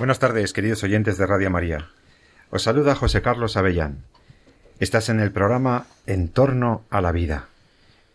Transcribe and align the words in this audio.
Buenas 0.00 0.18
tardes, 0.18 0.54
queridos 0.54 0.82
oyentes 0.82 1.18
de 1.18 1.26
Radio 1.26 1.50
María. 1.50 1.90
Os 2.48 2.62
saluda 2.62 2.94
José 2.94 3.20
Carlos 3.20 3.58
Avellán. 3.58 3.98
Estás 4.78 5.10
en 5.10 5.20
el 5.20 5.30
programa 5.30 5.84
En 6.06 6.28
torno 6.28 6.84
a 6.88 7.02
la 7.02 7.12
vida. 7.12 7.48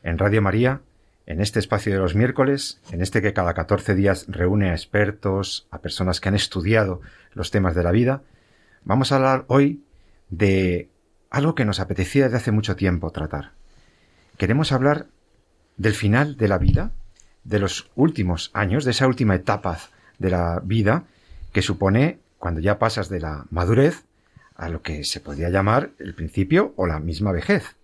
En 0.02 0.17
Radio 0.17 0.41
María, 0.41 0.81
en 1.27 1.41
este 1.41 1.59
espacio 1.59 1.94
de 1.94 1.99
los 1.99 2.16
miércoles, 2.16 2.81
en 2.89 3.03
este 3.03 3.21
que 3.21 3.34
cada 3.34 3.53
14 3.53 3.94
días 3.94 4.25
reúne 4.27 4.71
a 4.71 4.73
expertos, 4.73 5.67
a 5.70 5.77
personas 5.77 6.20
que 6.20 6.30
han 6.30 6.34
estudiado 6.34 7.02
los 7.34 7.52
temas 7.52 7.75
de 7.75 7.84
la 7.84 7.91
vida, 7.91 8.23
vamos 8.83 9.11
a 9.11 9.17
hablar 9.17 9.45
hoy 9.47 9.83
de 10.31 10.89
algo 11.30 11.53
que 11.53 11.66
nos 11.66 11.80
apetecía 11.80 12.23
desde 12.23 12.38
hace 12.38 12.52
mucho 12.52 12.75
tiempo 12.75 13.11
tratar. 13.11 13.52
Queremos 14.39 14.72
hablar 14.72 15.06
del 15.78 15.94
final 15.94 16.36
de 16.36 16.47
la 16.47 16.58
vida, 16.58 16.94
de 17.44 17.59
los 17.59 17.91
últimos 17.94 18.50
años, 18.56 18.86
de 18.86 18.91
esa 18.91 19.06
última 19.06 19.36
etapa 19.36 19.78
de 20.17 20.31
la 20.31 20.59
vida, 20.63 21.06
que 21.56 21.61
supone 21.61 22.20
cuando 22.38 22.59
ya 22.59 22.80
pasas 22.80 23.08
de 23.08 23.22
la 23.22 23.45
madurez 23.50 24.03
a 24.58 24.67
lo 24.67 24.81
que 24.81 25.06
se 25.06 25.22
podría 25.22 25.50
llamar 25.50 25.92
el 26.00 26.14
principio 26.14 26.73
o 26.75 26.86
la 26.86 27.00
misma 27.00 27.31
vejez. 27.31 27.78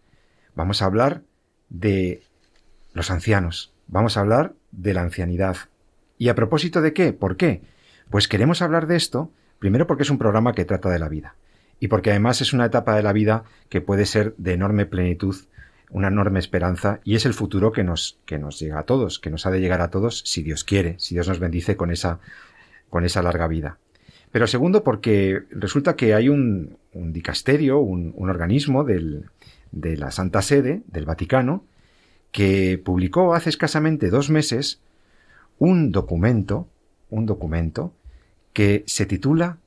Vamos 0.55 0.81
a 0.81 0.87
hablar 0.87 1.21
de 1.69 2.21
los 2.91 3.09
ancianos, 3.11 3.71
vamos 3.87 4.17
a 4.17 4.19
hablar 4.19 4.55
de 4.73 4.93
la 4.93 5.03
ancianidad. 5.03 5.55
¿Y 6.17 6.27
a 6.27 6.35
propósito 6.35 6.81
de 6.81 6.91
qué? 6.91 7.13
¿Por 7.13 7.37
qué? 7.37 7.61
Pues 8.09 8.27
queremos 8.27 8.61
hablar 8.61 8.87
de 8.87 8.97
esto, 8.97 9.31
primero 9.57 9.87
porque 9.87 10.03
es 10.03 10.09
un 10.09 10.17
programa 10.17 10.51
que 10.51 10.65
trata 10.65 10.89
de 10.89 10.99
la 10.99 11.07
vida, 11.07 11.35
y 11.79 11.87
porque 11.87 12.09
además 12.09 12.41
es 12.41 12.51
una 12.51 12.65
etapa 12.65 12.97
de 12.97 13.03
la 13.03 13.13
vida 13.13 13.45
que 13.69 13.79
puede 13.79 14.05
ser 14.05 14.35
de 14.35 14.51
enorme 14.51 14.85
plenitud, 14.85 15.37
una 15.89 16.09
enorme 16.09 16.39
esperanza, 16.39 16.99
y 17.05 17.15
es 17.15 17.25
el 17.25 17.33
futuro 17.33 17.71
que 17.71 17.85
nos, 17.85 18.19
que 18.25 18.37
nos 18.37 18.59
llega 18.59 18.79
a 18.79 18.83
todos, 18.83 19.17
que 19.19 19.29
nos 19.29 19.45
ha 19.45 19.49
de 19.49 19.61
llegar 19.61 19.79
a 19.79 19.91
todos 19.91 20.23
si 20.25 20.43
Dios 20.43 20.65
quiere, 20.65 20.95
si 20.99 21.15
Dios 21.15 21.29
nos 21.29 21.39
bendice 21.39 21.77
con 21.77 21.89
esa 21.89 22.19
con 22.91 23.03
esa 23.03 23.23
larga 23.23 23.47
vida. 23.47 23.79
Pero 24.31 24.45
segundo, 24.45 24.83
porque 24.83 25.41
resulta 25.49 25.95
que 25.95 26.13
hay 26.13 26.29
un, 26.29 26.77
dicasterio, 26.93 27.79
un, 27.79 28.13
organismo 28.29 28.83
de 28.83 29.97
la 29.97 30.11
Santa 30.11 30.43
Sede, 30.43 30.83
del 30.85 31.05
Vaticano, 31.05 31.65
que 32.31 32.79
publicó 32.83 33.33
hace 33.33 33.49
escasamente 33.49 34.11
dos 34.11 34.29
meses 34.29 34.79
un 35.57 35.91
documento, 35.91 36.67
un 37.09 37.25
documento 37.25 37.93
que 38.53 38.83
se 38.87 39.05
titula 39.05 39.57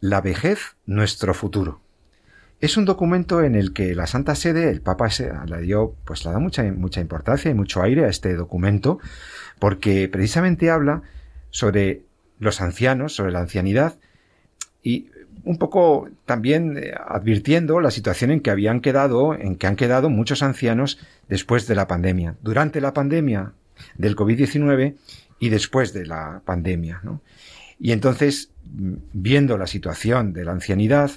La 0.00 0.20
vejez, 0.20 0.76
nuestro 0.86 1.32
futuro. 1.32 1.80
Es 2.60 2.76
un 2.76 2.84
documento 2.84 3.42
en 3.42 3.54
el 3.54 3.72
que 3.72 3.94
la 3.94 4.06
Santa 4.06 4.34
Sede, 4.34 4.68
el 4.68 4.82
Papa 4.82 5.08
le 5.46 5.62
dio, 5.62 5.94
pues 6.04 6.26
le 6.26 6.30
da 6.30 6.38
mucha, 6.38 6.62
mucha 6.64 7.00
importancia 7.00 7.50
y 7.50 7.54
mucho 7.54 7.82
aire 7.82 8.04
a 8.04 8.08
este 8.08 8.34
documento, 8.34 8.98
porque 9.58 10.08
precisamente 10.08 10.70
habla 10.70 11.02
sobre 11.48 12.02
los 12.40 12.60
ancianos, 12.60 13.14
sobre 13.14 13.30
la 13.30 13.40
ancianidad, 13.40 13.94
y 14.82 15.06
un 15.44 15.58
poco 15.58 16.08
también 16.26 16.76
eh, 16.76 16.92
advirtiendo 17.06 17.80
la 17.80 17.90
situación 17.90 18.30
en 18.30 18.40
que 18.40 18.50
habían 18.50 18.80
quedado, 18.80 19.34
en 19.34 19.56
que 19.56 19.66
han 19.66 19.76
quedado 19.76 20.10
muchos 20.10 20.42
ancianos 20.42 20.98
después 21.28 21.66
de 21.66 21.74
la 21.74 21.86
pandemia, 21.86 22.36
durante 22.42 22.80
la 22.80 22.92
pandemia 22.92 23.52
del 23.96 24.16
COVID-19 24.16 24.96
y 25.38 25.48
después 25.48 25.92
de 25.92 26.06
la 26.06 26.42
pandemia. 26.44 27.00
Y 27.78 27.92
entonces, 27.92 28.50
viendo 28.64 29.56
la 29.56 29.66
situación 29.66 30.32
de 30.32 30.44
la 30.44 30.52
ancianidad, 30.52 31.10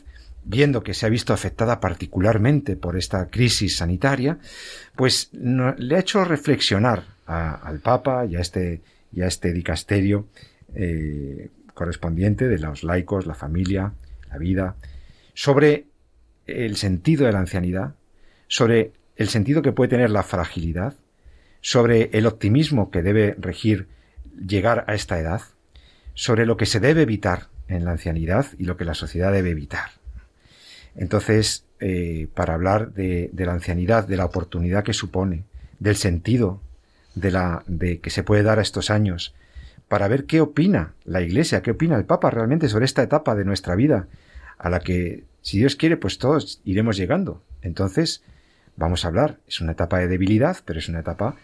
viendo 0.45 0.84
que 0.84 0.94
se 0.94 1.05
ha 1.05 1.09
visto 1.09 1.34
afectada 1.34 1.79
particularmente 1.79 2.75
por 2.75 2.97
esta 2.97 3.28
crisis 3.29 3.78
sanitaria, 3.78 4.40
pues 4.95 5.29
le 5.34 5.95
ha 5.95 6.00
hecho 6.00 6.23
reflexionar 6.23 7.03
al 7.25 7.79
Papa 7.79 8.25
y 8.25 8.35
a 8.35 8.40
este, 8.40 8.81
y 9.13 9.22
a 9.22 9.28
este 9.28 9.51
dicasterio 9.53 10.28
eh, 10.75 11.50
correspondiente 11.73 12.47
de 12.47 12.59
los 12.59 12.84
laicos, 12.84 13.25
la 13.25 13.35
familia, 13.35 13.94
la 14.29 14.38
vida, 14.38 14.75
sobre 15.34 15.88
el 16.45 16.75
sentido 16.75 17.25
de 17.25 17.31
la 17.31 17.39
ancianidad, 17.39 17.95
sobre 18.47 18.91
el 19.16 19.29
sentido 19.29 19.61
que 19.61 19.72
puede 19.72 19.89
tener 19.89 20.09
la 20.09 20.23
fragilidad, 20.23 20.95
sobre 21.61 22.09
el 22.13 22.25
optimismo 22.25 22.91
que 22.91 23.01
debe 23.01 23.35
regir 23.39 23.88
llegar 24.35 24.85
a 24.88 24.94
esta 24.94 25.19
edad, 25.19 25.41
sobre 26.13 26.45
lo 26.45 26.57
que 26.57 26.66
se 26.66 26.79
debe 26.79 27.03
evitar 27.03 27.47
en 27.67 27.85
la 27.85 27.91
ancianidad 27.91 28.47
y 28.57 28.66
lo 28.66 28.78
que 28.78 28.85
la 28.85 28.94
sociedad 28.94 29.31
debe 29.31 29.51
evitar. 29.51 29.91
Entonces, 30.95 31.66
eh, 31.79 32.28
para 32.34 32.53
hablar 32.53 32.94
de, 32.94 33.29
de, 33.34 33.45
la 33.45 33.53
ancianidad, 33.53 34.07
de 34.07 34.17
la 34.17 34.25
oportunidad 34.25 34.84
que 34.84 34.94
supone, 34.94 35.45
del 35.79 35.95
sentido 35.95 36.61
de 37.16 37.31
la 37.31 37.63
de 37.67 38.00
que 38.00 38.09
se 38.09 38.23
puede 38.23 38.44
dar 38.44 38.59
a 38.59 38.61
estos 38.61 38.90
años, 38.90 39.34
para 39.93 40.07
ver 40.07 40.25
qué 40.25 40.41
opina 40.41 40.95
la 41.05 41.21
Iglesia, 41.21 41.61
qué 41.61 41.69
opina 41.69 41.95
el 41.95 42.05
Papa 42.05 42.31
realmente 42.31 42.67
sobre 42.67 42.85
esta 42.85 43.03
etapa 43.03 43.35
de 43.35 43.45
nuestra 43.45 43.75
vida, 43.75 44.07
a 44.57 44.71
la 44.71 44.79
que, 44.79 45.23
si 45.43 45.59
Dios 45.59 45.75
quiere, 45.75 45.97
pues 45.97 46.17
todos 46.17 46.61
iremos 46.65 46.97
llegando. 46.97 47.43
Entonces, 47.61 48.23
vamos 48.75 49.05
a 49.05 49.09
hablar, 49.09 49.37
es 49.47 49.61
una 49.61 49.73
etapa 49.73 49.99
de 49.99 50.07
debilidad, 50.07 50.57
pero 50.65 50.79
es 50.79 50.89
una 50.89 51.01
etapa 51.01 51.35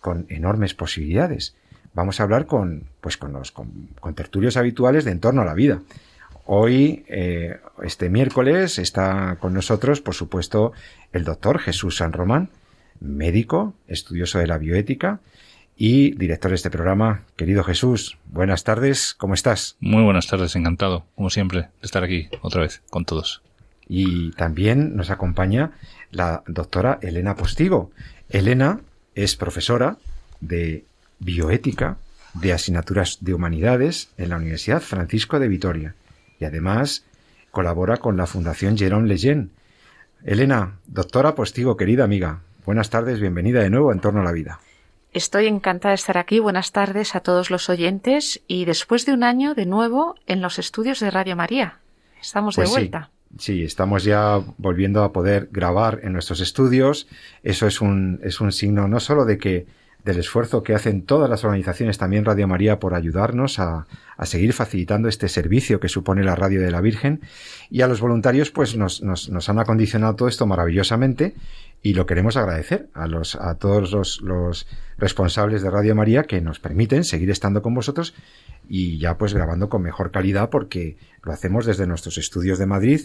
con 0.00 0.24
enormes 0.30 0.72
posibilidades. 0.72 1.54
Vamos 1.92 2.20
a 2.20 2.22
hablar 2.22 2.46
con, 2.46 2.84
pues 3.02 3.18
con 3.18 3.34
los 3.34 3.52
con, 3.52 3.90
tertulios 4.14 4.56
habituales 4.56 5.04
de 5.04 5.10
entorno 5.10 5.42
a 5.42 5.44
la 5.44 5.52
vida. 5.52 5.82
Hoy, 6.46 7.04
eh, 7.06 7.60
este 7.82 8.08
miércoles, 8.08 8.78
está 8.78 9.36
con 9.40 9.52
nosotros, 9.52 10.00
por 10.00 10.14
supuesto, 10.14 10.72
el 11.12 11.24
doctor 11.24 11.58
Jesús 11.58 11.98
San 11.98 12.14
Román, 12.14 12.48
médico, 12.98 13.74
estudioso 13.88 14.38
de 14.38 14.46
la 14.46 14.56
bioética, 14.56 15.20
y 15.82 16.10
director 16.10 16.50
de 16.50 16.56
este 16.56 16.70
programa. 16.70 17.22
Querido 17.36 17.64
Jesús, 17.64 18.18
buenas 18.26 18.64
tardes, 18.64 19.14
¿cómo 19.14 19.32
estás? 19.32 19.78
Muy 19.80 20.02
buenas 20.02 20.26
tardes, 20.26 20.54
encantado, 20.54 21.06
como 21.14 21.30
siempre, 21.30 21.60
de 21.60 21.68
estar 21.80 22.04
aquí 22.04 22.28
otra 22.42 22.60
vez 22.60 22.82
con 22.90 23.06
todos. 23.06 23.40
Y 23.88 24.32
también 24.32 24.94
nos 24.94 25.08
acompaña 25.08 25.72
la 26.10 26.42
doctora 26.46 26.98
Elena 27.00 27.34
Postigo. 27.34 27.92
Elena 28.28 28.80
es 29.14 29.36
profesora 29.36 29.96
de 30.42 30.84
bioética 31.18 31.96
de 32.34 32.52
asignaturas 32.52 33.16
de 33.22 33.32
humanidades 33.32 34.10
en 34.18 34.28
la 34.28 34.36
Universidad 34.36 34.82
Francisco 34.82 35.40
de 35.40 35.48
Vitoria 35.48 35.94
y 36.38 36.44
además 36.44 37.06
colabora 37.52 37.96
con 37.96 38.18
la 38.18 38.26
Fundación 38.26 38.76
Jerome 38.76 39.08
Leyen. 39.08 39.50
Elena, 40.24 40.76
doctora 40.86 41.34
Postigo, 41.34 41.78
querida 41.78 42.04
amiga, 42.04 42.40
buenas 42.66 42.90
tardes, 42.90 43.18
bienvenida 43.18 43.62
de 43.62 43.70
nuevo 43.70 43.88
a 43.88 43.94
Entorno 43.94 44.20
a 44.20 44.24
la 44.24 44.32
Vida. 44.32 44.60
Estoy 45.12 45.46
encantada 45.48 45.90
de 45.90 45.96
estar 45.96 46.18
aquí. 46.18 46.38
Buenas 46.38 46.70
tardes 46.70 47.16
a 47.16 47.20
todos 47.20 47.50
los 47.50 47.68
oyentes 47.68 48.42
y 48.46 48.64
después 48.64 49.06
de 49.06 49.12
un 49.12 49.24
año 49.24 49.54
de 49.54 49.66
nuevo 49.66 50.14
en 50.26 50.40
los 50.40 50.60
estudios 50.60 51.00
de 51.00 51.10
Radio 51.10 51.34
María. 51.34 51.80
Estamos 52.20 52.54
de 52.54 52.62
pues 52.62 52.70
vuelta. 52.70 53.10
Sí, 53.36 53.64
estamos 53.64 54.04
ya 54.04 54.40
volviendo 54.58 55.02
a 55.02 55.12
poder 55.12 55.48
grabar 55.50 56.00
en 56.04 56.12
nuestros 56.12 56.40
estudios. 56.40 57.08
Eso 57.42 57.66
es 57.66 57.80
un, 57.80 58.20
es 58.22 58.40
un 58.40 58.52
signo 58.52 58.86
no 58.86 59.00
solo 59.00 59.24
de 59.24 59.38
que 59.38 59.66
del 60.04 60.18
esfuerzo 60.18 60.62
que 60.62 60.74
hacen 60.74 61.02
todas 61.02 61.28
las 61.28 61.44
organizaciones, 61.44 61.98
también 61.98 62.24
Radio 62.24 62.48
María, 62.48 62.78
por 62.78 62.94
ayudarnos 62.94 63.58
a, 63.58 63.86
a, 64.16 64.26
seguir 64.26 64.52
facilitando 64.52 65.08
este 65.08 65.28
servicio 65.28 65.78
que 65.78 65.88
supone 65.88 66.24
la 66.24 66.36
radio 66.36 66.62
de 66.62 66.70
la 66.70 66.80
Virgen. 66.80 67.20
Y 67.68 67.82
a 67.82 67.86
los 67.86 68.00
voluntarios, 68.00 68.50
pues 68.50 68.76
nos, 68.76 69.02
nos, 69.02 69.28
nos 69.28 69.48
han 69.48 69.58
acondicionado 69.58 70.14
todo 70.16 70.28
esto 70.28 70.46
maravillosamente 70.46 71.34
y 71.82 71.94
lo 71.94 72.06
queremos 72.06 72.36
agradecer 72.36 72.88
a, 72.92 73.06
los, 73.06 73.36
a 73.36 73.56
todos 73.56 73.90
los, 73.92 74.20
los, 74.20 74.66
responsables 74.98 75.62
de 75.62 75.70
Radio 75.70 75.94
María 75.94 76.24
que 76.24 76.42
nos 76.42 76.60
permiten 76.60 77.04
seguir 77.04 77.30
estando 77.30 77.62
con 77.62 77.74
vosotros 77.74 78.14
y 78.68 78.98
ya 78.98 79.16
pues 79.16 79.32
grabando 79.32 79.70
con 79.70 79.82
mejor 79.82 80.10
calidad 80.10 80.50
porque 80.50 80.98
lo 81.22 81.32
hacemos 81.32 81.64
desde 81.64 81.86
nuestros 81.86 82.18
estudios 82.18 82.58
de 82.58 82.66
Madrid 82.66 83.00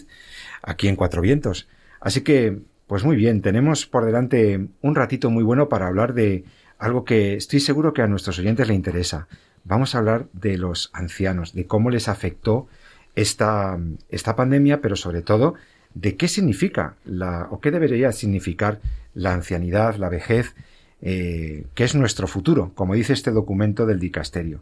aquí 0.62 0.88
en 0.88 0.96
Cuatro 0.96 1.22
Vientos. 1.22 1.68
Así 2.00 2.20
que, 2.20 2.60
pues 2.86 3.02
muy 3.02 3.16
bien, 3.16 3.40
tenemos 3.40 3.86
por 3.86 4.04
delante 4.04 4.68
un 4.82 4.94
ratito 4.94 5.30
muy 5.30 5.42
bueno 5.42 5.68
para 5.70 5.86
hablar 5.86 6.12
de 6.12 6.44
algo 6.78 7.04
que 7.04 7.34
estoy 7.34 7.60
seguro 7.60 7.94
que 7.94 8.02
a 8.02 8.06
nuestros 8.06 8.38
oyentes 8.38 8.68
le 8.68 8.74
interesa. 8.74 9.26
Vamos 9.64 9.94
a 9.94 9.98
hablar 9.98 10.26
de 10.34 10.58
los 10.58 10.90
ancianos, 10.92 11.54
de 11.54 11.66
cómo 11.66 11.88
les 11.90 12.08
afectó 12.08 12.68
esta, 13.14 13.78
esta 14.10 14.36
pandemia, 14.36 14.82
pero 14.82 14.94
sobre 14.94 15.22
todo 15.22 15.54
de 15.96 16.16
qué 16.16 16.28
significa 16.28 16.94
la, 17.06 17.48
o 17.50 17.60
qué 17.60 17.70
debería 17.70 18.12
significar 18.12 18.80
la 19.14 19.32
ancianidad, 19.32 19.96
la 19.96 20.10
vejez, 20.10 20.54
eh, 21.00 21.64
que 21.74 21.84
es 21.84 21.94
nuestro 21.94 22.28
futuro, 22.28 22.70
como 22.74 22.94
dice 22.94 23.14
este 23.14 23.30
documento 23.30 23.86
del 23.86 23.98
dicasterio. 23.98 24.60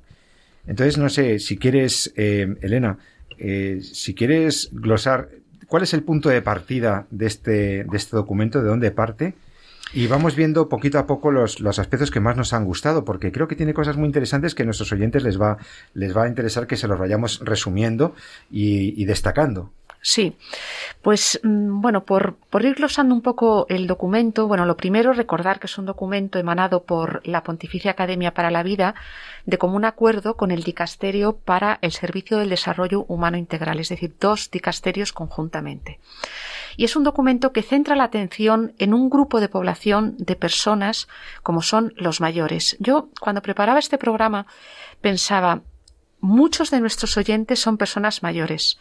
Entonces, 0.66 0.96
no 0.96 1.08
sé, 1.08 1.40
si 1.40 1.58
quieres, 1.58 2.12
eh, 2.16 2.54
Elena, 2.62 2.98
eh, 3.38 3.80
si 3.82 4.14
quieres 4.14 4.70
glosar, 4.72 5.28
¿cuál 5.66 5.82
es 5.82 5.92
el 5.92 6.04
punto 6.04 6.28
de 6.28 6.40
partida 6.40 7.06
de 7.10 7.26
este, 7.26 7.84
de 7.84 7.96
este 7.96 8.16
documento? 8.16 8.62
¿De 8.62 8.68
dónde 8.68 8.92
parte? 8.92 9.34
Y 9.92 10.06
vamos 10.06 10.36
viendo 10.36 10.68
poquito 10.68 11.00
a 11.00 11.06
poco 11.06 11.32
los, 11.32 11.58
los, 11.58 11.80
aspectos 11.80 12.12
que 12.12 12.20
más 12.20 12.36
nos 12.36 12.52
han 12.52 12.64
gustado, 12.64 13.04
porque 13.04 13.32
creo 13.32 13.48
que 13.48 13.56
tiene 13.56 13.74
cosas 13.74 13.96
muy 13.96 14.06
interesantes 14.06 14.54
que 14.54 14.62
a 14.62 14.66
nuestros 14.66 14.92
oyentes 14.92 15.24
les 15.24 15.40
va, 15.40 15.58
les 15.94 16.16
va 16.16 16.24
a 16.24 16.28
interesar 16.28 16.68
que 16.68 16.76
se 16.76 16.86
los 16.86 16.98
vayamos 16.98 17.40
resumiendo 17.44 18.14
y, 18.50 19.00
y 19.00 19.04
destacando. 19.04 19.72
Sí, 20.06 20.36
pues 21.00 21.40
mm, 21.42 21.80
bueno, 21.80 22.04
por, 22.04 22.34
por, 22.50 22.62
ir 22.62 22.74
glosando 22.74 23.14
un 23.14 23.22
poco 23.22 23.64
el 23.70 23.86
documento, 23.86 24.46
bueno, 24.46 24.66
lo 24.66 24.76
primero 24.76 25.14
recordar 25.14 25.58
que 25.58 25.66
es 25.66 25.78
un 25.78 25.86
documento 25.86 26.38
emanado 26.38 26.82
por 26.82 27.26
la 27.26 27.42
Pontificia 27.42 27.92
Academia 27.92 28.34
para 28.34 28.50
la 28.50 28.62
Vida 28.62 28.94
de 29.46 29.56
común 29.56 29.86
acuerdo 29.86 30.36
con 30.36 30.50
el 30.50 30.62
Dicasterio 30.62 31.38
para 31.38 31.78
el 31.80 31.92
Servicio 31.92 32.36
del 32.36 32.50
Desarrollo 32.50 33.06
Humano 33.08 33.38
Integral, 33.38 33.80
es 33.80 33.88
decir, 33.88 34.14
dos 34.20 34.50
dicasterios 34.50 35.14
conjuntamente. 35.14 36.00
Y 36.76 36.84
es 36.84 36.96
un 36.96 37.04
documento 37.04 37.52
que 37.52 37.62
centra 37.62 37.96
la 37.96 38.04
atención 38.04 38.74
en 38.78 38.92
un 38.92 39.08
grupo 39.08 39.40
de 39.40 39.48
población 39.48 40.16
de 40.18 40.36
personas 40.36 41.08
como 41.42 41.62
son 41.62 41.94
los 41.96 42.20
mayores. 42.20 42.76
Yo, 42.78 43.08
cuando 43.20 43.40
preparaba 43.40 43.78
este 43.78 43.96
programa, 43.96 44.44
pensaba, 45.00 45.62
muchos 46.20 46.70
de 46.70 46.80
nuestros 46.80 47.16
oyentes 47.16 47.58
son 47.58 47.78
personas 47.78 48.22
mayores 48.22 48.78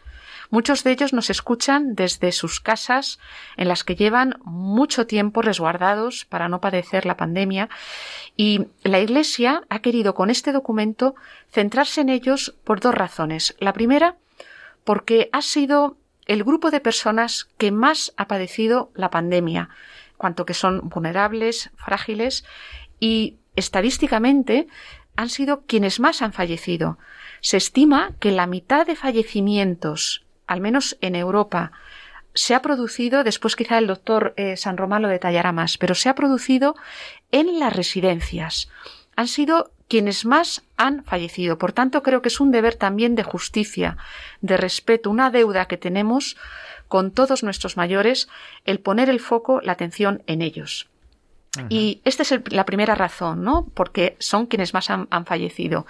Muchos 0.50 0.84
de 0.84 0.92
ellos 0.92 1.14
nos 1.14 1.30
escuchan 1.30 1.96
desde 1.96 2.32
sus 2.32 2.60
casas 2.60 3.20
en 3.58 3.68
las 3.68 3.84
que 3.84 3.96
llevan 3.96 4.40
mucho 4.44 5.08
tiempo 5.08 5.42
resguardados 5.42 6.26
para 6.26 6.50
no 6.50 6.62
padecer 6.62 7.06
la 7.06 7.18
pandemia 7.18 7.70
y 8.36 8.68
la 8.84 9.00
Iglesia 9.00 9.64
ha 9.70 9.80
querido 9.80 10.14
con 10.14 10.30
este 10.30 10.52
documento 10.52 11.16
centrarse 11.52 12.02
en 12.02 12.10
ellos 12.10 12.56
por 12.64 12.80
dos 12.80 12.96
razones. 12.96 13.56
La 13.60 13.74
primera, 13.74 14.18
porque 14.84 15.30
ha 15.32 15.42
sido 15.42 15.98
el 16.26 16.44
grupo 16.44 16.72
de 16.72 16.80
personas 16.80 17.50
que 17.58 17.72
más 17.72 18.14
ha 18.18 18.28
padecido 18.28 18.92
la 18.96 19.10
pandemia, 19.10 19.70
cuanto 20.18 20.46
que 20.46 20.54
son 20.54 20.90
vulnerables, 20.90 21.72
frágiles 21.76 22.46
y 23.00 23.38
estadísticamente 23.56 24.68
han 25.16 25.30
sido 25.30 25.64
quienes 25.66 26.00
más 26.00 26.22
han 26.22 26.34
fallecido. 26.34 26.98
Se 27.42 27.58
estima 27.58 28.14
que 28.20 28.32
la 28.32 28.48
mitad 28.48 28.86
de 28.88 28.96
fallecimientos 28.96 30.26
al 30.48 30.62
menos 30.62 30.98
en 31.02 31.16
Europa, 31.16 31.72
se 32.34 32.56
ha 32.56 32.62
producido, 32.62 33.24
después 33.24 33.56
quizá 33.56 33.78
el 33.78 33.88
doctor 33.88 34.34
eh, 34.38 34.58
San 34.58 34.78
Román 34.78 35.02
lo 35.02 35.08
detallará 35.08 35.52
más, 35.52 35.78
pero 35.78 35.96
se 35.96 36.10
ha 36.10 36.16
producido 36.16 36.76
en 37.32 37.60
las 37.60 37.76
residencias. 37.76 38.70
Han 39.16 39.28
sido 39.28 39.72
quienes 39.88 40.26
más 40.26 40.64
han 40.76 41.04
fallecido. 41.04 41.60
Por 41.60 41.72
tanto, 41.72 42.02
creo 42.02 42.22
que 42.22 42.30
es 42.30 42.40
un 42.40 42.50
deber 42.50 42.76
también 42.76 43.14
de 43.14 43.24
justicia, 43.24 43.98
de 44.42 44.58
respeto, 44.58 45.12
una 45.12 45.30
deuda 45.30 45.68
que 45.68 45.78
tenemos 45.78 46.36
con 46.88 47.12
todos 47.12 47.44
nuestros 47.44 47.78
mayores, 47.78 48.28
el 48.66 48.80
poner 48.80 49.10
el 49.10 49.20
foco, 49.20 49.62
la 49.62 49.74
atención 49.74 50.24
en 50.26 50.42
ellos. 50.42 50.90
Y 51.70 52.02
esta 52.04 52.24
es 52.24 52.34
la 52.52 52.66
primera 52.66 52.96
razón, 52.96 53.44
¿no? 53.44 53.68
Porque 53.76 54.16
son 54.20 54.48
quienes 54.48 54.74
más 54.74 54.90
han, 54.90 55.08
fallecido. 55.26 55.86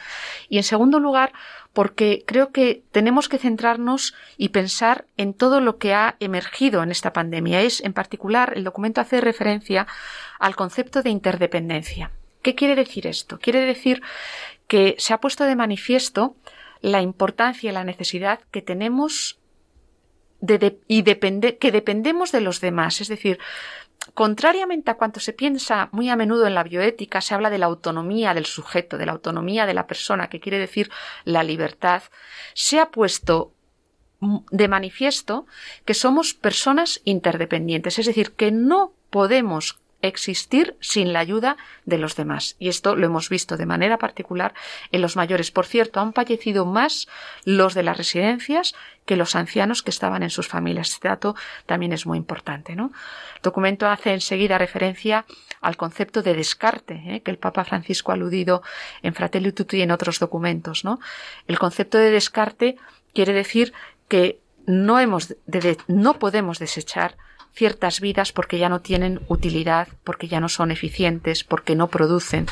Y 0.50 0.57
en 0.57 0.63
segundo 0.63 1.00
lugar, 1.00 1.31
porque 1.71 2.24
creo 2.27 2.51
que 2.51 2.83
tenemos 2.92 3.30
que 3.30 3.38
centrarnos 3.38 4.13
y 4.38 4.50
pensar 4.50 5.06
en 5.15 5.33
todo 5.33 5.62
lo 5.62 5.77
que 5.77 5.94
ha 5.94 6.18
emergido 6.19 6.83
en 6.83 6.92
esta 6.92 7.13
pandemia. 7.13 7.62
Es, 7.62 7.81
en 7.81 7.94
particular, 7.94 8.54
el 8.57 8.65
documento 8.65 9.00
hace 9.00 9.21
referencia 9.21 9.88
al 10.38 10.57
concepto 10.57 11.01
de 11.01 11.12
interdependencia. 11.12 12.12
¿Qué 12.42 12.56
quiere 12.56 12.75
decir 12.75 13.07
esto? 13.07 13.39
Quiere 13.39 13.62
decir 13.62 14.01
que 14.68 14.95
se 15.00 15.13
ha 15.13 15.21
puesto 15.21 15.45
de 15.45 15.56
manifiesto 15.56 16.36
la 16.81 17.01
importancia 17.01 17.69
y 17.69 17.74
la 17.74 17.86
necesidad 17.86 18.42
que 18.51 18.62
tenemos 18.62 19.39
de, 20.42 20.77
y 20.89 21.04
que 21.04 21.71
dependemos 21.71 22.33
de 22.33 22.42
los 22.42 22.59
demás. 22.59 23.00
Es 23.00 23.07
decir, 23.07 23.39
Contrariamente 24.14 24.92
a 24.92 24.98
cuanto 24.98 25.20
se 25.20 25.34
piensa 25.34 25.90
muy 25.92 26.10
a 26.10 26.16
menudo 26.16 26.46
en 26.46 26.56
la 26.56 26.64
bioética, 26.64 27.22
se 27.22 27.34
habla 27.34 27.50
de 27.50 27.58
la 27.58 27.68
autonomía 27.68 28.34
del 28.34 28.46
sujeto, 28.46 28.98
de 28.98 29.06
la 29.06 29.14
autonomía 29.14 29.66
de 29.66 29.74
la 29.74 29.88
persona, 29.88 30.30
que 30.30 30.42
quiere 30.42 30.60
decir 30.60 30.92
la 31.24 31.44
libertad, 31.44 32.04
se 32.54 32.80
ha 32.80 32.92
puesto 32.92 33.54
de 34.52 34.68
manifiesto 34.68 35.46
que 35.86 35.94
somos 35.94 36.34
personas 36.34 37.02
interdependientes, 37.06 38.00
es 38.00 38.06
decir, 38.06 38.34
que 38.34 38.52
no 38.52 38.94
podemos 39.10 39.80
existir 40.04 40.76
sin 40.82 41.14
la 41.14 41.20
ayuda 41.20 41.58
de 41.86 41.98
los 41.98 42.16
demás. 42.16 42.56
Y 42.60 42.68
esto 42.68 42.96
lo 42.96 43.06
hemos 43.06 43.30
visto 43.30 43.58
de 43.58 43.66
manera 43.66 43.98
particular 43.98 44.54
en 44.92 45.02
los 45.02 45.16
mayores. 45.16 45.50
Por 45.50 45.66
cierto, 45.66 46.02
han 46.02 46.14
fallecido 46.14 46.66
más 46.66 47.08
los 47.46 47.74
de 47.74 47.84
las 47.84 47.98
residencias 47.98 48.76
que 49.06 49.16
los 49.16 49.36
ancianos 49.36 49.82
que 49.82 49.90
estaban 49.90 50.22
en 50.22 50.30
sus 50.30 50.48
familias. 50.48 50.92
Este 50.92 51.08
dato 51.08 51.36
también 51.66 51.94
es 51.94 52.06
muy 52.06 52.18
importante. 52.18 52.76
¿no? 52.76 52.92
El 53.36 53.42
documento 53.42 53.88
hace 53.88 54.14
enseguida 54.14 54.58
referencia 54.58 55.26
al 55.62 55.78
concepto 55.78 56.22
de 56.22 56.34
descarte, 56.34 57.02
¿eh? 57.08 57.22
que 57.22 57.32
el 57.32 57.38
Papa 57.38 57.64
Francisco 57.64 58.12
ha 58.12 58.16
aludido 58.16 58.62
en 59.02 59.14
Fratelli 59.14 59.54
Tutti 59.54 59.78
y 59.78 59.82
en 59.82 59.92
otros 59.92 60.20
documentos. 60.20 60.84
¿no? 60.84 61.00
El 61.48 61.58
concepto 61.58 61.98
de 61.98 62.12
descarte 62.12 62.76
quiere 63.14 63.32
decir 63.32 63.74
que 64.10 64.40
no, 64.66 65.00
hemos 65.00 65.36
no 65.88 66.20
podemos 66.20 66.60
desechar 66.60 67.18
ciertas 67.54 68.02
vidas 68.02 68.32
porque 68.32 68.58
ya 68.58 68.70
no 68.70 68.82
tienen 68.82 69.22
utilidad, 69.28 69.88
porque 70.04 70.28
ya 70.28 70.40
no 70.40 70.50
son 70.50 70.72
eficientes, 70.72 71.44
porque 71.44 71.76
no 71.76 71.88
producen, 71.88 72.48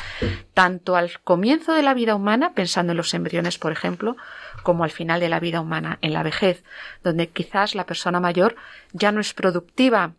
tanto 0.54 0.96
al 0.96 1.20
comienzo 1.24 1.72
de 1.72 1.82
la 1.82 1.94
vida 1.94 2.14
humana, 2.14 2.52
pensando 2.54 2.92
en 2.92 2.96
los 2.96 3.12
embriones, 3.14 3.58
por 3.58 3.72
ejemplo, 3.72 4.16
como 4.62 4.84
al 4.84 4.90
final 4.90 5.20
de 5.20 5.28
la 5.28 5.40
vida 5.40 5.60
humana, 5.60 5.98
en 6.02 6.12
la 6.12 6.22
vejez, 6.22 6.62
donde 7.02 7.28
quizás 7.28 7.74
la 7.74 7.84
persona 7.84 8.20
mayor 8.20 8.54
ya 8.92 9.10
no 9.10 9.20
es 9.20 9.34
productiva 9.34 10.12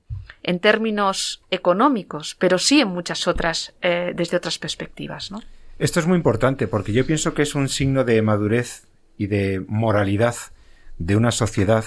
en 0.44 0.60
términos 0.60 1.42
económicos, 1.50 2.36
pero 2.38 2.58
sí 2.58 2.82
en 2.82 2.90
muchas 2.90 3.28
otras, 3.28 3.74
eh, 3.82 4.12
desde 4.16 4.38
otras 4.38 4.60
perspectivas. 4.60 5.32
Esto 5.80 6.00
es 6.00 6.08
muy 6.08 6.18
importante 6.18 6.68
porque 6.68 6.94
yo 6.94 7.06
pienso 7.06 7.34
que 7.34 7.42
es 7.42 7.56
un 7.56 7.70
signo 7.70 8.04
de 8.04 8.22
madurez 8.22 8.86
y 9.18 9.28
de 9.28 9.64
moralidad 9.68 10.36
de 10.98 11.16
una 11.16 11.32
sociedad 11.32 11.86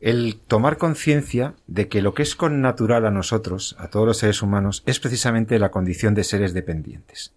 el 0.00 0.40
tomar 0.46 0.78
conciencia 0.78 1.54
de 1.66 1.88
que 1.88 2.02
lo 2.02 2.14
que 2.14 2.22
es 2.22 2.34
connatural 2.34 3.04
a 3.06 3.10
nosotros, 3.10 3.76
a 3.78 3.88
todos 3.88 4.06
los 4.06 4.18
seres 4.18 4.42
humanos, 4.42 4.82
es 4.86 4.98
precisamente 4.98 5.58
la 5.58 5.70
condición 5.70 6.14
de 6.14 6.24
seres 6.24 6.54
dependientes. 6.54 7.34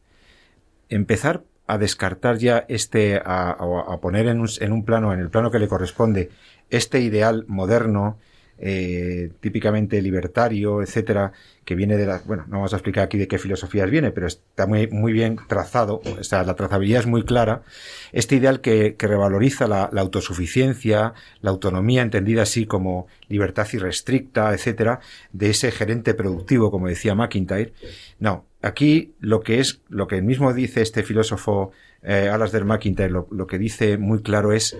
Empezar 0.89 1.43
a 1.67 1.77
descartar 1.77 2.38
ya 2.38 2.65
este, 2.67 3.17
a, 3.17 3.51
a 3.51 4.00
poner 4.00 4.27
en 4.27 4.39
un, 4.39 4.50
en 4.60 4.72
un 4.72 4.86
plano, 4.86 5.13
en 5.13 5.20
el 5.20 5.29
plano 5.29 5.51
que 5.51 5.60
le 5.60 5.67
corresponde, 5.67 6.29
este 6.70 7.01
ideal 7.01 7.46
moderno, 7.48 8.17
eh, 8.60 9.31
típicamente 9.39 10.01
libertario, 10.01 10.81
etcétera, 10.81 11.31
que 11.65 11.75
viene 11.75 11.98
de 11.98 12.05
la, 12.05 12.22
bueno, 12.25 12.45
no 12.48 12.57
vamos 12.57 12.74
a 12.74 12.77
explicar 12.77 13.05
aquí 13.05 13.17
de 13.17 13.27
qué 13.27 13.38
filosofías 13.38 13.89
viene, 13.89 14.12
pero 14.12 14.27
está 14.27 14.67
muy, 14.67 14.88
muy 14.88 15.12
bien 15.12 15.38
trazado, 15.48 16.01
o 16.19 16.24
sea, 16.24 16.43
la 16.43 16.55
trazabilidad 16.55 17.01
es 17.01 17.07
muy 17.07 17.24
clara, 17.24 17.63
este 18.12 18.36
ideal 18.36 18.62
que, 18.62 18.95
que 18.95 19.07
revaloriza 19.07 19.67
la, 19.67 19.89
la, 19.91 20.01
autosuficiencia, 20.01 21.13
la 21.41 21.51
autonomía 21.51 22.01
entendida 22.01 22.43
así 22.43 22.65
como 22.65 23.07
libertad 23.27 23.67
irrestricta, 23.74 24.53
etcétera, 24.53 25.00
de 25.31 25.50
ese 25.50 25.72
gerente 25.72 26.13
productivo, 26.13 26.72
como 26.72 26.88
decía 26.88 27.15
McIntyre. 27.15 27.74
No, 28.19 28.45
aquí 28.62 29.13
lo 29.19 29.41
que 29.41 29.60
es, 29.60 29.81
lo 29.89 30.07
que 30.07 30.22
mismo 30.22 30.53
dice 30.53 30.81
este 30.81 31.03
filósofo 31.03 31.72
eh, 32.03 32.29
Alasdair 32.31 32.65
McIntyre, 32.65 33.10
lo, 33.10 33.27
lo 33.31 33.48
que 33.48 33.57
dice 33.57 33.98
muy 33.98 34.22
claro 34.22 34.51
es 34.51 34.77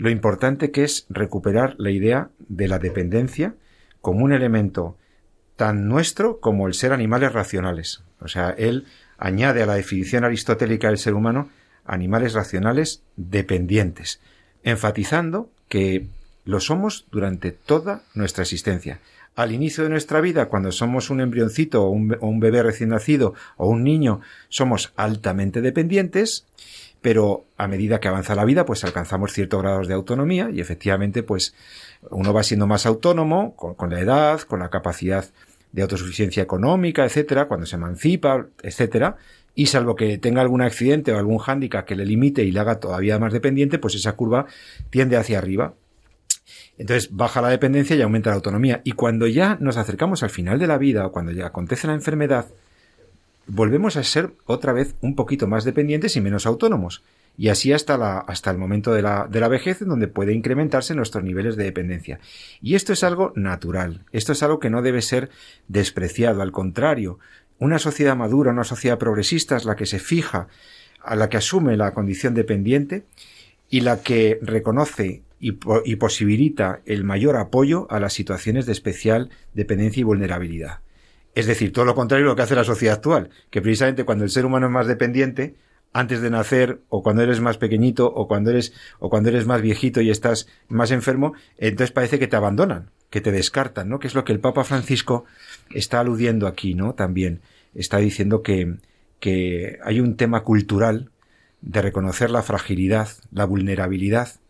lo 0.00 0.08
importante 0.08 0.70
que 0.70 0.82
es 0.82 1.04
recuperar 1.10 1.74
la 1.76 1.90
idea 1.90 2.30
de 2.48 2.68
la 2.68 2.78
dependencia 2.78 3.54
como 4.00 4.24
un 4.24 4.32
elemento 4.32 4.96
tan 5.56 5.88
nuestro 5.88 6.40
como 6.40 6.66
el 6.66 6.72
ser 6.72 6.94
animales 6.94 7.34
racionales. 7.34 8.02
O 8.18 8.26
sea, 8.26 8.48
él 8.56 8.86
añade 9.18 9.62
a 9.62 9.66
la 9.66 9.74
definición 9.74 10.24
aristotélica 10.24 10.88
del 10.88 10.96
ser 10.96 11.12
humano 11.12 11.50
animales 11.84 12.32
racionales 12.32 13.02
dependientes, 13.16 14.20
enfatizando 14.62 15.50
que 15.68 16.06
lo 16.46 16.60
somos 16.60 17.06
durante 17.10 17.52
toda 17.52 18.02
nuestra 18.14 18.44
existencia. 18.44 19.00
Al 19.36 19.52
inicio 19.52 19.84
de 19.84 19.90
nuestra 19.90 20.22
vida, 20.22 20.48
cuando 20.48 20.72
somos 20.72 21.10
un 21.10 21.20
embrioncito 21.20 21.84
o 21.84 21.90
un, 21.90 22.40
bebé 22.40 22.62
recién 22.62 22.88
nacido 22.88 23.34
o 23.58 23.68
un 23.68 23.84
niño, 23.84 24.22
somos 24.48 24.94
altamente 24.96 25.60
dependientes 25.60 26.46
pero 27.02 27.44
a 27.56 27.66
medida 27.66 28.00
que 28.00 28.08
avanza 28.08 28.34
la 28.34 28.44
vida, 28.44 28.64
pues 28.64 28.84
alcanzamos 28.84 29.32
ciertos 29.32 29.62
grados 29.62 29.88
de 29.88 29.94
autonomía 29.94 30.50
y 30.52 30.60
efectivamente, 30.60 31.22
pues 31.22 31.54
uno 32.10 32.32
va 32.32 32.42
siendo 32.42 32.66
más 32.66 32.86
autónomo 32.86 33.56
con, 33.56 33.74
con 33.74 33.90
la 33.90 34.00
edad, 34.00 34.40
con 34.40 34.60
la 34.60 34.70
capacidad 34.70 35.24
de 35.72 35.82
autosuficiencia 35.82 36.42
económica, 36.42 37.04
etcétera, 37.04 37.46
cuando 37.46 37.66
se 37.66 37.76
emancipa, 37.76 38.46
etcétera, 38.62 39.16
y 39.54 39.66
salvo 39.66 39.94
que 39.94 40.18
tenga 40.18 40.40
algún 40.40 40.62
accidente 40.62 41.12
o 41.12 41.18
algún 41.18 41.38
hándicap 41.38 41.84
que 41.86 41.96
le 41.96 42.04
limite 42.04 42.44
y 42.44 42.50
le 42.50 42.60
haga 42.60 42.80
todavía 42.80 43.18
más 43.18 43.32
dependiente, 43.32 43.78
pues 43.78 43.94
esa 43.94 44.12
curva 44.12 44.46
tiende 44.90 45.16
hacia 45.16 45.38
arriba. 45.38 45.74
Entonces 46.78 47.14
baja 47.14 47.42
la 47.42 47.48
dependencia 47.48 47.94
y 47.96 48.02
aumenta 48.02 48.30
la 48.30 48.36
autonomía. 48.36 48.80
Y 48.84 48.92
cuando 48.92 49.26
ya 49.26 49.56
nos 49.60 49.76
acercamos 49.76 50.22
al 50.22 50.30
final 50.30 50.58
de 50.58 50.66
la 50.66 50.78
vida 50.78 51.06
o 51.06 51.12
cuando 51.12 51.32
ya 51.32 51.46
acontece 51.46 51.86
la 51.86 51.94
enfermedad, 51.94 52.46
volvemos 53.50 53.96
a 53.96 54.04
ser 54.04 54.32
otra 54.46 54.72
vez 54.72 54.94
un 55.00 55.16
poquito 55.16 55.46
más 55.46 55.64
dependientes 55.64 56.16
y 56.16 56.20
menos 56.20 56.46
autónomos. 56.46 57.02
y 57.36 57.48
así 57.48 57.72
hasta, 57.72 57.96
la, 57.96 58.18
hasta 58.18 58.50
el 58.50 58.58
momento 58.58 58.92
de 58.92 59.02
la, 59.02 59.26
de 59.30 59.40
la 59.40 59.48
vejez 59.48 59.80
en 59.80 59.88
donde 59.88 60.08
puede 60.08 60.34
incrementarse 60.34 60.94
nuestros 60.94 61.24
niveles 61.24 61.56
de 61.56 61.64
dependencia. 61.64 62.20
Y 62.60 62.74
esto 62.74 62.92
es 62.92 63.02
algo 63.02 63.32
natural, 63.34 64.04
esto 64.12 64.32
es 64.32 64.42
algo 64.42 64.58
que 64.58 64.68
no 64.68 64.82
debe 64.82 65.00
ser 65.00 65.30
despreciado, 65.68 66.42
al 66.42 66.52
contrario, 66.52 67.18
una 67.58 67.78
sociedad 67.78 68.16
madura, 68.16 68.50
una 68.50 68.64
sociedad 68.64 68.98
progresista 68.98 69.56
es 69.56 69.64
la 69.64 69.76
que 69.76 69.86
se 69.86 70.00
fija, 70.00 70.48
a 71.02 71.16
la 71.16 71.28
que 71.28 71.38
asume 71.38 71.76
la 71.76 71.94
condición 71.94 72.34
dependiente 72.34 73.04
y 73.70 73.80
la 73.80 74.02
que 74.02 74.38
reconoce 74.42 75.22
y, 75.38 75.58
y 75.84 75.96
posibilita 75.96 76.80
el 76.84 77.04
mayor 77.04 77.36
apoyo 77.36 77.86
a 77.90 78.00
las 78.00 78.12
situaciones 78.12 78.66
de 78.66 78.72
especial 78.72 79.30
dependencia 79.54 80.00
y 80.00 80.04
vulnerabilidad. 80.04 80.80
Es 81.34 81.46
decir, 81.46 81.72
todo 81.72 81.84
lo 81.84 81.94
contrario 81.94 82.26
de 82.26 82.30
lo 82.30 82.36
que 82.36 82.42
hace 82.42 82.54
la 82.54 82.64
sociedad 82.64 82.96
actual, 82.96 83.30
que 83.50 83.62
precisamente 83.62 84.04
cuando 84.04 84.24
el 84.24 84.30
ser 84.30 84.44
humano 84.44 84.66
es 84.66 84.72
más 84.72 84.86
dependiente, 84.86 85.56
antes 85.92 86.20
de 86.20 86.30
nacer 86.30 86.80
o 86.88 87.02
cuando 87.02 87.22
eres 87.22 87.40
más 87.40 87.58
pequeñito 87.58 88.06
o 88.06 88.28
cuando 88.28 88.50
eres 88.50 88.72
o 89.00 89.10
cuando 89.10 89.28
eres 89.28 89.46
más 89.46 89.60
viejito 89.60 90.00
y 90.00 90.10
estás 90.10 90.46
más 90.68 90.92
enfermo, 90.92 91.32
entonces 91.58 91.90
parece 91.90 92.18
que 92.18 92.28
te 92.28 92.36
abandonan, 92.36 92.90
que 93.10 93.20
te 93.20 93.32
descartan, 93.32 93.88
¿no? 93.88 93.98
Que 93.98 94.06
es 94.06 94.14
lo 94.14 94.24
que 94.24 94.32
el 94.32 94.38
Papa 94.38 94.62
Francisco 94.62 95.24
está 95.70 95.98
aludiendo 95.98 96.46
aquí, 96.46 96.74
¿no? 96.74 96.94
También 96.94 97.40
está 97.74 97.98
diciendo 97.98 98.42
que 98.42 98.76
que 99.20 99.78
hay 99.84 100.00
un 100.00 100.16
tema 100.16 100.42
cultural 100.42 101.10
de 101.60 101.82
reconocer 101.82 102.30
la 102.30 102.42
fragilidad, 102.42 103.08
la 103.30 103.44
vulnerabilidad 103.44 104.40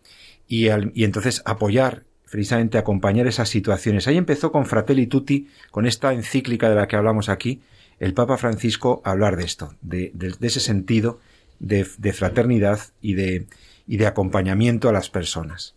y, 0.46 0.68
y 0.68 1.04
entonces 1.04 1.42
apoyar 1.44 2.04
precisamente 2.30 2.78
acompañar 2.78 3.26
esas 3.26 3.48
situaciones. 3.48 4.06
Ahí 4.06 4.16
empezó 4.16 4.52
con 4.52 4.66
Fratelli 4.66 5.06
Tutti, 5.06 5.48
con 5.70 5.86
esta 5.86 6.12
encíclica 6.12 6.68
de 6.68 6.76
la 6.76 6.86
que 6.88 6.96
hablamos 6.96 7.28
aquí, 7.28 7.60
el 7.98 8.14
Papa 8.14 8.36
Francisco 8.38 9.02
a 9.04 9.10
hablar 9.10 9.36
de 9.36 9.44
esto, 9.44 9.74
de, 9.82 10.10
de, 10.14 10.32
de 10.38 10.46
ese 10.46 10.60
sentido 10.60 11.20
de, 11.58 11.86
de 11.98 12.12
fraternidad 12.12 12.80
y 13.02 13.14
de, 13.14 13.46
y 13.86 13.96
de 13.98 14.06
acompañamiento 14.06 14.88
a 14.88 14.92
las 14.92 15.10
personas. 15.10 15.74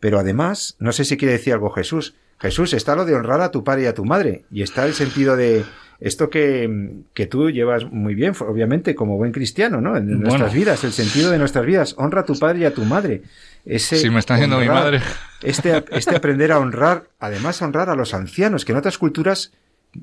Pero 0.00 0.18
además, 0.18 0.74
no 0.80 0.90
sé 0.92 1.04
si 1.04 1.16
quiere 1.16 1.34
decir 1.34 1.52
algo 1.52 1.70
Jesús. 1.70 2.14
Jesús, 2.40 2.72
está 2.72 2.96
lo 2.96 3.04
de 3.04 3.14
honrar 3.14 3.40
a 3.40 3.52
tu 3.52 3.62
padre 3.62 3.82
y 3.84 3.86
a 3.86 3.94
tu 3.94 4.04
madre, 4.04 4.44
y 4.50 4.62
está 4.62 4.84
el 4.84 4.94
sentido 4.94 5.36
de 5.36 5.64
esto 6.00 6.28
que, 6.28 6.68
que 7.14 7.26
tú 7.26 7.50
llevas 7.52 7.84
muy 7.84 8.16
bien, 8.16 8.32
obviamente, 8.40 8.96
como 8.96 9.16
buen 9.16 9.30
cristiano, 9.30 9.80
¿no? 9.80 9.96
En 9.96 10.06
Bueno. 10.06 10.22
nuestras 10.22 10.52
vidas, 10.52 10.82
el 10.82 10.90
sentido 10.90 11.30
de 11.30 11.38
nuestras 11.38 11.64
vidas. 11.64 11.94
Honra 11.98 12.22
a 12.22 12.24
tu 12.24 12.36
padre 12.36 12.58
y 12.60 12.64
a 12.64 12.74
tu 12.74 12.82
madre. 12.84 13.22
Ese 13.64 13.96
Si 13.98 14.10
me 14.10 14.18
está 14.18 14.34
haciendo 14.34 14.58
mi 14.58 14.66
madre. 14.68 15.00
Este, 15.42 15.84
este 15.90 16.16
aprender 16.16 16.52
a 16.52 16.58
honrar, 16.58 17.04
además 17.20 17.60
honrar 17.62 17.90
a 17.90 17.94
los 17.96 18.14
ancianos, 18.14 18.64
que 18.64 18.72
en 18.72 18.78
otras 18.78 18.98
culturas 18.98 19.52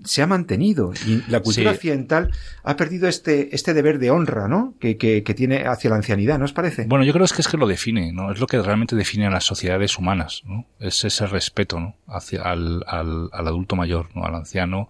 se 0.03 0.21
ha 0.21 0.27
mantenido 0.27 0.93
y 1.07 1.23
la 1.31 1.39
cultura 1.39 1.71
Sí. 1.71 1.75
occidental 1.77 2.29
ha 2.63 2.75
perdido 2.75 3.07
este, 3.07 3.55
este 3.55 3.73
deber 3.73 3.97
de 3.97 4.11
honra, 4.11 4.47
¿no? 4.47 4.75
Que, 4.79 4.97
que, 4.97 5.23
que 5.23 5.33
tiene 5.33 5.65
hacia 5.65 5.89
la 5.89 5.95
ancianidad, 5.95 6.37
¿no 6.37 6.45
os 6.45 6.53
parece? 6.53 6.85
Bueno, 6.87 7.03
yo 7.05 7.11
creo 7.11 7.25
que 7.25 7.41
es 7.41 7.47
que 7.47 7.57
lo 7.57 7.65
define, 7.67 8.11
¿no? 8.13 8.31
Es 8.31 8.39
lo 8.39 8.45
que 8.47 8.61
realmente 8.61 8.95
define 8.95 9.25
a 9.25 9.31
las 9.31 9.45
sociedades 9.45 9.97
humanas, 9.97 10.43
¿no? 10.45 10.65
Es 10.79 11.03
ese 11.05 11.25
respeto, 11.25 11.79
¿no? 11.79 11.95
Hacia 12.07 12.43
al, 12.43 12.83
al, 12.85 13.29
al 13.33 13.47
adulto 13.47 13.75
mayor, 13.75 14.09
¿no? 14.13 14.25
Al 14.25 14.35
anciano, 14.35 14.89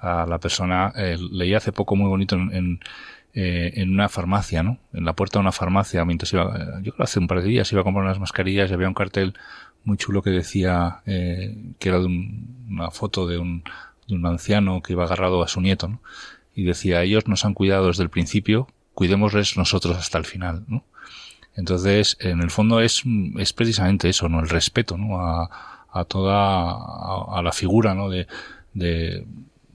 a 0.00 0.24
la 0.26 0.38
persona. 0.38 0.92
eh, 0.96 1.18
leí 1.30 1.54
hace 1.54 1.70
poco 1.72 1.94
muy 1.94 2.08
bonito 2.08 2.34
en, 2.34 2.54
en, 2.54 2.80
eh, 3.34 3.72
en 3.76 3.90
una 3.90 4.08
farmacia, 4.08 4.62
¿no? 4.62 4.78
En 4.92 5.04
la 5.04 5.14
puerta 5.14 5.38
de 5.38 5.42
una 5.42 5.52
farmacia, 5.52 6.04
mientras 6.04 6.32
iba, 6.32 6.54
eh, 6.56 6.66
yo 6.82 6.92
creo 6.92 7.04
hace 7.04 7.18
un 7.18 7.26
par 7.28 7.40
de 7.42 7.48
días 7.48 7.70
iba 7.72 7.80
a 7.80 7.84
comprar 7.84 8.04
unas 8.04 8.18
mascarillas 8.20 8.70
y 8.70 8.74
había 8.74 8.88
un 8.88 8.94
cartel 8.94 9.34
muy 9.84 9.96
chulo 9.96 10.22
que 10.22 10.30
decía 10.30 11.00
eh, 11.06 11.56
que 11.78 11.88
era 11.88 11.98
de 11.98 12.06
un- 12.06 12.66
una 12.70 12.90
foto 12.90 13.26
de 13.26 13.38
un, 13.38 13.64
de 14.06 14.14
un 14.14 14.26
anciano 14.26 14.82
que 14.82 14.92
iba 14.92 15.04
agarrado 15.04 15.42
a 15.42 15.48
su 15.48 15.60
nieto, 15.60 15.88
¿no? 15.88 16.00
Y 16.54 16.64
decía, 16.64 17.02
ellos 17.02 17.26
nos 17.28 17.44
han 17.46 17.54
cuidado 17.54 17.86
desde 17.86 18.02
el 18.02 18.10
principio, 18.10 18.68
cuidémosles 18.94 19.56
nosotros 19.56 19.96
hasta 19.96 20.18
el 20.18 20.24
final, 20.26 20.64
¿no? 20.68 20.84
Entonces, 21.56 22.16
en 22.20 22.40
el 22.42 22.50
fondo 22.50 22.80
es, 22.80 23.02
es 23.38 23.52
precisamente 23.52 24.08
eso, 24.08 24.28
¿no? 24.28 24.40
El 24.40 24.48
respeto, 24.48 24.96
¿no? 24.96 25.20
A, 25.20 26.04
toda, 26.08 26.70
a, 26.72 27.42
la 27.42 27.52
figura, 27.52 27.94
¿no? 27.94 28.08
De 28.08 29.26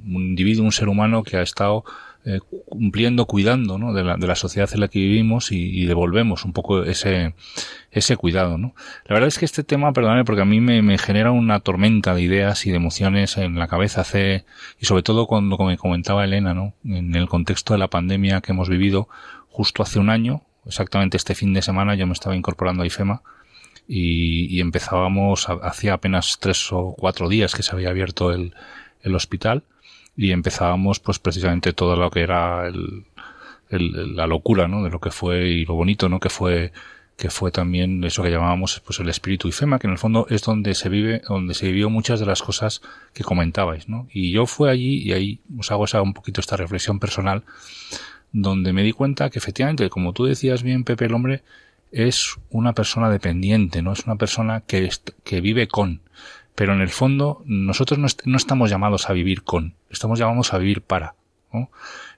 un 0.04 0.22
individuo, 0.24 0.66
un 0.66 0.72
ser 0.72 0.90
humano 0.90 1.24
que 1.24 1.38
ha 1.38 1.42
estado 1.42 1.84
eh, 2.30 2.42
cumpliendo, 2.68 3.26
cuidando, 3.26 3.78
¿no? 3.78 3.94
De 3.94 4.04
la, 4.04 4.18
de 4.18 4.28
la 4.28 4.36
sociedad 4.36 4.70
en 4.74 4.82
la 4.82 4.90
que 4.90 5.00
vivimos 5.00 5.54
y, 5.54 5.82
y 5.82 5.86
devolvemos 5.86 6.44
un 6.44 6.52
poco 6.52 6.84
ese, 6.84 7.36
ese 7.90 8.18
cuidado, 8.18 8.58
¿no? 8.58 8.76
La 9.06 9.14
verdad 9.14 9.30
es 9.30 9.40
que 9.40 9.46
este 9.46 9.64
tema, 9.64 9.94
perdóname, 9.94 10.26
porque 10.26 10.42
a 10.42 10.46
mí 10.46 10.60
me, 10.60 10.82
me 10.82 10.98
genera 10.98 11.32
una 11.32 11.62
tormenta 11.62 12.14
de 12.14 12.24
ideas 12.24 12.66
y 12.66 12.72
de 12.72 12.76
emociones 12.76 13.38
en 13.38 13.58
la 13.58 13.70
cabeza 13.70 14.02
hace, 14.02 14.44
y 14.78 14.86
sobre 14.88 15.04
todo 15.04 15.26
cuando, 15.26 15.56
como 15.56 15.70
me 15.70 15.78
comentaba 15.78 16.26
Elena, 16.26 16.54
¿no? 16.54 16.74
En 16.84 17.16
el 17.16 17.30
contexto 17.30 17.74
de 17.74 17.80
la 17.80 17.88
pandemia 17.88 18.42
que 18.42 18.52
hemos 18.52 18.68
vivido 18.68 19.08
justo 19.48 19.82
hace 19.82 19.98
un 19.98 20.10
año, 20.10 20.42
exactamente 20.66 21.16
este 21.16 21.34
fin 21.34 21.54
de 21.54 21.62
semana, 21.62 21.96
yo 21.96 22.08
me 22.08 22.14
estaba 22.14 22.36
incorporando 22.36 22.84
a 22.84 22.88
IFEMA 22.88 23.22
y, 23.88 24.54
y 24.54 24.60
empezábamos, 24.60 25.48
hacía 25.62 25.94
apenas 25.94 26.40
tres 26.42 26.74
o 26.74 26.94
cuatro 26.98 27.30
días 27.30 27.56
que 27.56 27.64
se 27.64 27.72
había 27.72 27.88
abierto 27.88 28.34
el, 28.34 28.54
el 29.02 29.16
hospital 29.16 29.64
y 30.18 30.32
empezábamos 30.32 31.00
pues 31.00 31.20
precisamente 31.20 31.72
todo 31.74 31.96
lo 31.96 32.10
que 32.12 32.22
era 32.22 32.68
el, 32.68 33.06
el- 33.70 34.16
la 34.16 34.28
locura, 34.28 34.68
¿no? 34.68 34.84
De 34.84 34.90
lo 34.90 35.00
que 35.00 35.12
fue 35.12 35.48
y 35.50 35.66
lo 35.66 35.76
bonito, 35.76 36.10
¿no? 36.10 36.20
Que 36.20 36.30
fue 36.30 36.72
que 37.18 37.32
fue 37.32 37.50
también 37.52 38.04
eso 38.04 38.22
que 38.22 38.30
llamábamos 38.30 38.80
pues 38.86 39.00
el 39.00 39.10
espíritu 39.10 39.48
IFEMA, 39.48 39.80
que 39.80 39.88
en 39.88 39.94
el 39.94 39.98
fondo 39.98 40.28
es 40.30 40.44
donde 40.44 40.76
se 40.76 40.88
vive, 40.88 41.24
donde 41.28 41.56
se 41.56 41.66
vivió 41.66 41.90
muchas 41.90 42.20
de 42.20 42.28
las 42.28 42.44
cosas 42.44 42.82
que 43.14 43.24
comentabais, 43.24 43.90
¿no? 43.90 44.08
Y 44.14 44.32
yo 44.32 44.46
fui 44.46 44.70
allí 44.70 44.98
y 45.02 45.14
ahí 45.14 45.40
os 45.58 45.72
hago 45.72 45.86
esa 45.86 46.02
un 46.04 46.14
poquito 46.14 46.42
esta 46.42 46.58
reflexión 46.58 47.00
personal 47.00 47.44
donde 48.32 48.74
me 48.74 48.84
di 48.84 48.92
cuenta 48.92 49.30
que 49.30 49.40
efectivamente, 49.40 49.90
como 49.90 50.14
tú 50.14 50.26
decías 50.26 50.64
bien, 50.64 50.84
Pepe, 50.84 51.06
el 51.06 51.14
hombre 51.14 51.42
es 51.92 52.36
una 52.50 52.74
persona 52.74 53.10
dependiente, 53.10 53.82
no 53.82 53.94
es 53.94 54.06
una 54.06 54.18
persona 54.18 54.62
que, 54.62 54.90
que 55.24 55.42
vive 55.42 55.68
con. 55.68 56.02
Pero 56.58 56.74
en 56.74 56.82
el 56.82 56.90
fondo, 56.90 57.44
nosotros 57.46 58.00
no, 58.00 58.08
est- 58.08 58.26
no 58.26 58.36
estamos 58.36 58.72
llamados 58.72 59.12
a 59.12 59.14
vivir 59.14 59.44
con, 59.44 59.76
estamos 59.92 60.18
llamados 60.18 60.54
a 60.54 60.58
vivir 60.58 60.82
para. 60.82 61.14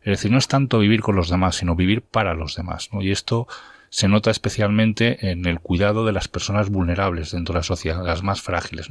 Es 0.02 0.06
decir, 0.06 0.32
no 0.32 0.38
es 0.38 0.48
tanto 0.48 0.80
vivir 0.80 1.02
con 1.02 1.18
los 1.18 1.30
demás, 1.30 1.58
sino 1.58 1.76
vivir 1.76 2.02
para 2.02 2.34
los 2.34 2.56
demás. 2.56 2.90
Y 3.02 3.12
esto 3.12 3.48
se 3.90 4.08
nota 4.08 4.32
especialmente 4.32 5.32
en 5.32 5.46
el 5.46 5.60
cuidado 5.60 6.06
de 6.06 6.14
las 6.14 6.30
personas 6.30 6.70
vulnerables 6.70 7.32
dentro 7.32 7.54
de 7.54 7.60
la 7.60 7.64
sociedad, 7.64 8.06
las 8.06 8.24
más 8.24 8.42
frágiles. 8.42 8.88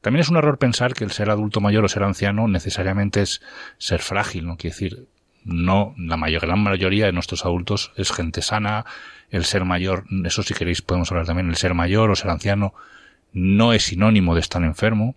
También 0.00 0.22
es 0.22 0.28
un 0.30 0.36
error 0.36 0.56
pensar 0.56 0.94
que 0.94 1.04
el 1.04 1.12
ser 1.12 1.28
adulto 1.30 1.60
mayor 1.60 1.84
o 1.84 1.88
ser 1.88 2.02
anciano 2.02 2.48
necesariamente 2.48 3.20
es 3.20 3.42
ser 3.78 4.00
frágil, 4.00 4.46
¿no? 4.46 4.56
Quiere 4.56 4.74
decir, 4.74 5.06
no, 5.44 5.94
la 5.98 6.16
mayor, 6.16 6.40
gran 6.42 6.62
mayoría 6.62 7.06
de 7.06 7.12
nuestros 7.12 7.44
adultos 7.44 7.92
es 7.96 8.12
gente 8.12 8.40
sana, 8.40 8.86
el 9.30 9.44
ser 9.44 9.64
mayor, 9.64 10.04
eso 10.24 10.42
si 10.42 10.54
queréis 10.54 10.80
podemos 10.80 11.10
hablar 11.10 11.26
también, 11.26 11.48
el 11.50 11.56
ser 11.56 11.74
mayor 11.74 12.10
o 12.10 12.16
ser 12.16 12.30
anciano 12.30 12.72
no 13.34 13.72
es 13.72 13.84
sinónimo 13.84 14.34
de 14.34 14.40
estar 14.40 14.62
enfermo. 14.62 15.14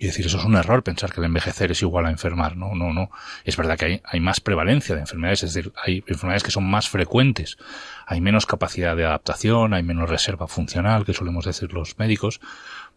Y 0.00 0.06
decir, 0.06 0.26
eso 0.26 0.38
es 0.38 0.44
un 0.44 0.54
error 0.54 0.84
pensar 0.84 1.12
que 1.12 1.18
el 1.18 1.26
envejecer 1.26 1.72
es 1.72 1.82
igual 1.82 2.06
a 2.06 2.10
enfermar, 2.10 2.56
no, 2.56 2.76
no, 2.76 2.92
no. 2.92 3.10
Es 3.44 3.56
verdad 3.56 3.76
que 3.76 3.84
hay, 3.84 4.02
hay 4.04 4.20
más 4.20 4.38
prevalencia 4.38 4.94
de 4.94 5.00
enfermedades, 5.00 5.42
es 5.42 5.54
decir, 5.54 5.72
hay 5.82 6.04
enfermedades 6.06 6.44
que 6.44 6.52
son 6.52 6.70
más 6.70 6.88
frecuentes, 6.88 7.58
hay 8.06 8.20
menos 8.20 8.46
capacidad 8.46 8.94
de 8.94 9.04
adaptación, 9.04 9.74
hay 9.74 9.82
menos 9.82 10.08
reserva 10.08 10.46
funcional, 10.46 11.04
que 11.04 11.14
solemos 11.14 11.46
decir 11.46 11.72
los 11.72 11.98
médicos, 11.98 12.40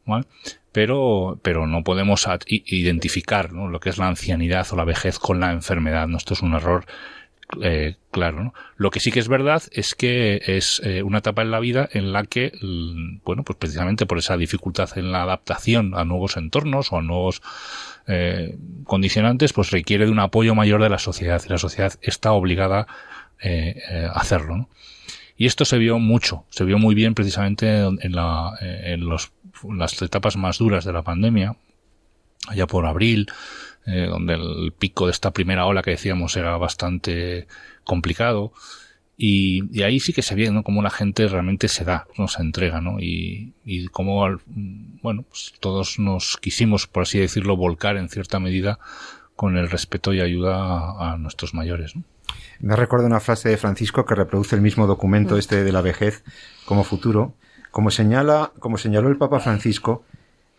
¿vale? 0.05 0.25
pero, 0.71 1.39
pero 1.41 1.67
no 1.67 1.83
podemos 1.83 2.27
identificar 2.47 3.51
¿no? 3.51 3.67
lo 3.67 3.79
que 3.79 3.89
es 3.89 3.97
la 3.97 4.07
ancianidad 4.07 4.67
o 4.71 4.75
la 4.75 4.85
vejez 4.85 5.19
con 5.19 5.39
la 5.39 5.51
enfermedad. 5.51 6.07
¿no? 6.07 6.17
Esto 6.17 6.33
es 6.33 6.41
un 6.41 6.53
error 6.53 6.85
eh, 7.61 7.95
claro. 8.11 8.43
¿no? 8.43 8.53
Lo 8.77 8.91
que 8.91 8.99
sí 8.99 9.11
que 9.11 9.19
es 9.19 9.27
verdad 9.27 9.63
es 9.71 9.95
que 9.95 10.41
es 10.45 10.81
eh, 10.83 11.03
una 11.03 11.19
etapa 11.19 11.41
en 11.41 11.51
la 11.51 11.59
vida 11.59 11.89
en 11.91 12.13
la 12.13 12.23
que, 12.23 12.51
l- 12.61 13.19
bueno, 13.25 13.43
pues 13.43 13.57
precisamente 13.57 14.05
por 14.05 14.17
esa 14.17 14.37
dificultad 14.37 14.89
en 14.97 15.11
la 15.11 15.23
adaptación 15.23 15.93
a 15.95 16.05
nuevos 16.05 16.37
entornos 16.37 16.91
o 16.91 16.97
a 16.97 17.01
nuevos 17.01 17.41
eh, 18.07 18.57
condicionantes, 18.85 19.53
pues 19.53 19.71
requiere 19.71 20.05
de 20.05 20.11
un 20.11 20.19
apoyo 20.19 20.55
mayor 20.55 20.81
de 20.81 20.89
la 20.89 20.99
sociedad 20.99 21.41
y 21.45 21.49
la 21.49 21.57
sociedad 21.57 21.93
está 22.01 22.31
obligada 22.31 22.87
eh, 23.41 23.81
a 24.13 24.19
hacerlo. 24.19 24.69
Y 25.37 25.47
esto 25.47 25.65
se 25.65 25.79
vio 25.79 25.97
mucho, 25.97 26.45
se 26.49 26.65
vio 26.65 26.77
muy 26.77 26.93
bien 26.93 27.15
precisamente 27.15 27.79
en, 27.79 28.11
la, 28.11 28.53
en 28.61 29.05
los, 29.07 29.31
las 29.75 29.99
etapas 30.01 30.37
más 30.37 30.59
duras 30.59 30.85
de 30.85 30.93
la 30.93 31.01
pandemia, 31.01 31.55
allá 32.47 32.67
por 32.67 32.85
abril, 32.85 33.27
eh, 33.85 34.07
donde 34.09 34.35
el 34.35 34.73
pico 34.77 35.05
de 35.05 35.11
esta 35.11 35.31
primera 35.31 35.65
ola 35.65 35.81
que 35.81 35.91
decíamos 35.91 36.35
era 36.37 36.57
bastante 36.57 37.47
complicado. 37.83 38.53
Y, 39.17 39.63
y 39.71 39.83
ahí 39.83 39.99
sí 39.99 40.13
que 40.13 40.23
se 40.23 40.33
ve 40.33 40.49
¿no? 40.49 40.63
cómo 40.63 40.81
la 40.81 40.89
gente 40.89 41.27
realmente 41.27 41.67
se 41.67 41.83
da, 41.83 42.07
no 42.17 42.27
se 42.27 42.41
entrega, 42.41 42.81
¿no? 42.81 42.99
Y, 42.99 43.53
y 43.63 43.87
cómo, 43.87 44.25
bueno, 44.47 45.23
pues 45.29 45.53
todos 45.59 45.99
nos 45.99 46.37
quisimos, 46.37 46.87
por 46.87 47.03
así 47.03 47.19
decirlo, 47.19 47.55
volcar 47.55 47.97
en 47.97 48.09
cierta 48.09 48.39
medida 48.39 48.79
con 49.41 49.57
el 49.57 49.71
respeto 49.71 50.13
y 50.13 50.21
ayuda 50.21 51.13
a, 51.13 51.17
nuestros 51.17 51.55
mayores. 51.55 51.93
Me 52.59 52.75
recuerda 52.75 53.07
una 53.07 53.19
frase 53.19 53.49
de 53.49 53.57
Francisco 53.57 54.05
que 54.05 54.13
reproduce 54.13 54.55
el 54.55 54.61
mismo 54.61 54.85
documento 54.85 55.35
este 55.35 55.63
de 55.63 55.71
la 55.71 55.81
vejez 55.81 56.23
como 56.65 56.83
futuro. 56.83 57.33
Como 57.71 57.89
señala, 57.89 58.51
como 58.59 58.77
señaló 58.77 59.09
el 59.09 59.17
Papa 59.17 59.39
Francisco, 59.39 60.03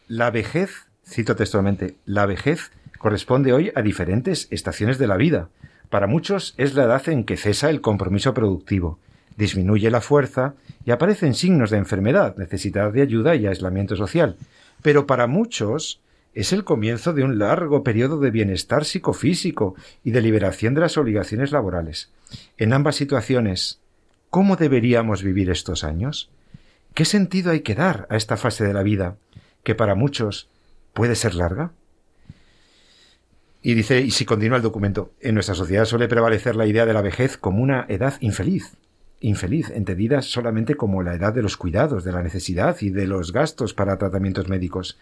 la 0.09 0.33
vejez, 0.33 0.88
cito 1.07 1.37
textualmente, 1.37 1.95
la 2.07 2.26
vejez 2.26 2.73
corresponde 3.03 3.53
hoy 3.53 3.73
a 3.75 3.83
diferentes 3.83 4.47
estaciones 4.51 4.97
de 4.97 5.09
la 5.09 5.17
vida. 5.17 5.49
Para 5.91 6.07
muchos 6.07 6.55
es 6.57 6.75
la 6.75 6.85
edad 6.85 7.07
en 7.09 7.25
que 7.25 7.37
cesa 7.37 7.69
el 7.69 7.81
compromiso 7.81 8.33
productivo 8.33 8.99
disminuye 9.37 9.91
la 9.91 10.01
fuerza 10.01 10.55
y 10.85 10.91
aparecen 10.91 11.35
signos 11.35 11.71
de 11.71 11.79
enfermedad, 11.79 12.37
necesidad 12.37 12.93
de 12.93 13.03
ayuda 13.03 13.35
y 13.35 13.47
aislamiento 13.47 13.97
social. 13.97 14.37
Pero 14.83 15.07
para 15.07 15.27
muchos 15.27 16.01
es 16.35 16.53
el 16.53 16.65
comienzo 16.65 17.13
de 17.13 17.25
un 17.25 17.39
largo 17.39 17.83
periodo 17.83 18.19
de 18.21 18.31
bienestar 18.31 18.85
psicofísico 18.85 19.75
y 20.03 20.13
de 20.13 20.23
liberación 20.23 20.75
de 20.75 20.81
las 20.81 20.97
obligaciones 20.97 21.53
laborales. 21.53 22.11
En 22.57 22.73
ambas 22.73 22.97
situaciones, 22.97 23.81
¿cómo 24.31 24.57
deberíamos 24.57 25.23
vivir 25.23 25.51
estos 25.51 25.85
años? 25.85 26.31
¿Qué 26.95 27.05
sentido 27.05 27.51
hay 27.51 27.61
que 27.61 27.75
dar 27.75 28.07
a 28.11 28.17
esta 28.17 28.37
fase 28.37 28.65
de 28.65 28.75
la 28.75 28.83
vida, 28.83 29.17
que 29.63 29.75
para 29.75 29.95
muchos 29.95 30.49
puede 30.95 31.17
ser 31.17 31.35
larga? 31.35 31.73
Y 33.62 33.75
dice, 33.75 34.00
y 34.00 34.11
si 34.11 34.25
continúa 34.25 34.57
el 34.57 34.62
documento, 34.62 35.12
en 35.21 35.35
nuestra 35.35 35.54
sociedad 35.54 35.85
suele 35.85 36.09
prevalecer 36.09 36.57
la 36.57 36.66
idea 36.66 36.85
de 36.85 36.92
la 36.92 37.00
vejez 37.00 37.37
como 37.37 37.62
una 37.62 37.87
edad 37.88 38.14
infeliz, 38.21 38.76
infeliz, 39.21 39.71
entendida 39.71 40.21
solamente 40.21 40.75
como 40.75 41.02
la 41.04 41.14
edad 41.14 41.33
de 41.33 41.42
los 41.42 41.57
cuidados, 41.57 42.02
de 42.02 42.11
la 42.11 42.25
necesidad 42.25 42.76
y 42.81 42.90
de 42.90 43.07
los 43.07 43.33
gastos 43.33 43.73
para 43.73 43.99
tratamientos 43.99 44.49
médicos. 44.49 44.99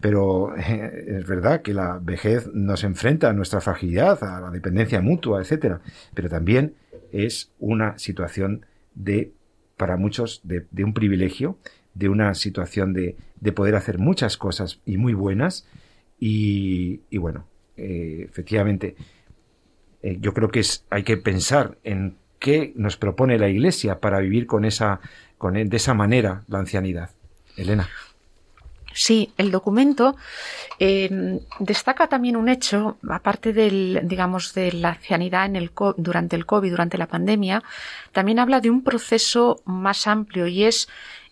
Pero 0.00 0.56
eh, 0.56 1.18
es 1.18 1.26
verdad 1.26 1.60
que 1.60 1.74
la 1.74 1.98
vejez 2.00 2.48
nos 2.54 2.84
enfrenta 2.84 3.28
a 3.28 3.34
nuestra 3.34 3.60
fragilidad, 3.60 4.24
a 4.24 4.40
la 4.40 4.50
dependencia 4.50 5.02
mutua, 5.02 5.42
etcétera. 5.42 5.82
Pero 6.14 6.30
también 6.30 6.74
es 7.12 7.50
una 7.58 7.98
situación 7.98 8.64
de, 8.94 9.34
para 9.76 9.98
muchos, 9.98 10.40
de, 10.42 10.64
un 10.82 10.94
privilegio, 10.94 11.58
de 11.92 12.08
una 12.08 12.34
situación 12.34 12.94
de, 12.94 13.16
de, 13.40 13.52
poder 13.52 13.74
hacer 13.74 13.98
muchas 13.98 14.38
cosas 14.38 14.80
y 14.86 14.96
muy 14.96 15.12
buenas. 15.12 15.66
Y 16.18 17.00
bueno, 17.18 17.46
eh, 17.76 18.26
efectivamente, 18.28 18.96
eh, 20.02 20.16
yo 20.20 20.32
creo 20.32 20.48
que 20.48 20.60
es, 20.60 20.84
hay 20.90 21.02
que 21.02 21.16
pensar 21.16 21.78
en 21.84 22.16
qué 22.38 22.72
nos 22.74 22.96
propone 22.96 23.38
la 23.38 23.48
Iglesia 23.48 24.00
para 24.00 24.20
vivir 24.20 24.46
con 24.46 24.64
esa, 24.64 25.00
con, 25.38 25.54
de 25.54 25.76
esa 25.76 25.94
manera 25.94 26.42
la 26.48 26.58
ancianidad. 26.58 27.10
Elena. 27.56 27.88
Sí, 28.92 29.32
el 29.36 29.52
documento 29.52 30.16
em, 30.78 31.40
destaca 31.60 32.08
también 32.08 32.36
un 32.36 32.48
hecho, 32.48 32.98
aparte 33.08 33.52
del, 33.52 34.00
digamos, 34.02 34.52
de 34.54 34.72
la 34.72 34.90
ancianidad 34.90 35.46
en 35.46 35.56
el, 35.56 35.70
durante 35.96 36.34
el 36.34 36.44
COVID, 36.44 36.70
durante 36.70 36.98
la 36.98 37.06
pandemia, 37.06 37.62
también 38.12 38.40
habla 38.40 38.60
de 38.60 38.70
un 38.70 38.82
proceso 38.82 39.62
más 39.64 40.06
amplio 40.06 40.48
y 40.48 40.64
es 40.64 40.88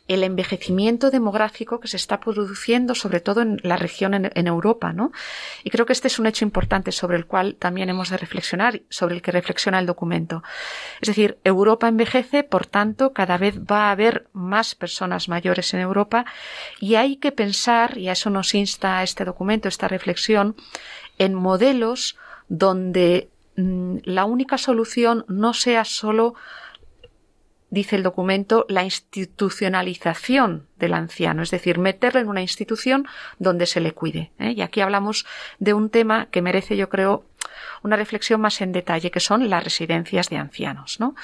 el 0.08 0.24
envejecimiento 0.24 1.10
demográfico 1.10 1.80
que 1.80 1.88
se 1.88 1.98
está 1.98 2.18
produciendo, 2.18 2.94
sobre 2.94 3.20
todo 3.20 3.42
en 3.42 3.60
la 3.62 3.76
región 3.76 4.14
en, 4.14 4.46
Europa, 4.46 4.94
¿no? 4.94 5.12
Y 5.62 5.70
creo 5.70 5.84
que 5.84 5.92
este 5.92 6.08
es 6.08 6.18
un 6.18 6.26
hecho 6.26 6.46
importante 6.46 6.92
sobre 6.92 7.18
el 7.18 7.26
cual 7.26 7.56
también 7.56 7.90
hemos 7.90 8.08
de 8.08 8.16
reflexionar, 8.16 8.80
sobre 8.88 9.14
el 9.14 9.22
que 9.22 9.32
reflexiona 9.32 9.78
el 9.78 9.86
documento. 9.86 10.42
Es 11.02 11.08
decir, 11.08 11.38
Europa 11.44 11.88
envejece, 11.88 12.42
por 12.42 12.66
tanto, 12.66 13.12
cada 13.12 13.36
vez 13.36 13.60
va 13.60 13.88
a 13.88 13.90
haber 13.90 14.28
más 14.32 14.74
personas 14.74 15.28
mayores 15.28 15.74
en 15.74 15.80
Europa 15.80 16.24
y 16.80 16.94
hay 16.94 17.16
que 17.16 17.30
pensar, 17.30 17.98
y 17.98 18.08
a 18.08 18.12
eso 18.12 18.30
nos 18.30 18.54
insta 18.54 19.02
este 19.02 19.26
documento, 19.26 19.68
esta 19.68 19.88
reflexión, 19.88 20.56
en 21.18 21.34
modelos 21.34 22.16
donde 22.48 23.28
mm, 23.56 23.98
la 24.04 24.24
única 24.24 24.56
solución 24.56 25.26
no 25.28 25.52
sea 25.52 25.84
solo 25.84 26.34
dice 27.70 27.96
el 27.96 28.02
documento, 28.02 28.64
la 28.68 28.84
institucionalización 28.84 30.66
del 30.76 30.94
anciano, 30.94 31.42
es 31.42 31.50
decir, 31.50 31.78
meterlo 31.78 32.20
en 32.20 32.28
una 32.28 32.40
institución 32.40 33.06
donde 33.38 33.66
se 33.66 33.80
le 33.80 33.92
cuide. 33.92 34.30
¿eh? 34.38 34.52
Y 34.56 34.62
aquí 34.62 34.80
hablamos 34.80 35.26
de 35.58 35.74
un 35.74 35.90
tema 35.90 36.26
que 36.30 36.42
merece, 36.42 36.76
yo 36.76 36.88
creo, 36.88 37.24
una 37.82 37.96
reflexión 37.96 38.40
más 38.40 38.60
en 38.60 38.72
detalle, 38.72 39.10
que 39.10 39.20
son 39.20 39.48
las 39.48 39.62
residencias 39.62 40.28
de 40.28 40.36
ancianos. 40.36 41.00
¿no? 41.00 41.14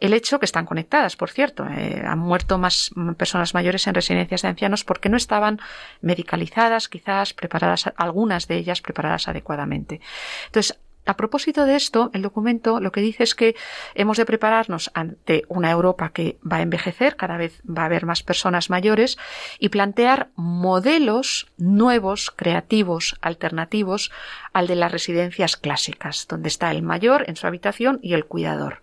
El 0.00 0.12
hecho 0.12 0.38
que 0.38 0.46
están 0.46 0.66
conectadas, 0.66 1.16
por 1.16 1.30
cierto, 1.30 1.66
eh, 1.66 2.02
han 2.04 2.18
muerto 2.18 2.58
más 2.58 2.90
personas 3.16 3.54
mayores 3.54 3.86
en 3.86 3.94
residencias 3.94 4.42
de 4.42 4.48
ancianos 4.48 4.84
porque 4.84 5.08
no 5.08 5.16
estaban 5.16 5.60
medicalizadas, 6.00 6.88
quizás 6.88 7.34
preparadas, 7.34 7.92
algunas 7.96 8.48
de 8.48 8.56
ellas 8.56 8.80
preparadas 8.80 9.28
adecuadamente. 9.28 10.00
Entonces, 10.46 10.78
a 11.06 11.16
propósito 11.16 11.66
de 11.66 11.76
esto, 11.76 12.10
el 12.14 12.22
documento 12.22 12.80
lo 12.80 12.90
que 12.90 13.00
dice 13.00 13.24
es 13.24 13.34
que 13.34 13.54
hemos 13.94 14.16
de 14.16 14.24
prepararnos 14.24 14.90
ante 14.94 15.44
una 15.48 15.70
Europa 15.70 16.10
que 16.12 16.38
va 16.50 16.58
a 16.58 16.62
envejecer, 16.62 17.16
cada 17.16 17.36
vez 17.36 17.60
va 17.66 17.82
a 17.82 17.86
haber 17.86 18.06
más 18.06 18.22
personas 18.22 18.70
mayores, 18.70 19.18
y 19.58 19.68
plantear 19.68 20.30
modelos 20.34 21.46
nuevos, 21.58 22.30
creativos, 22.30 23.16
alternativos 23.20 24.10
al 24.52 24.66
de 24.66 24.76
las 24.76 24.92
residencias 24.92 25.56
clásicas, 25.56 26.26
donde 26.28 26.48
está 26.48 26.70
el 26.70 26.82
mayor 26.82 27.24
en 27.28 27.36
su 27.36 27.46
habitación 27.46 27.98
y 28.02 28.14
el 28.14 28.24
cuidador. 28.24 28.80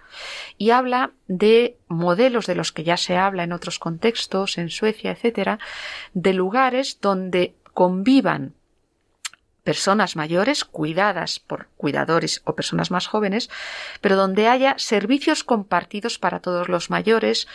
Y 0.57 0.71
habla 0.71 1.11
de 1.27 1.77
modelos 1.87 2.45
de 2.45 2.55
los 2.55 2.71
que 2.71 2.83
ya 2.83 2.97
se 2.97 3.17
habla 3.17 3.43
en 3.43 3.53
otros 3.53 3.79
contextos, 3.79 4.57
en 4.57 4.69
Suecia, 4.69 5.11
etcétera, 5.11 5.59
de 6.13 6.33
lugares 6.33 6.99
donde 7.01 7.55
convivan 7.73 8.53
personas 9.63 10.15
mayores 10.15 10.65
cuidadas 10.65 11.39
por 11.39 11.67
cuidadores 11.77 12.41
o 12.45 12.55
personas 12.55 12.91
más 12.91 13.07
jóvenes, 13.07 13.49
pero 14.01 14.15
donde 14.15 14.47
haya 14.47 14.75
servicios 14.77 15.43
compartidos 15.43 16.17
para 16.17 16.39
todos 16.39 16.67
los 16.67 16.89
mayores, 16.89 17.47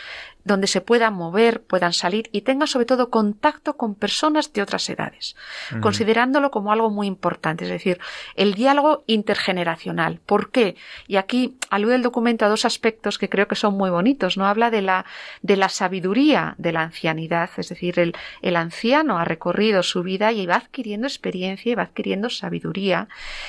donde 0.47 0.69
se 0.69 0.81
puedan 0.81 1.15
mover, 1.15 1.63
puedan 1.63 1.93
salir 1.93 2.31
y 2.31 2.43
tengan 2.43 2.69
sobre 2.69 2.87
todo 2.87 3.11
contacto 3.11 3.77
con 3.77 3.97
personas 3.97 4.53
de 4.53 4.63
otras 4.63 4.89
edades, 4.89 5.35
considerándolo 5.81 6.53
como 6.53 6.71
algo 6.71 6.89
muy 6.89 7.09
importante, 7.09 7.65
es 7.65 7.71
decir, 7.71 7.99
el 8.37 8.55
diálogo 8.55 9.03
intergeneracional. 9.09 10.21
¿Por 10.25 10.53
qué? 10.53 10.77
Y 11.09 11.17
aquí 11.17 11.57
alude 11.69 11.97
el 11.97 12.03
documento 12.03 12.45
a 12.45 12.49
dos 12.49 12.65
aspectos 12.65 13.19
que 13.19 13.29
creo 13.29 13.49
que 13.49 13.57
son 13.57 13.77
muy 13.77 13.91
bonitos, 13.91 14.37
¿no? 14.37 14.47
Habla 14.47 14.71
de 14.71 14.83
la, 14.83 15.05
de 15.43 15.57
la 15.57 15.69
sabiduría 15.69 16.55
de 16.59 16.73
la 16.73 16.83
ancianidad, 16.83 17.51
es 17.57 17.69
decir, 17.69 17.99
el, 17.99 18.15
el 18.41 18.55
anciano 18.55 19.19
ha 19.19 19.25
recorrido 19.25 19.83
su 19.83 20.05
vida 20.05 20.31
y 20.31 20.47
va 20.47 20.55
adquiriendo 20.55 21.09
experiencia 21.09 21.73
y 21.73 21.75
va 21.75 21.83
adquiriendo 21.83 22.31
sabiduría 22.31 23.09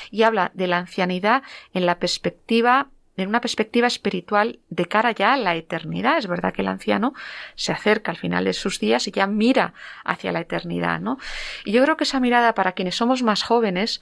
y 0.09 0.23
habla 0.23 0.49
de 0.55 0.65
la 0.65 0.79
ancianidad 0.79 1.43
en 1.75 1.85
la 1.85 1.99
perspectiva 1.99 2.89
en 3.17 3.29
una 3.29 3.41
perspectiva 3.41 3.87
espiritual 3.87 4.59
de 4.69 4.85
cara 4.85 5.11
ya 5.11 5.33
a 5.33 5.37
la 5.37 5.55
eternidad. 5.55 6.17
Es 6.17 6.27
verdad 6.27 6.53
que 6.53 6.61
el 6.61 6.67
anciano 6.67 7.13
se 7.55 7.71
acerca 7.71 8.11
al 8.11 8.17
final 8.17 8.45
de 8.45 8.53
sus 8.53 8.79
días 8.79 9.07
y 9.07 9.11
ya 9.11 9.27
mira 9.27 9.73
hacia 10.05 10.31
la 10.31 10.39
eternidad, 10.39 10.99
¿no? 10.99 11.17
Y 11.65 11.71
yo 11.71 11.83
creo 11.83 11.97
que 11.97 12.05
esa 12.05 12.19
mirada 12.19 12.53
para 12.53 12.73
quienes 12.73 12.95
somos 12.95 13.23
más 13.23 13.43
jóvenes 13.43 14.01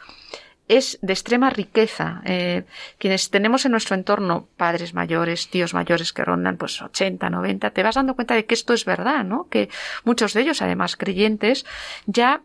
es 0.67 0.97
de 1.01 1.13
extrema 1.13 1.49
riqueza. 1.49 2.21
Eh, 2.25 2.63
quienes 2.97 3.29
tenemos 3.29 3.65
en 3.65 3.71
nuestro 3.71 3.95
entorno 3.95 4.47
padres 4.57 4.93
mayores, 4.93 5.49
tíos 5.49 5.73
mayores 5.73 6.11
que 6.11 6.25
rondan 6.25 6.57
pues 6.57 6.81
80, 6.81 7.29
90, 7.29 7.69
te 7.71 7.83
vas 7.83 7.95
dando 7.95 8.15
cuenta 8.15 8.35
de 8.35 8.45
que 8.45 8.55
esto 8.55 8.73
es 8.73 8.85
verdad, 8.85 9.23
¿no? 9.23 9.47
Que 9.49 9.69
muchos 10.03 10.33
de 10.33 10.41
ellos, 10.41 10.61
además 10.61 10.97
creyentes, 10.97 11.65
ya 12.05 12.41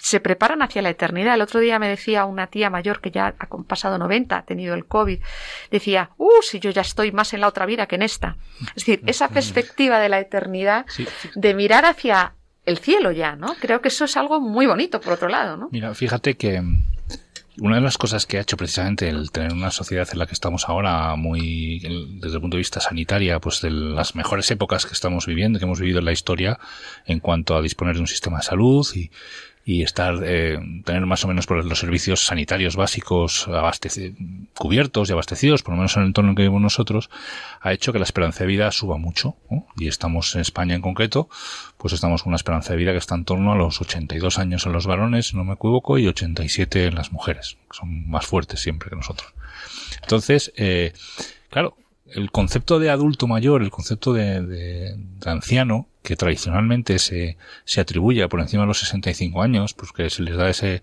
se 0.00 0.20
preparan 0.20 0.62
hacia 0.62 0.82
la 0.82 0.90
eternidad. 0.90 1.34
El 1.34 1.42
otro 1.42 1.60
día 1.60 1.78
me 1.78 1.88
decía 1.88 2.24
una 2.24 2.46
tía 2.46 2.70
mayor 2.70 3.00
que 3.00 3.10
ya 3.10 3.34
ha 3.38 3.46
pasado 3.64 3.98
90, 3.98 4.36
ha 4.36 4.44
tenido 4.44 4.74
el 4.74 4.86
COVID, 4.86 5.20
decía, 5.70 6.10
uh, 6.16 6.42
si 6.42 6.58
yo 6.58 6.70
ya 6.70 6.82
estoy 6.82 7.12
más 7.12 7.32
en 7.32 7.40
la 7.40 7.48
otra 7.48 7.66
vida 7.66 7.86
que 7.86 7.96
en 7.96 8.02
esta. 8.02 8.36
Es 8.74 8.86
decir, 8.86 9.02
esa 9.06 9.28
perspectiva 9.28 9.98
de 10.00 10.08
la 10.08 10.20
eternidad, 10.20 10.86
de 11.34 11.54
mirar 11.54 11.84
hacia 11.84 12.34
el 12.66 12.78
cielo 12.78 13.10
ya, 13.12 13.36
¿no? 13.36 13.54
Creo 13.60 13.80
que 13.80 13.88
eso 13.88 14.04
es 14.04 14.16
algo 14.16 14.40
muy 14.40 14.66
bonito, 14.66 15.00
por 15.00 15.14
otro 15.14 15.28
lado, 15.28 15.56
¿no? 15.56 15.68
Mira, 15.72 15.94
fíjate 15.94 16.36
que 16.36 16.60
mm, 16.60 16.82
una 17.60 17.76
de 17.76 17.82
las 17.82 17.98
cosas 17.98 18.26
que 18.26 18.38
ha 18.38 18.40
hecho 18.40 18.56
precisamente 18.56 19.08
el 19.08 19.30
tener 19.30 19.52
una 19.52 19.70
sociedad 19.70 20.08
en 20.12 20.18
la 20.18 20.26
que 20.26 20.34
estamos 20.34 20.68
ahora 20.68 21.14
muy 21.16 21.80
desde 22.20 22.36
el 22.36 22.40
punto 22.40 22.56
de 22.56 22.60
vista 22.60 22.80
sanitaria 22.80 23.38
pues 23.40 23.60
de 23.60 23.70
las 23.70 24.14
mejores 24.14 24.50
épocas 24.50 24.86
que 24.86 24.92
estamos 24.92 25.26
viviendo 25.26 25.58
que 25.58 25.64
hemos 25.64 25.80
vivido 25.80 25.98
en 25.98 26.04
la 26.06 26.12
historia 26.12 26.58
en 27.06 27.20
cuanto 27.20 27.56
a 27.56 27.62
disponer 27.62 27.96
de 27.96 28.00
un 28.00 28.06
sistema 28.06 28.38
de 28.38 28.44
salud 28.44 28.86
y, 28.94 29.10
y 29.64 29.82
estar 29.82 30.20
eh, 30.24 30.58
tener 30.84 31.06
más 31.06 31.24
o 31.24 31.28
menos 31.28 31.48
los 31.48 31.78
servicios 31.78 32.24
sanitarios 32.24 32.76
básicos 32.76 33.48
cubiertos 34.54 35.08
y 35.08 35.12
abastecidos, 35.12 35.62
por 35.62 35.72
lo 35.72 35.76
menos 35.76 35.96
en 35.96 36.02
el 36.02 36.08
entorno 36.08 36.30
en 36.30 36.36
que 36.36 36.42
vivimos 36.42 36.62
nosotros, 36.62 37.10
ha 37.60 37.72
hecho 37.72 37.92
que 37.92 37.98
la 37.98 38.04
esperanza 38.04 38.40
de 38.40 38.46
vida 38.46 38.70
suba 38.72 38.96
mucho. 38.96 39.36
Y 39.76 39.88
estamos 39.88 40.34
en 40.34 40.40
España 40.40 40.74
en 40.74 40.82
concreto, 40.82 41.28
pues 41.76 41.92
estamos 41.92 42.22
con 42.22 42.30
una 42.30 42.36
esperanza 42.36 42.72
de 42.72 42.78
vida 42.78 42.92
que 42.92 42.98
está 42.98 43.14
en 43.14 43.24
torno 43.24 43.52
a 43.52 43.56
los 43.56 43.80
82 43.80 44.38
años 44.38 44.66
en 44.66 44.72
los 44.72 44.86
varones, 44.86 45.34
no 45.34 45.44
me 45.44 45.54
equivoco, 45.54 45.98
y 45.98 46.06
87 46.06 46.86
en 46.86 46.94
las 46.94 47.12
mujeres, 47.12 47.58
que 47.70 47.76
son 47.76 48.08
más 48.08 48.26
fuertes 48.26 48.60
siempre 48.60 48.90
que 48.90 48.96
nosotros. 48.96 49.32
Entonces, 50.02 50.52
eh, 50.56 50.92
claro, 51.50 51.76
el 52.14 52.30
concepto 52.30 52.78
de 52.78 52.90
adulto 52.90 53.26
mayor, 53.26 53.62
el 53.62 53.70
concepto 53.70 54.12
de, 54.12 54.96
anciano, 55.24 55.86
que 56.02 56.16
tradicionalmente 56.16 56.98
se, 56.98 57.36
se 57.64 57.80
atribuye 57.80 58.26
por 58.28 58.40
encima 58.40 58.62
de 58.62 58.68
los 58.68 58.80
65 58.80 59.42
años, 59.42 59.74
pues 59.74 59.92
que 59.92 60.08
se 60.10 60.22
les 60.22 60.36
da 60.36 60.48
ese, 60.48 60.82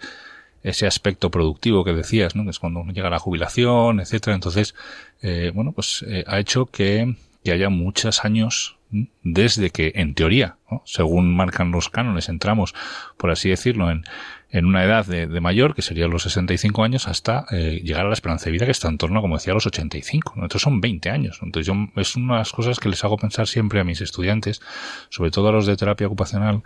ese 0.63 0.87
aspecto 0.87 1.31
productivo 1.31 1.83
que 1.83 1.93
decías, 1.93 2.35
¿no? 2.35 2.43
Que 2.43 2.51
es 2.51 2.59
cuando 2.59 2.83
llega 2.85 3.09
la 3.09 3.19
jubilación, 3.19 3.99
etcétera. 3.99 4.35
Entonces, 4.35 4.75
eh, 5.21 5.51
bueno, 5.53 5.71
pues 5.71 6.05
eh, 6.07 6.23
ha 6.27 6.39
hecho 6.39 6.65
que, 6.65 7.15
que 7.43 7.51
haya 7.51 7.69
muchos 7.69 8.23
años 8.23 8.77
desde 9.23 9.69
que, 9.69 9.91
en 9.95 10.13
teoría, 10.13 10.57
según 10.85 11.35
marcan 11.35 11.71
los 11.71 11.89
cánones, 11.89 12.29
entramos, 12.29 12.73
por 13.17 13.31
así 13.31 13.49
decirlo, 13.49 13.91
en, 13.91 14.03
en 14.49 14.65
una 14.65 14.83
edad 14.83 15.05
de, 15.05 15.27
mayor, 15.41 15.75
que 15.75 15.81
serían 15.81 16.09
los 16.09 16.23
65 16.23 16.83
años, 16.83 17.07
hasta 17.07 17.45
eh, 17.51 17.81
llegar 17.83 18.05
a 18.05 18.09
la 18.09 18.13
esperanza 18.13 18.45
de 18.45 18.51
vida 18.51 18.65
que 18.65 18.71
está 18.71 18.87
en 18.87 18.97
torno, 18.97 19.21
como 19.21 19.35
decía, 19.35 19.51
a 19.51 19.55
los 19.55 19.65
85. 19.65 20.33
Entonces 20.35 20.61
son 20.61 20.79
20 20.79 21.09
años. 21.09 21.39
Entonces 21.41 21.67
yo, 21.67 21.73
es 21.99 22.15
una 22.15 22.33
de 22.33 22.39
las 22.39 22.53
cosas 22.53 22.79
que 22.79 22.89
les 22.89 23.03
hago 23.03 23.17
pensar 23.17 23.47
siempre 23.47 23.79
a 23.79 23.83
mis 23.83 23.99
estudiantes, 23.99 24.61
sobre 25.09 25.31
todo 25.31 25.49
a 25.49 25.51
los 25.51 25.65
de 25.65 25.75
terapia 25.75 26.07
ocupacional, 26.07 26.63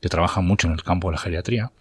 que 0.00 0.08
trabajan 0.08 0.44
mucho 0.44 0.66
en 0.66 0.74
el 0.74 0.82
campo 0.82 1.08
de 1.08 1.12
la 1.12 1.18
geriatría. 1.18 1.72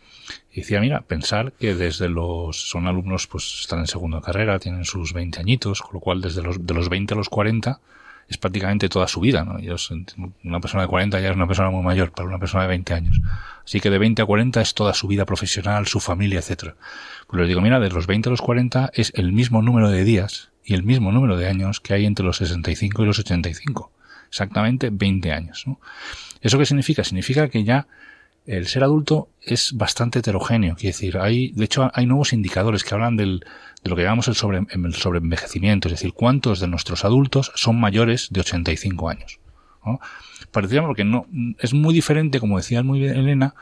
Y 0.53 0.61
decía, 0.61 0.79
mira, 0.79 1.01
pensar 1.01 1.51
que 1.53 1.75
desde 1.75 2.07
los, 2.07 2.69
son 2.69 2.87
alumnos, 2.87 3.27
pues 3.27 3.59
están 3.61 3.79
en 3.79 3.87
segunda 3.87 4.21
carrera, 4.21 4.59
tienen 4.59 4.85
sus 4.85 5.11
20 5.11 5.41
añitos, 5.41 5.81
con 5.81 5.95
lo 5.95 5.99
cual 5.99 6.21
desde 6.21 6.41
los, 6.41 6.65
de 6.65 6.73
los 6.73 6.87
20 6.87 7.15
a 7.15 7.17
los 7.17 7.27
40, 7.27 7.81
es 8.27 8.37
prácticamente 8.37 8.89
toda 8.89 9.07
su 9.07 9.19
vida, 9.19 9.43
¿no? 9.43 9.57
una 10.43 10.59
persona 10.59 10.83
de 10.83 10.89
40 10.89 11.19
ya 11.19 11.29
es 11.29 11.35
una 11.35 11.47
persona 11.47 11.69
muy 11.69 11.83
mayor 11.83 12.11
para 12.11 12.27
una 12.27 12.39
persona 12.39 12.63
de 12.63 12.69
20 12.69 12.93
años. 12.93 13.21
Así 13.65 13.79
que 13.79 13.89
de 13.89 13.97
20 13.97 14.21
a 14.21 14.25
40 14.25 14.61
es 14.61 14.73
toda 14.73 14.93
su 14.93 15.07
vida 15.07 15.25
profesional, 15.25 15.87
su 15.87 15.99
familia, 15.99 16.39
etcétera. 16.39 16.75
Pues 17.27 17.39
les 17.39 17.47
digo, 17.47 17.61
mira, 17.61 17.79
de 17.79 17.89
los 17.89 18.07
20 18.07 18.29
a 18.29 18.31
los 18.31 18.41
40 18.41 18.91
es 18.93 19.11
el 19.15 19.31
mismo 19.31 19.61
número 19.61 19.89
de 19.89 20.03
días 20.03 20.51
y 20.63 20.73
el 20.73 20.83
mismo 20.83 21.11
número 21.11 21.37
de 21.37 21.47
años 21.47 21.79
que 21.79 21.93
hay 21.93 22.05
entre 22.05 22.25
los 22.25 22.37
65 22.37 23.03
y 23.03 23.05
los 23.05 23.19
85. 23.19 23.91
Exactamente 24.27 24.89
20 24.91 25.31
años, 25.31 25.63
¿no? 25.67 25.79
¿Eso 26.41 26.57
qué 26.57 26.65
significa? 26.65 27.03
Significa 27.03 27.47
que 27.49 27.63
ya 27.63 27.87
el 28.45 28.67
ser 28.67 28.83
adulto 28.83 29.29
es 29.41 29.73
bastante 29.73 30.19
heterogéneo. 30.19 30.75
Quiere 30.75 30.91
decir, 30.91 31.17
hay, 31.17 31.51
de 31.53 31.63
hecho, 31.63 31.89
hay 31.93 32.05
nuevos 32.05 32.33
indicadores 32.33 32.83
que 32.83 32.93
hablan 32.93 33.15
del, 33.15 33.45
de 33.83 33.89
lo 33.89 33.95
que 33.95 34.03
llamamos 34.03 34.27
el, 34.27 34.35
sobre, 34.35 34.59
el 34.69 34.93
sobreenvejecimiento, 34.93 35.87
es 35.87 35.93
decir, 35.93 36.13
cuántos 36.13 36.59
de 36.59 36.67
nuestros 36.67 37.03
adultos 37.03 37.51
son 37.55 37.79
mayores 37.79 38.29
de 38.31 38.39
85 38.41 39.09
años. 39.09 39.39
¿no? 39.85 39.99
Parecía 40.51 40.81
porque 40.81 41.03
no, 41.03 41.25
es 41.59 41.73
muy 41.73 41.93
diferente, 41.93 42.39
como 42.39 42.57
decía 42.57 42.83
muy 42.83 42.99
bien 42.99 43.15
Elena, 43.15 43.55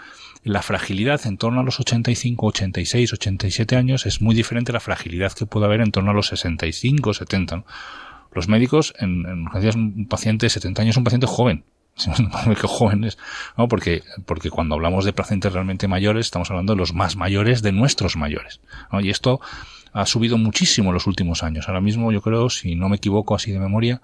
la 0.44 0.62
fragilidad 0.62 1.26
en 1.26 1.38
torno 1.38 1.62
a 1.62 1.64
los 1.64 1.80
85, 1.80 2.48
86, 2.48 3.14
87 3.14 3.76
años 3.76 4.06
es 4.06 4.22
muy 4.22 4.36
diferente 4.36 4.72
a 4.72 4.74
la 4.74 4.80
fragilidad 4.80 5.34
que 5.34 5.46
puede 5.46 5.66
haber 5.66 5.82
en 5.82 5.92
torno 5.92 6.12
a 6.12 6.14
los 6.14 6.28
65, 6.28 7.14
70. 7.14 7.64
Los 8.34 8.48
médicos, 8.48 8.94
en, 8.98 9.26
en 9.26 9.44
urgencias, 9.44 9.76
un 9.76 10.08
paciente 10.08 10.46
de 10.46 10.50
70 10.50 10.82
años 10.82 10.94
es 10.94 10.98
un 10.98 11.04
paciente 11.04 11.28
joven, 11.28 11.64
que 12.62 12.68
jóvenes, 12.68 13.18
¿no? 13.58 13.68
Porque, 13.68 14.04
porque 14.26 14.50
cuando 14.50 14.76
hablamos 14.76 15.06
de 15.06 15.14
pacientes 15.14 15.54
realmente 15.54 15.88
mayores, 15.88 16.28
estamos 16.28 16.50
hablando 16.50 16.74
de 16.74 16.80
los 16.80 16.94
más 16.94 17.16
mayores 17.16 17.62
de 17.62 17.72
nuestros 17.72 18.18
mayores, 18.18 18.62
¿no? 18.92 19.02
Y 19.02 19.10
esto 19.10 19.40
ha 19.94 20.06
subido 20.06 20.38
muchísimo 20.38 20.90
en 20.90 20.94
los 20.94 21.08
últimos 21.08 21.44
años. 21.44 21.68
Ahora 21.68 21.82
mismo, 21.82 22.12
yo 22.12 22.22
creo, 22.22 22.50
si 22.50 22.76
no 22.76 22.90
me 22.90 22.98
equivoco 22.98 23.36
así 23.36 23.52
de 23.52 23.60
memoria, 23.60 24.02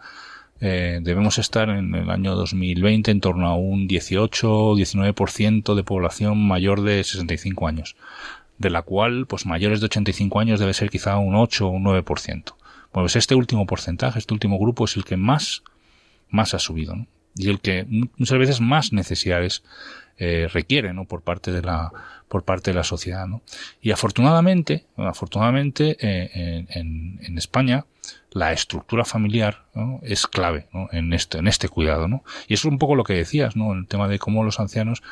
eh, 0.60 1.00
debemos 1.02 1.38
estar 1.38 1.70
en 1.70 1.94
el 1.94 2.10
año 2.10 2.36
2020 2.36 3.12
en 3.12 3.22
torno 3.22 3.48
a 3.48 3.56
un 3.56 3.88
18-19% 3.88 5.76
de 5.76 5.84
población 5.84 6.48
mayor 6.48 6.82
de 6.82 7.04
65 7.04 7.68
años, 7.68 7.96
de 8.58 8.70
la 8.72 8.82
cual, 8.82 9.28
pues 9.28 9.46
mayores 9.46 9.80
de 9.80 9.86
85 9.86 10.40
años 10.40 10.60
debe 10.60 10.74
ser 10.74 10.90
quizá 10.90 11.18
un 11.18 11.36
8 11.36 11.68
o 11.68 11.70
un 11.70 11.84
9%. 11.84 12.56
Bueno, 12.94 13.04
pues 13.04 13.16
este 13.16 13.36
último 13.36 13.66
porcentaje, 13.68 14.18
este 14.18 14.34
último 14.34 14.58
grupo 14.58 14.86
es 14.86 14.98
el 14.98 15.06
que 15.06 15.18
más, 15.18 15.64
más 16.30 16.54
ha 16.54 16.60
subido. 16.60 16.96
Y 17.38 17.50
el 17.50 17.60
que 17.60 17.86
muchas 18.18 18.38
veces 18.38 18.62
más 18.62 18.94
necesidades 18.94 19.64
eh, 20.20 20.48
requiere 20.52 20.94
¿no? 20.94 21.06
por 21.06 21.22
parte 21.22 21.52
de 21.52 21.62
la 21.62 21.92
por 22.28 22.44
parte 22.44 22.72
de 22.72 22.76
la 22.76 22.84
sociedad 22.84 23.28
¿no? 23.28 23.42
y 23.82 23.92
afortunadamente 23.92 24.86
afortunadamente 24.98 25.96
eh, 26.00 26.66
en, 26.70 27.20
en, 27.22 27.38
España 27.38 27.86
la 28.32 28.52
estructura 28.52 29.06
familiar 29.06 29.66
¿no? 29.76 30.00
es 30.02 30.26
clave 30.26 30.68
¿no? 30.74 30.90
en 30.92 31.14
este 31.14 31.38
en 31.38 31.48
este 31.48 31.70
cuidado 31.70 32.08
¿no? 32.08 32.24
y 32.48 32.56
eso 32.56 32.68
es 32.68 32.72
un 32.72 32.80
poco 32.80 32.96
lo 32.96 33.04
que 33.04 33.14
decías 33.14 33.56
¿no? 33.56 33.74
el 33.74 33.86
tema 33.86 34.08
de 34.08 34.18
cómo 34.18 34.44
los 34.44 34.60
ancianos 34.60 35.04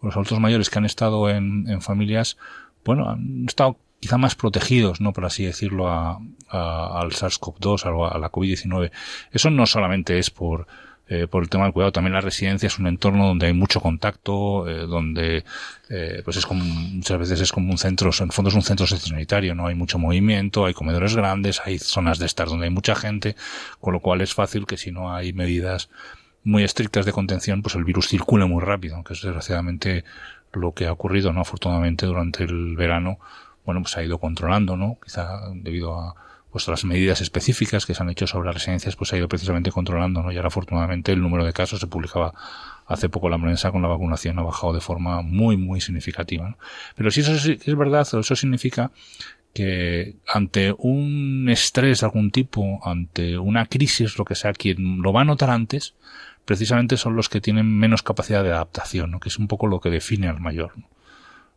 los 0.00 0.14
adultos 0.14 0.38
mayores 0.38 0.70
que 0.70 0.78
han 0.78 0.84
estado 0.84 1.28
en, 1.28 1.68
en 1.68 1.82
familias 1.82 2.38
bueno 2.84 3.10
han 3.10 3.46
estado 3.48 3.76
quizá 3.98 4.18
más 4.18 4.34
protegidos, 4.34 5.00
¿no? 5.00 5.12
Por 5.12 5.24
así 5.24 5.44
decirlo, 5.44 5.88
a, 5.88 6.18
a 6.48 7.00
al 7.00 7.12
SARS-CoV-2, 7.12 7.84
a, 7.84 8.16
a 8.16 8.18
la 8.18 8.32
COVID-19. 8.32 8.90
Eso 9.30 9.48
no 9.50 9.64
solamente 9.64 10.18
es 10.18 10.28
por, 10.28 10.66
eh, 11.08 11.26
por 11.26 11.42
el 11.42 11.48
tema 11.48 11.64
del 11.64 11.72
cuidado. 11.72 11.92
También 11.92 12.14
la 12.14 12.20
residencia 12.20 12.68
es 12.68 12.78
un 12.78 12.86
entorno 12.86 13.26
donde 13.26 13.46
hay 13.46 13.52
mucho 13.52 13.80
contacto, 13.80 14.68
eh, 14.68 14.86
donde 14.86 15.44
eh, 15.90 16.22
pues 16.24 16.36
es 16.36 16.46
como 16.46 16.64
muchas 16.64 17.18
veces 17.18 17.40
es 17.40 17.52
como 17.52 17.70
un 17.70 17.78
centro, 17.78 18.10
en 18.16 18.26
el 18.26 18.32
fondo 18.32 18.48
es 18.48 18.54
un 18.54 18.62
centro 18.62 18.86
sanitario, 18.86 19.54
no 19.54 19.66
hay 19.66 19.74
mucho 19.74 19.98
movimiento, 19.98 20.64
hay 20.64 20.74
comedores 20.74 21.16
grandes, 21.16 21.60
hay 21.64 21.78
zonas 21.78 22.18
de 22.18 22.26
estar 22.26 22.48
donde 22.48 22.66
hay 22.66 22.70
mucha 22.70 22.94
gente, 22.94 23.36
con 23.80 23.92
lo 23.92 24.00
cual 24.00 24.20
es 24.20 24.32
fácil 24.32 24.66
que 24.66 24.76
si 24.76 24.92
no 24.92 25.14
hay 25.14 25.32
medidas 25.32 25.90
muy 26.44 26.64
estrictas 26.64 27.04
de 27.04 27.12
contención, 27.12 27.62
pues 27.62 27.74
el 27.74 27.84
virus 27.84 28.08
circule 28.08 28.46
muy 28.46 28.62
rápido, 28.62 29.02
que 29.04 29.12
es 29.12 29.22
desgraciadamente 29.22 30.04
lo 30.52 30.72
que 30.72 30.86
ha 30.86 30.92
ocurrido, 30.92 31.32
¿no? 31.32 31.40
Afortunadamente 31.40 32.06
durante 32.06 32.44
el 32.44 32.76
verano, 32.76 33.18
bueno, 33.64 33.82
pues 33.82 33.96
ha 33.96 34.02
ido 34.02 34.18
controlando, 34.18 34.76
¿no? 34.76 34.98
Quizá 35.02 35.40
debido 35.54 35.98
a, 35.98 36.14
pues 36.52 36.68
las 36.68 36.84
medidas 36.84 37.20
específicas 37.22 37.86
que 37.86 37.94
se 37.94 38.02
han 38.02 38.10
hecho 38.10 38.26
sobre 38.26 38.46
las 38.46 38.54
residencias 38.54 38.94
pues 38.94 39.12
ha 39.12 39.16
ido 39.16 39.26
precisamente 39.26 39.72
controlando, 39.72 40.22
¿no? 40.22 40.30
Y 40.30 40.36
ahora 40.36 40.48
afortunadamente 40.48 41.12
el 41.12 41.20
número 41.20 41.44
de 41.44 41.52
casos 41.52 41.80
se 41.80 41.86
publicaba 41.86 42.34
hace 42.86 43.08
poco 43.08 43.28
la 43.30 43.38
prensa 43.38 43.72
con 43.72 43.80
la 43.80 43.88
vacunación 43.88 44.38
ha 44.38 44.42
bajado 44.42 44.74
de 44.74 44.80
forma 44.80 45.22
muy 45.22 45.56
muy 45.56 45.80
significativa, 45.80 46.50
¿no? 46.50 46.58
Pero 46.94 47.10
si 47.10 47.20
eso 47.20 47.32
es 47.32 47.76
verdad, 47.76 48.02
eso 48.02 48.36
significa 48.36 48.92
que 49.54 50.16
ante 50.26 50.74
un 50.78 51.48
estrés 51.50 52.00
de 52.00 52.06
algún 52.06 52.30
tipo, 52.30 52.80
ante 52.84 53.38
una 53.38 53.66
crisis, 53.66 54.18
lo 54.18 54.24
que 54.24 54.34
sea, 54.34 54.52
quien 54.52 55.02
lo 55.02 55.12
va 55.12 55.22
a 55.22 55.24
notar 55.24 55.50
antes, 55.50 55.94
precisamente 56.44 56.96
son 56.96 57.16
los 57.16 57.28
que 57.28 57.40
tienen 57.40 57.66
menos 57.66 58.02
capacidad 58.02 58.42
de 58.42 58.50
adaptación, 58.50 59.10
¿no? 59.10 59.20
que 59.20 59.28
es 59.28 59.38
un 59.38 59.48
poco 59.48 59.66
lo 59.66 59.80
que 59.80 59.90
define 59.90 60.28
al 60.28 60.40
mayor. 60.40 60.72
¿no? 60.76 60.88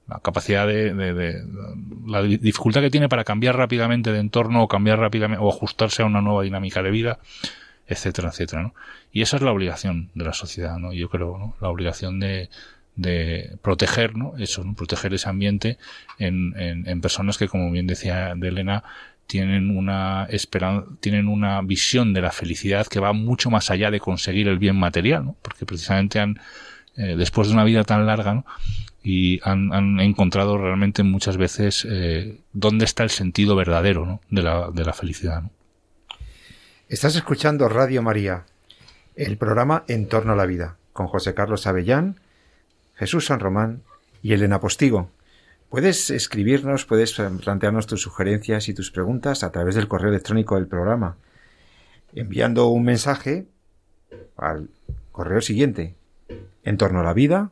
La 0.07 0.19
capacidad 0.19 0.67
de, 0.67 0.93
de, 0.93 1.43
la 2.05 2.21
dificultad 2.21 2.81
que 2.81 2.91
tiene 2.91 3.09
para 3.09 3.23
cambiar 3.23 3.57
rápidamente 3.57 4.11
de 4.11 4.19
entorno 4.19 4.63
o 4.63 4.67
cambiar 4.67 4.99
rápidamente 4.99 5.43
o 5.43 5.49
ajustarse 5.49 6.03
a 6.03 6.05
una 6.05 6.21
nueva 6.21 6.43
dinámica 6.43 6.83
de 6.83 6.91
vida, 6.91 7.19
etcétera, 7.87 8.29
etcétera, 8.29 8.61
¿no? 8.61 8.73
Y 9.11 9.21
esa 9.21 9.37
es 9.37 9.43
la 9.43 9.51
obligación 9.51 10.11
de 10.13 10.25
la 10.25 10.33
sociedad, 10.33 10.77
¿no? 10.77 10.93
Yo 10.93 11.09
creo, 11.09 11.37
¿no? 11.37 11.55
La 11.59 11.69
obligación 11.69 12.19
de, 12.19 12.49
de 12.95 13.57
proteger, 13.61 14.15
¿no? 14.15 14.37
Eso, 14.37 14.63
¿no? 14.63 14.75
proteger 14.75 15.13
ese 15.13 15.29
ambiente 15.29 15.77
en, 16.19 16.53
en, 16.57 16.87
en 16.87 17.01
personas 17.01 17.37
que, 17.37 17.47
como 17.47 17.71
bien 17.71 17.87
decía 17.87 18.33
de 18.35 18.47
Elena, 18.47 18.83
tienen 19.27 19.75
una 19.75 20.27
esperanza, 20.29 20.87
tienen 20.99 21.27
una 21.27 21.61
visión 21.61 22.13
de 22.13 22.21
la 22.21 22.31
felicidad 22.31 22.87
que 22.87 22.99
va 22.99 23.13
mucho 23.13 23.49
más 23.49 23.71
allá 23.71 23.89
de 23.89 23.99
conseguir 23.99 24.47
el 24.47 24.59
bien 24.59 24.75
material, 24.75 25.25
¿no? 25.25 25.35
Porque 25.41 25.65
precisamente 25.65 26.19
han, 26.19 26.39
eh, 26.95 27.15
después 27.17 27.47
de 27.47 27.53
una 27.55 27.63
vida 27.63 27.83
tan 27.83 28.05
larga, 28.05 28.35
¿no? 28.35 28.45
Y 29.07 29.39
han, 29.43 29.99
encontrado 29.99 30.57
realmente 30.57 31.03
muchas 31.03 31.37
veces 31.37 31.85
eh, 31.87 32.39
dónde 32.53 32.85
está 32.85 33.03
el 33.03 33.11
sentido 33.11 33.55
verdadero 33.55 34.03
¿no? 34.03 34.19
de, 34.31 34.41
la, 34.41 34.71
de 34.71 34.83
la 34.83 34.93
felicidad. 34.93 35.43
Estás 36.89 37.15
escuchando 37.15 37.69
Radio 37.69 38.01
María, 38.01 38.45
el 39.15 39.37
programa 39.37 39.83
En 39.87 40.09
torno 40.09 40.33
a 40.33 40.35
la 40.35 40.47
vida, 40.47 40.77
con 40.91 41.05
José 41.05 41.35
Carlos 41.35 41.67
Avellán, 41.67 42.19
Jesús 42.95 43.27
San 43.27 43.39
Román 43.39 43.83
y 44.23 44.33
Elena 44.33 44.59
Postigo. 44.59 45.11
Puedes 45.69 46.09
escribirnos, 46.09 46.85
puedes 46.85 47.13
plantearnos 47.13 47.85
tus 47.85 48.01
sugerencias 48.01 48.69
y 48.69 48.73
tus 48.73 48.89
preguntas 48.89 49.43
a 49.43 49.51
través 49.51 49.75
del 49.75 49.87
correo 49.87 50.09
electrónico 50.09 50.55
del 50.55 50.65
programa, 50.65 51.17
enviando 52.15 52.69
un 52.69 52.83
mensaje 52.83 53.45
al 54.35 54.69
correo 55.11 55.41
siguiente, 55.41 55.93
en 56.63 56.77
torno 56.77 57.01
a 57.01 57.03
la 57.03 57.13
vida, 57.13 57.51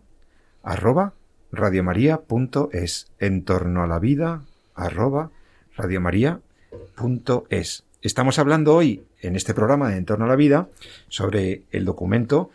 arroba 0.63 1.13
radiomaria.es, 1.53 3.07
en 3.19 3.43
torno 3.43 3.83
a 3.83 3.87
la 3.87 3.99
vida, 3.99 4.41
arroba 4.73 5.29
radiomaria.es. 5.77 7.83
Estamos 8.01 8.39
hablando 8.39 8.75
hoy, 8.75 9.03
en 9.21 9.35
este 9.35 9.53
programa 9.53 9.89
de 9.89 9.97
En 9.97 10.05
torno 10.05 10.25
a 10.25 10.29
la 10.29 10.35
vida, 10.35 10.67
sobre 11.09 11.61
el 11.71 11.85
documento 11.85 12.49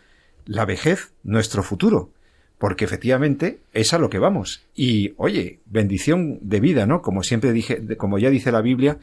La 0.45 0.65
vejez, 0.65 1.13
nuestro 1.23 1.63
futuro, 1.63 2.09
porque 2.57 2.83
efectivamente 2.83 3.59
es 3.73 3.93
a 3.93 3.99
lo 3.99 4.09
que 4.09 4.19
vamos. 4.19 4.63
Y, 4.75 5.13
oye, 5.15 5.59
bendición 5.65 6.37
de 6.41 6.59
vida, 6.59 6.85
¿no? 6.85 7.01
Como 7.01 7.23
siempre 7.23 7.53
dije, 7.53 7.95
como 7.95 8.19
ya 8.19 8.29
dice 8.29 8.51
la 8.51 8.61
Biblia, 8.61 8.97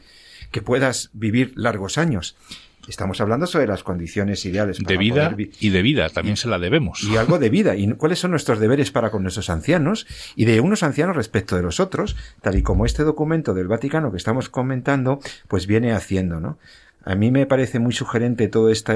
que 0.51 0.61
puedas 0.61 1.09
vivir 1.13 1.53
largos 1.55 1.97
años. 1.97 2.35
Estamos 2.87 3.19
hablando 3.19 3.47
sobre 3.47 3.67
las 3.67 3.83
condiciones 3.83 4.45
ideales. 4.45 4.77
de 4.79 4.97
vida 4.97 5.35
y 5.59 5.69
de 5.69 5.81
vida, 5.81 6.07
también 6.09 6.37
se 6.37 6.47
la 6.47 6.57
debemos. 6.57 7.03
Y 7.03 7.17
algo 7.17 7.37
de 7.37 7.49
vida. 7.49 7.75
¿Y 7.75 7.91
cuáles 7.93 8.19
son 8.19 8.31
nuestros 8.31 8.59
deberes 8.59 8.91
para 8.91 9.11
con 9.11 9.23
nuestros 9.23 9.49
ancianos? 9.49 10.07
Y 10.37 10.45
de 10.45 10.61
unos 10.61 10.83
ancianos 10.83 11.17
respecto 11.17 11.57
de 11.57 11.63
los 11.63 11.81
otros, 11.81 12.15
tal 12.41 12.55
y 12.55 12.63
como 12.63 12.85
este 12.85 13.03
documento 13.03 13.53
del 13.53 13.67
Vaticano 13.67 14.11
que 14.11 14.17
estamos 14.17 14.47
comentando, 14.47 15.19
pues 15.49 15.67
viene 15.67 15.91
haciendo, 15.91 16.39
¿no? 16.39 16.57
a 17.07 17.15
mí 17.15 17.31
me 17.31 17.45
parece 17.45 17.79
muy 17.79 17.93
sugerente 17.93 18.49
toda 18.49 18.69
esta, 18.69 18.93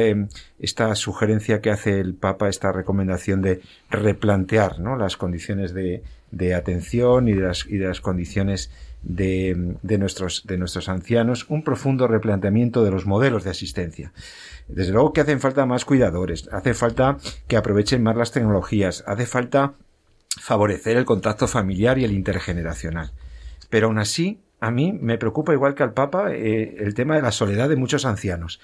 esta 0.60 0.96
sugerencia 0.96 1.62
que 1.62 1.70
hace 1.70 2.02
el 2.02 2.14
Papa, 2.14 2.50
esta 2.50 2.74
recomendación 2.74 3.42
de 3.42 3.62
replantear 3.90 4.82
¿no? 4.82 4.98
las 4.98 5.16
condiciones 5.16 5.74
de, 5.74 6.04
de 6.30 6.54
atención 6.54 7.30
y 7.30 7.34
de 7.34 7.42
las, 7.44 7.66
y 7.66 7.78
de 7.78 7.88
las 7.88 8.02
condiciones 8.02 8.70
de, 9.04 9.76
nuestros, 9.98 10.46
de 10.46 10.58
nuestros 10.58 10.90
ancianos, 10.90 11.46
un 11.50 11.64
profundo 11.64 12.08
replanteamiento 12.08 12.84
de 12.84 12.92
los 12.92 13.06
modelos 13.06 13.44
de 13.44 13.50
asistencia. 13.50 14.14
Desde 14.68 14.92
luego 14.92 15.14
que 15.14 15.22
hacen 15.22 15.40
falta 15.40 15.66
más 15.66 15.86
cuidadores, 15.86 16.48
hace 16.52 16.74
falta 16.74 17.18
que 17.48 17.58
aprovechen 17.58 18.04
más 18.04 18.16
las 18.16 18.32
tecnologías, 18.32 19.04
hace 19.08 19.26
falta 19.26 19.74
favorecer 20.40 20.98
el 20.98 21.06
contacto 21.06 21.48
familiar 21.48 21.98
y 21.98 22.06
el 22.06 22.14
intergeneracional. 22.14 23.12
Pero 23.70 23.88
aún 23.88 24.00
así, 24.00 24.40
a 24.60 24.72
mí 24.72 24.94
me 24.94 25.18
preocupa 25.18 25.54
igual 25.54 25.76
que 25.76 25.84
al 25.84 25.94
Papa 25.94 26.34
eh, 26.34 26.76
el 26.80 26.94
tema 26.94 27.16
de 27.16 27.22
la 27.22 27.32
soledad 27.32 27.70
de 27.70 27.76
muchos 27.76 28.06
ancianos. 28.06 28.60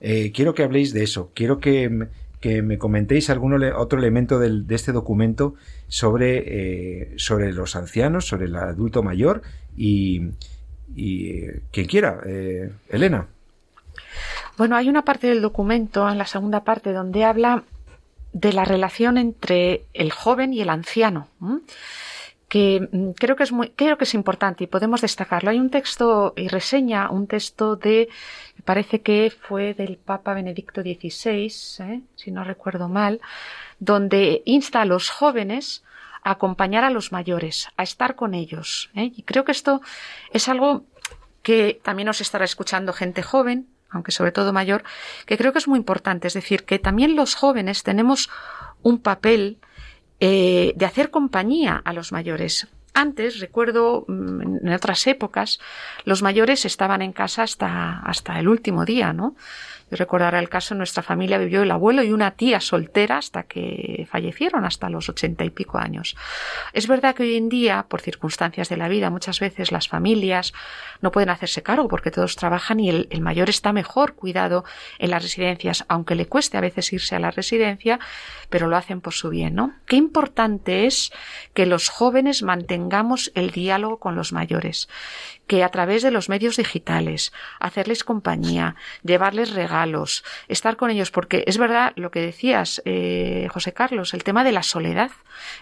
Eh, 0.00 0.32
quiero 0.32 0.54
que 0.54 0.64
habléis 0.64 0.92
de 0.92 1.04
eso, 1.04 1.30
quiero 1.34 1.60
que, 1.60 2.08
que 2.40 2.60
me 2.60 2.76
comentéis 2.76 3.30
algún 3.30 3.62
otro 3.62 3.98
elemento 4.00 4.40
de 4.40 4.74
este 4.74 4.90
documento 4.90 5.54
sobre, 5.86 6.42
eh, 6.46 7.14
sobre 7.16 7.52
los 7.52 7.76
ancianos, 7.76 8.26
sobre 8.26 8.46
el 8.46 8.56
adulto 8.56 9.02
mayor 9.02 9.42
y, 9.76 10.22
y 10.94 11.42
quien 11.70 11.86
quiera. 11.86 12.20
Elena. 12.88 13.26
Bueno, 14.56 14.76
hay 14.76 14.88
una 14.88 15.04
parte 15.04 15.28
del 15.28 15.42
documento, 15.42 16.08
en 16.08 16.18
la 16.18 16.26
segunda 16.26 16.64
parte, 16.64 16.92
donde 16.92 17.24
habla 17.24 17.64
de 18.32 18.52
la 18.52 18.64
relación 18.64 19.18
entre 19.18 19.84
el 19.92 20.10
joven 20.10 20.52
y 20.52 20.60
el 20.60 20.70
anciano, 20.70 21.28
que 22.48 22.88
mm, 22.90 23.10
creo 23.12 23.36
que 23.36 23.44
es 23.44 23.52
muy, 23.52 23.70
creo 23.70 23.96
que 23.98 24.04
es 24.04 24.14
importante 24.14 24.64
y 24.64 24.66
podemos 24.66 25.00
destacarlo. 25.00 25.50
Hay 25.50 25.58
un 25.58 25.70
texto 25.70 26.32
y 26.36 26.48
reseña 26.48 27.10
un 27.10 27.26
texto 27.26 27.76
de, 27.76 28.08
parece 28.64 29.00
que 29.00 29.30
fue 29.30 29.74
del 29.74 29.96
Papa 29.96 30.34
Benedicto 30.34 30.82
XVI, 30.82 31.52
¿eh? 31.80 32.00
si 32.14 32.30
no 32.30 32.44
recuerdo 32.44 32.88
mal, 32.88 33.20
donde 33.78 34.42
insta 34.44 34.82
a 34.82 34.86
los 34.86 35.10
jóvenes 35.10 35.82
a 36.22 36.32
acompañar 36.32 36.84
a 36.84 36.90
los 36.90 37.12
mayores, 37.12 37.68
a 37.76 37.82
estar 37.82 38.14
con 38.14 38.34
ellos. 38.34 38.90
¿eh? 38.94 39.12
Y 39.14 39.22
creo 39.22 39.44
que 39.44 39.52
esto 39.52 39.80
es 40.32 40.48
algo 40.48 40.84
que 41.42 41.80
también 41.82 42.06
nos 42.06 42.20
estará 42.20 42.44
escuchando 42.44 42.92
gente 42.92 43.22
joven, 43.22 43.68
aunque 43.90 44.12
sobre 44.12 44.32
todo 44.32 44.52
mayor, 44.52 44.84
que 45.26 45.36
creo 45.36 45.52
que 45.52 45.58
es 45.58 45.68
muy 45.68 45.78
importante. 45.78 46.28
Es 46.28 46.34
decir, 46.34 46.64
que 46.64 46.78
también 46.78 47.16
los 47.16 47.34
jóvenes 47.34 47.82
tenemos 47.82 48.30
un 48.82 48.98
papel 48.98 49.58
eh, 50.20 50.72
de 50.76 50.86
hacer 50.86 51.10
compañía 51.10 51.80
a 51.84 51.92
los 51.92 52.12
mayores. 52.12 52.68
Antes, 52.94 53.40
recuerdo, 53.40 54.04
mm, 54.06 54.66
en 54.66 54.72
otras 54.72 55.06
épocas, 55.06 55.58
los 56.04 56.22
mayores 56.22 56.64
estaban 56.64 57.02
en 57.02 57.12
casa 57.12 57.42
hasta, 57.42 57.98
hasta 58.00 58.38
el 58.38 58.48
último 58.48 58.84
día, 58.84 59.12
¿no? 59.12 59.34
Yo 59.92 59.96
recordará 59.98 60.38
el 60.38 60.48
caso, 60.48 60.74
nuestra 60.74 61.02
familia 61.02 61.36
vivió 61.36 61.62
el 61.62 61.70
abuelo 61.70 62.02
y 62.02 62.12
una 62.12 62.30
tía 62.30 62.60
soltera 62.60 63.18
hasta 63.18 63.42
que 63.42 64.08
fallecieron, 64.10 64.64
hasta 64.64 64.88
los 64.88 65.10
ochenta 65.10 65.44
y 65.44 65.50
pico 65.50 65.76
años. 65.76 66.16
Es 66.72 66.88
verdad 66.88 67.14
que 67.14 67.24
hoy 67.24 67.36
en 67.36 67.50
día, 67.50 67.84
por 67.90 68.00
circunstancias 68.00 68.70
de 68.70 68.78
la 68.78 68.88
vida, 68.88 69.10
muchas 69.10 69.38
veces 69.38 69.70
las 69.70 69.88
familias 69.88 70.54
no 71.02 71.12
pueden 71.12 71.28
hacerse 71.28 71.62
cargo 71.62 71.88
porque 71.88 72.10
todos 72.10 72.36
trabajan 72.36 72.80
y 72.80 72.88
el, 72.88 73.06
el 73.10 73.20
mayor 73.20 73.50
está 73.50 73.74
mejor 73.74 74.14
cuidado 74.14 74.64
en 74.98 75.10
las 75.10 75.24
residencias, 75.24 75.84
aunque 75.88 76.14
le 76.14 76.24
cueste 76.24 76.56
a 76.56 76.62
veces 76.62 76.90
irse 76.90 77.14
a 77.14 77.18
la 77.18 77.30
residencia, 77.30 78.00
pero 78.48 78.68
lo 78.68 78.78
hacen 78.78 79.02
por 79.02 79.12
su 79.12 79.28
bien, 79.28 79.54
¿no? 79.54 79.74
Qué 79.84 79.96
importante 79.96 80.86
es 80.86 81.12
que 81.52 81.66
los 81.66 81.90
jóvenes 81.90 82.42
mantengamos 82.42 83.30
el 83.34 83.50
diálogo 83.50 83.98
con 83.98 84.14
los 84.16 84.32
mayores, 84.32 84.88
que 85.52 85.64
a 85.64 85.68
través 85.68 86.00
de 86.00 86.10
los 86.10 86.30
medios 86.30 86.56
digitales, 86.56 87.30
hacerles 87.60 88.04
compañía, 88.04 88.74
llevarles 89.02 89.52
regalos, 89.52 90.24
estar 90.48 90.78
con 90.78 90.90
ellos, 90.90 91.10
porque 91.10 91.44
es 91.46 91.58
verdad 91.58 91.92
lo 91.94 92.10
que 92.10 92.22
decías, 92.22 92.80
eh, 92.86 93.48
José 93.50 93.74
Carlos, 93.74 94.14
el 94.14 94.24
tema 94.24 94.44
de 94.44 94.52
la 94.52 94.62
soledad. 94.62 95.10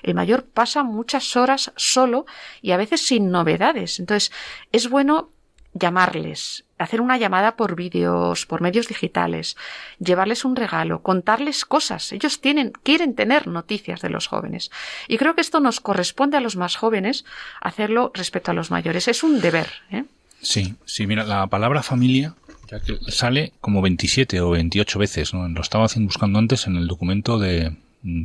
El 0.05 0.15
mayor 0.15 0.45
pasa 0.45 0.85
muchas 0.85 1.35
horas 1.35 1.73
solo 1.75 2.25
y 2.63 2.71
a 2.71 2.77
veces 2.77 3.05
sin 3.05 3.33
novedades. 3.33 3.99
Entonces, 3.99 4.31
es 4.71 4.89
bueno 4.89 5.31
llamarles, 5.73 6.65
hacer 6.79 7.01
una 7.01 7.17
llamada 7.17 7.57
por 7.57 7.77
vídeos, 7.77 8.47
por 8.47 8.61
medios 8.61 8.89
digitales, 8.89 9.57
llevarles 9.99 10.45
un 10.45 10.57
regalo, 10.57 11.03
contarles 11.03 11.65
cosas. 11.65 12.13
Ellos 12.13 12.41
tienen, 12.41 12.73
quieren 12.83 13.15
tener 13.15 13.47
noticias 13.47 14.01
de 14.01 14.11
los 14.11 14.27
jóvenes. 14.27 14.71
Y 15.09 15.19
creo 15.19 15.35
que 15.35 15.41
esto 15.41 15.61
nos 15.61 15.81
corresponde 15.81 16.37
a 16.37 16.41
los 16.41 16.57
más 16.57 16.77
jóvenes 16.77 17.25
hacerlo 17.61 18.11
respecto 18.15 18.51
a 18.51 18.55
los 18.55 18.71
mayores. 18.71 19.09
Es 19.09 19.23
un 19.23 19.41
deber. 19.41 19.69
¿eh? 19.91 20.05
Sí, 20.41 20.75
sí, 20.85 21.07
mira, 21.07 21.25
la 21.25 21.47
palabra 21.47 21.83
familia 21.83 22.35
ya 22.71 22.81
que 22.81 22.99
sale 23.09 23.53
como 23.61 23.83
27 23.83 24.41
o 24.41 24.51
28 24.51 24.99
veces, 24.99 25.35
¿no? 25.35 25.49
Lo 25.49 25.61
estaba 25.61 25.87
buscando 25.97 26.39
antes 26.39 26.67
en 26.67 26.77
el 26.77 26.87
documento 26.87 27.39
de, 27.39 27.77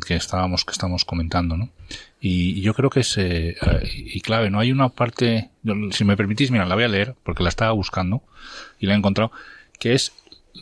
que 0.05 0.15
estábamos 0.15 0.65
que 0.65 0.71
estamos 0.71 1.03
comentando, 1.03 1.57
¿no? 1.57 1.69
Y, 2.27 2.59
yo 2.61 2.73
creo 2.73 2.89
que 2.89 3.01
es 3.01 3.15
eh, 3.19 3.55
y 3.93 4.19
clave, 4.21 4.49
no 4.49 4.59
hay 4.59 4.71
una 4.71 4.89
parte, 4.89 5.51
si 5.91 6.03
me 6.05 6.17
permitís, 6.17 6.49
mira, 6.49 6.65
la 6.65 6.73
voy 6.73 6.83
a 6.83 6.87
leer 6.87 7.13
porque 7.21 7.43
la 7.43 7.49
estaba 7.49 7.71
buscando 7.71 8.23
y 8.79 8.87
la 8.87 8.95
he 8.95 8.97
encontrado, 8.97 9.31
que 9.79 9.93
es 9.93 10.11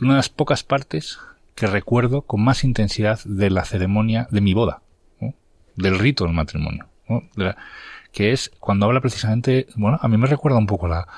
una 0.02 0.10
de 0.10 0.16
las 0.16 0.28
pocas 0.28 0.62
partes 0.62 1.18
que 1.54 1.66
recuerdo 1.66 2.20
con 2.20 2.44
más 2.44 2.64
intensidad 2.64 3.18
de 3.24 3.48
la 3.48 3.64
ceremonia 3.64 4.28
de 4.30 4.42
mi 4.42 4.52
boda, 4.52 4.82
del 5.74 5.98
rito 5.98 6.24
del 6.24 6.34
matrimonio, 6.34 6.86
que 8.14 8.30
es 8.30 8.52
cuando 8.60 8.86
habla 8.86 9.00
precisamente, 9.00 9.66
bueno, 9.74 9.98
a 10.00 10.06
mí 10.06 10.16
me 10.16 10.28
recuerda 10.28 10.56
un 10.56 10.68
poco 10.68 10.86
a 10.86 10.88
la, 10.88 11.08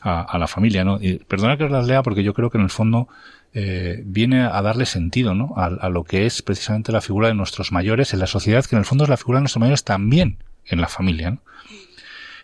a, 0.00 0.38
la 0.38 0.48
familia, 0.48 0.84
¿no? 0.84 0.98
Y 1.00 1.18
perdona 1.18 1.58
que 1.58 1.68
las 1.68 1.86
lea 1.86 2.02
porque 2.02 2.24
yo 2.24 2.32
creo 2.32 2.50
que 2.50 2.56
en 2.56 2.64
el 2.64 2.70
fondo 2.70 3.08
eh, 3.52 4.02
viene 4.06 4.42
a 4.42 4.60
darle 4.62 4.86
sentido 4.86 5.34
¿no? 5.34 5.52
A, 5.56 5.88
lo 5.90 6.04
que 6.04 6.24
es 6.24 6.40
precisamente 6.40 6.92
la 6.92 7.02
figura 7.02 7.28
de 7.28 7.34
nuestros 7.34 7.72
mayores 7.72 8.14
en 8.14 8.20
la 8.20 8.26
sociedad, 8.26 8.64
que 8.64 8.74
en 8.74 8.80
el 8.80 8.86
fondo 8.86 9.04
es 9.04 9.10
la 9.10 9.18
figura 9.18 9.38
de 9.38 9.42
nuestros 9.42 9.60
mayores 9.60 9.84
también 9.84 10.38
en 10.64 10.80
la 10.80 10.88
familia. 10.88 11.38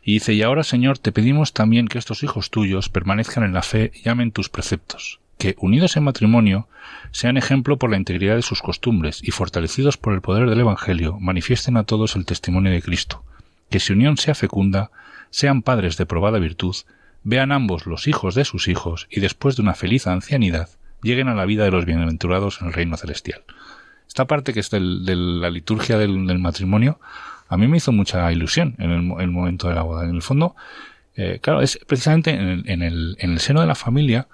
Y 0.03 0.15
dice, 0.15 0.35
y 0.35 0.43
ahora 0.43 0.63
Señor, 0.63 0.99
te 0.99 1.11
pedimos 1.11 1.55
también 1.55 1.89
que 1.89 1.99
estos 1.99 2.23
hijos 2.23 2.51
tuyos 2.51 2.91
permanezcan 2.91 3.45
en 3.45 3.55
la 3.55 3.63
fe 3.63 3.93
y 4.05 4.11
amen 4.11 4.31
tus 4.31 4.51
preceptos, 4.51 5.21
que, 5.39 5.57
unidos 5.59 5.97
en 5.97 6.05
matrimonio, 6.05 6.69
sean 7.13 7.39
ejemplo 7.39 7.79
por 7.79 7.91
la 7.91 7.97
integridad 7.97 8.37
de 8.37 8.43
sus 8.43 8.61
costumbres 8.61 9.23
y 9.23 9.31
fortalecidos 9.31 9.97
por 9.97 10.13
el 10.13 10.21
poder 10.21 10.51
del 10.51 10.61
Evangelio, 10.61 11.19
manifiesten 11.19 11.79
a 11.79 11.85
todos 11.85 12.15
el 12.15 12.27
testimonio 12.27 12.73
de 12.73 12.83
Cristo, 12.83 13.25
que 13.73 13.81
su 13.81 13.95
unión 13.95 14.17
sea 14.17 14.37
fecunda, 14.37 14.93
sean 15.31 15.63
padres 15.63 15.97
de 15.97 16.07
probada 16.07 16.39
virtud, 16.39 16.77
vean 17.25 17.51
ambos 17.51 17.87
los 17.87 18.07
hijos 18.07 18.37
de 18.37 18.45
sus 18.45 18.69
hijos 18.69 19.09
y 19.11 19.21
después 19.21 19.57
de 19.57 19.63
una 19.63 19.75
feliz 19.75 20.07
ancianidad, 20.07 20.69
lleguen 21.03 21.29
a 21.29 21.35
la 21.35 21.47
vida 21.47 21.65
de 21.65 21.73
los 21.73 21.85
bienaventurados 21.85 22.61
en 22.61 22.69
el 22.69 22.73
reino 22.73 22.97
celestial. 22.97 23.43
Esta 24.07 24.27
parte 24.27 24.53
que 24.53 24.61
es 24.61 24.71
de 24.71 24.79
la 24.81 25.51
liturgia 25.51 25.99
del, 25.99 26.39
matrimonio, 26.39 27.01
a 27.49 27.57
mí 27.57 27.67
me 27.67 27.79
hizo 27.79 27.93
mucha 27.93 28.31
ilusión 28.31 28.77
en 28.79 28.91
el, 28.91 29.31
momento 29.31 29.69
de 29.69 29.75
la 29.75 29.83
boda. 29.83 30.05
En 30.05 30.15
el 30.15 30.23
fondo, 30.23 30.55
eh, 31.17 31.39
claro, 31.41 31.63
es 31.63 31.81
precisamente 31.87 32.31
en 32.31 32.83
el, 32.83 33.17
en 33.19 33.33
el 33.33 33.41
seno 33.41 33.63
de 33.63 33.67
la 33.67 33.75
familia 33.75 34.29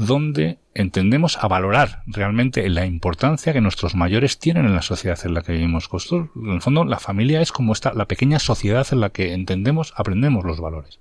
donde 0.00 0.58
entendemos 0.74 1.36
a 1.36 1.46
valorar 1.46 2.02
realmente 2.06 2.66
la 2.70 2.86
importancia 2.86 3.52
que 3.52 3.60
nuestros 3.60 3.94
mayores 3.94 4.38
tienen 4.38 4.64
en 4.64 4.74
la 4.74 4.80
sociedad 4.80 5.18
en 5.24 5.34
la 5.34 5.42
que 5.42 5.52
vivimos. 5.52 5.90
En 6.36 6.50
el 6.50 6.62
fondo, 6.62 6.84
la 6.84 6.98
familia 6.98 7.42
es 7.42 7.52
como 7.52 7.74
esta, 7.74 7.92
la 7.92 8.06
pequeña 8.06 8.38
sociedad 8.38 8.86
en 8.92 9.00
la 9.00 9.10
que 9.10 9.34
entendemos, 9.34 9.92
aprendemos 9.96 10.44
los 10.44 10.58
valores. 10.58 11.00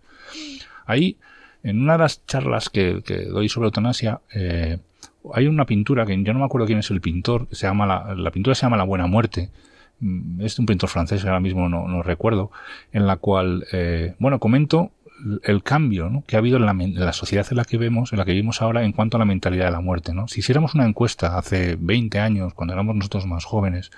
Ahí, 0.86 1.18
en 1.64 1.82
una 1.82 1.94
de 1.94 2.00
las 2.00 2.26
charlas 2.26 2.70
que, 2.70 3.02
doy 3.32 3.48
sobre 3.48 3.68
eutanasia, 3.68 4.20
eh, 4.34 4.80
hay 5.34 5.48
una 5.48 5.66
pintura 5.66 6.06
que 6.06 6.22
yo 6.22 6.34
no 6.34 6.40
me 6.40 6.46
acuerdo 6.46 6.68
quién 6.68 6.80
es 6.80 6.92
el 6.92 7.00
pintor, 7.00 7.48
se 7.52 7.68
llama 7.68 7.86
la, 7.86 8.32
pintura 8.32 8.54
se 8.54 8.64
llama 8.64 8.76
La 8.76 8.84
Buena 8.84 9.08
Muerte, 9.08 9.50
mm, 10.02 10.42
es 10.42 10.60
un 10.60 10.66
pintor 10.66 10.90
francés, 10.90 11.24
ahora 11.24 11.40
mismo 11.40 11.70
no, 11.70 12.04
recuerdo, 12.04 12.52
en 12.92 13.08
la 13.08 13.16
cual, 13.16 13.66
eh, 13.72 14.16
bueno, 14.20 14.40
comento 14.40 14.92
el 15.44 15.64
cambio 15.64 16.24
que 16.28 16.36
ha 16.36 16.40
habido 16.40 16.58
en 16.58 16.96
la, 16.96 17.14
sociedad 17.14 17.46
en 17.50 17.58
la 17.58 17.66
que 17.66 17.78
vemos, 17.78 18.14
en 18.14 18.20
la 18.20 18.26
que 18.26 18.32
vivimos 18.32 18.62
ahora 18.62 18.84
en 18.84 18.92
cuanto 18.92 19.18
a 19.18 19.20
la 19.20 19.26
mentalidad 19.26 19.66
de 19.66 19.72
la 19.72 19.82
muerte. 19.82 20.14
¿no? 20.14 20.28
Si 20.28 20.40
hiciéramos 20.40 20.76
una 20.76 20.86
encuesta 20.86 21.38
hace 21.38 21.78
20 21.80 22.20
años, 22.20 22.54
cuando 22.54 22.74
éramos 22.74 22.96
nosotros 22.96 23.26
más 23.26 23.46
jóvenes, 23.46 23.92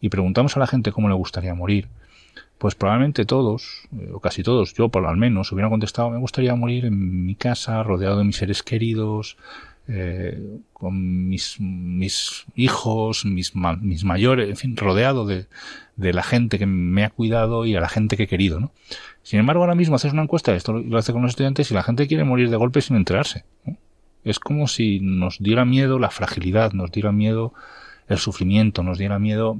y 0.00 0.08
preguntamos 0.08 0.56
a 0.56 0.60
la 0.60 0.66
gente 0.66 0.92
cómo 0.92 1.08
le 1.08 1.14
gustaría 1.14 1.54
morir, 1.54 1.88
pues 2.58 2.74
probablemente 2.74 3.24
todos, 3.24 3.88
eh, 3.98 4.10
o 4.12 4.20
casi 4.20 4.42
todos, 4.42 4.74
yo 4.74 4.88
por 4.88 5.02
lo 5.02 5.12
menos, 5.14 5.50
hubieran 5.52 5.70
contestado, 5.70 6.10
me 6.10 6.18
gustaría 6.18 6.54
morir 6.54 6.86
en 6.86 7.26
mi 7.26 7.34
casa, 7.34 7.82
rodeado 7.82 8.18
de 8.18 8.24
mis 8.24 8.36
seres 8.36 8.62
queridos, 8.62 9.36
eh, 9.86 10.60
con 10.72 11.28
mis, 11.28 11.60
mis 11.60 12.46
hijos, 12.54 13.26
mis, 13.26 13.52
mis 13.54 14.04
mayores, 14.04 14.48
en 14.48 14.56
fin, 14.56 14.76
rodeado 14.76 15.26
de, 15.26 15.46
de, 15.96 16.12
la 16.14 16.22
gente 16.22 16.58
que 16.58 16.64
me 16.64 17.04
ha 17.04 17.10
cuidado 17.10 17.66
y 17.66 17.76
a 17.76 17.80
la 17.80 17.88
gente 17.90 18.16
que 18.16 18.22
he 18.22 18.26
querido, 18.26 18.60
¿no? 18.60 18.72
Sin 19.24 19.40
embargo, 19.40 19.62
ahora 19.62 19.74
mismo 19.74 19.96
haces 19.96 20.12
una 20.12 20.22
encuesta, 20.22 20.54
esto 20.54 20.74
lo 20.74 20.98
hace 20.98 21.12
con 21.12 21.22
los 21.22 21.30
estudiantes 21.30 21.70
y 21.70 21.74
la 21.74 21.82
gente 21.82 22.06
quiere 22.06 22.24
morir 22.24 22.50
de 22.50 22.56
golpe 22.56 22.82
sin 22.82 22.94
enterarse. 22.94 23.44
Es 24.22 24.38
como 24.38 24.68
si 24.68 25.00
nos 25.00 25.38
diera 25.38 25.64
miedo 25.64 25.98
la 25.98 26.10
fragilidad, 26.10 26.72
nos 26.72 26.92
diera 26.92 27.10
miedo 27.10 27.54
el 28.06 28.18
sufrimiento, 28.18 28.82
nos 28.82 28.98
diera 28.98 29.18
miedo 29.18 29.58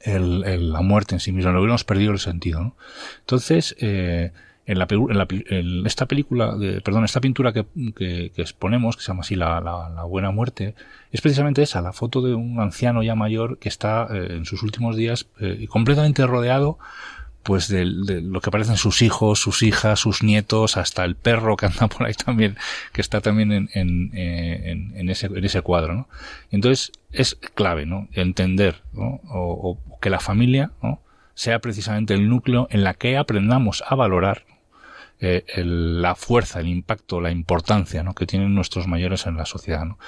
el, 0.00 0.72
la 0.72 0.80
muerte 0.82 1.14
en 1.14 1.20
sí 1.20 1.30
misma, 1.30 1.52
lo 1.52 1.60
hubiéramos 1.60 1.84
perdido 1.84 2.10
el 2.10 2.18
sentido. 2.18 2.60
¿no? 2.62 2.76
Entonces, 3.20 3.76
eh, 3.78 4.32
en, 4.66 4.78
la, 4.80 4.88
en, 4.90 5.86
esta 5.86 6.06
película, 6.06 6.56
de, 6.56 6.80
perdón, 6.80 7.04
esta 7.04 7.20
pintura 7.20 7.52
que, 7.52 7.66
que, 7.94 8.32
exponemos, 8.36 8.96
que 8.96 9.02
se 9.02 9.08
llama 9.08 9.20
así 9.20 9.36
la, 9.36 9.60
la, 9.60 10.02
Buena 10.02 10.32
Muerte, 10.32 10.74
es 11.12 11.20
precisamente 11.20 11.62
esa, 11.62 11.80
la 11.80 11.92
foto 11.92 12.22
de 12.22 12.34
un 12.34 12.58
anciano 12.58 13.04
ya 13.04 13.14
mayor 13.14 13.58
que 13.58 13.68
está 13.68 14.08
eh, 14.10 14.34
en 14.36 14.46
sus 14.46 14.64
últimos 14.64 14.96
días 14.96 15.28
eh, 15.38 15.66
completamente 15.68 16.26
rodeado 16.26 16.78
pues 17.42 17.68
de, 17.68 17.84
lo 17.84 18.40
que 18.40 18.50
parecen 18.50 18.76
sus 18.76 19.02
hijos, 19.02 19.40
sus 19.40 19.62
hijas, 19.62 20.00
sus 20.00 20.22
nietos, 20.22 20.76
hasta 20.76 21.04
el 21.04 21.16
perro 21.16 21.56
que 21.56 21.66
anda 21.66 21.88
por 21.88 22.06
ahí 22.06 22.14
también, 22.14 22.56
que 22.92 23.00
está 23.00 23.20
también 23.20 23.52
en, 23.52 23.70
en, 23.74 24.10
en, 24.14 24.92
en 24.96 25.10
ese, 25.10 25.26
en 25.26 25.44
ese 25.44 25.62
cuadro, 25.62 25.94
¿no? 25.94 26.08
Entonces 26.50 26.92
es 27.12 27.36
clave, 27.54 27.86
¿no? 27.86 28.08
Entender, 28.12 28.82
¿no? 28.92 29.20
O, 29.28 29.78
o 29.88 29.98
que 30.00 30.10
la 30.10 30.20
familia, 30.20 30.72
¿no? 30.82 31.00
sea 31.40 31.58
precisamente 31.60 32.12
el 32.12 32.28
núcleo 32.28 32.68
en 32.70 32.84
la 32.84 32.92
que 32.92 33.16
aprendamos 33.16 33.82
a 33.86 33.94
valorar 33.94 34.44
eh, 35.20 35.44
la 35.56 36.14
fuerza, 36.14 36.60
el 36.60 36.68
impacto, 36.68 37.20
la 37.20 37.30
importancia 37.30 38.02
¿no? 38.02 38.14
que 38.14 38.26
tienen 38.26 38.54
nuestros 38.54 38.86
mayores 38.86 39.26
en 39.26 39.38
la 39.38 39.46
sociedad. 39.46 39.86
¿no? 39.86 39.98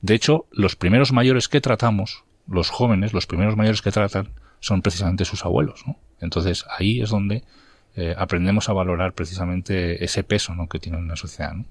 De 0.00 0.14
hecho, 0.14 0.46
los 0.50 0.76
primeros 0.76 1.12
mayores 1.12 1.48
que 1.48 1.60
tratamos, 1.60 2.24
los 2.46 2.70
jóvenes, 2.70 3.12
los 3.12 3.26
primeros 3.26 3.56
mayores 3.56 3.82
que 3.82 3.92
tratan, 3.92 4.30
son 4.60 4.80
precisamente 4.80 5.26
sus 5.26 5.44
abuelos. 5.44 5.84
¿no? 5.86 5.98
Entonces 6.20 6.64
ahí 6.78 7.00
es 7.00 7.10
donde 7.10 7.44
eh, 7.96 8.14
aprendemos 8.16 8.68
a 8.68 8.72
valorar 8.72 9.12
precisamente 9.12 10.04
ese 10.04 10.22
peso 10.22 10.54
¿no? 10.54 10.68
que 10.68 10.78
tienen 10.78 11.02
en 11.02 11.08
la 11.08 11.16
sociedad. 11.16 11.52
¿no? 11.52 11.64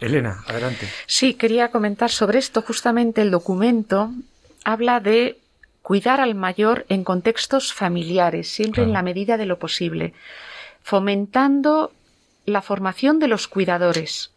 Elena, 0.00 0.42
adelante. 0.46 0.88
Sí, 1.06 1.34
quería 1.34 1.70
comentar 1.70 2.10
sobre 2.10 2.38
esto. 2.38 2.62
Justamente 2.62 3.22
el 3.22 3.30
documento 3.30 4.10
habla 4.64 5.00
de 5.00 5.38
cuidar 5.82 6.20
al 6.20 6.34
mayor 6.34 6.86
en 6.88 7.04
contextos 7.04 7.72
familiares, 7.72 8.48
siempre 8.48 8.82
en 8.82 8.92
la 8.92 9.02
medida 9.02 9.36
de 9.36 9.46
lo 9.46 9.58
posible, 9.58 10.14
fomentando 10.82 11.92
la 12.46 12.62
formación 12.62 13.18
de 13.18 13.28
los 13.28 13.48
cuidadores. 13.48 14.30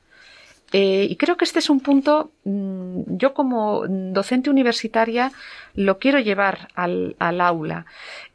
Eh, 0.76 1.06
y 1.08 1.16
creo 1.18 1.38
que 1.38 1.46
este 1.46 1.60
es 1.60 1.70
un 1.70 1.82
punto, 1.82 2.32
mm, 2.46 3.18
yo 3.18 3.36
como 3.36 3.86
docente 3.88 4.50
universitaria 4.50 5.32
lo 5.76 6.00
quiero 6.00 6.20
llevar 6.20 6.70
al, 6.74 7.16
aula. 7.20 7.86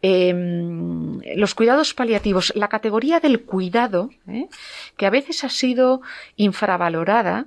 Em, 0.03 1.21
los 1.35 1.57
cuidados 1.57 1.95
paliativos, 1.95 2.53
la 2.55 2.69
categoría 2.69 3.19
del 3.19 3.43
cuidado, 3.43 4.11
¿eh? 4.29 4.47
que 4.97 5.07
a 5.07 5.11
veces 5.11 5.43
ha 5.43 5.49
sido 5.49 6.01
infravalorada, 6.37 7.47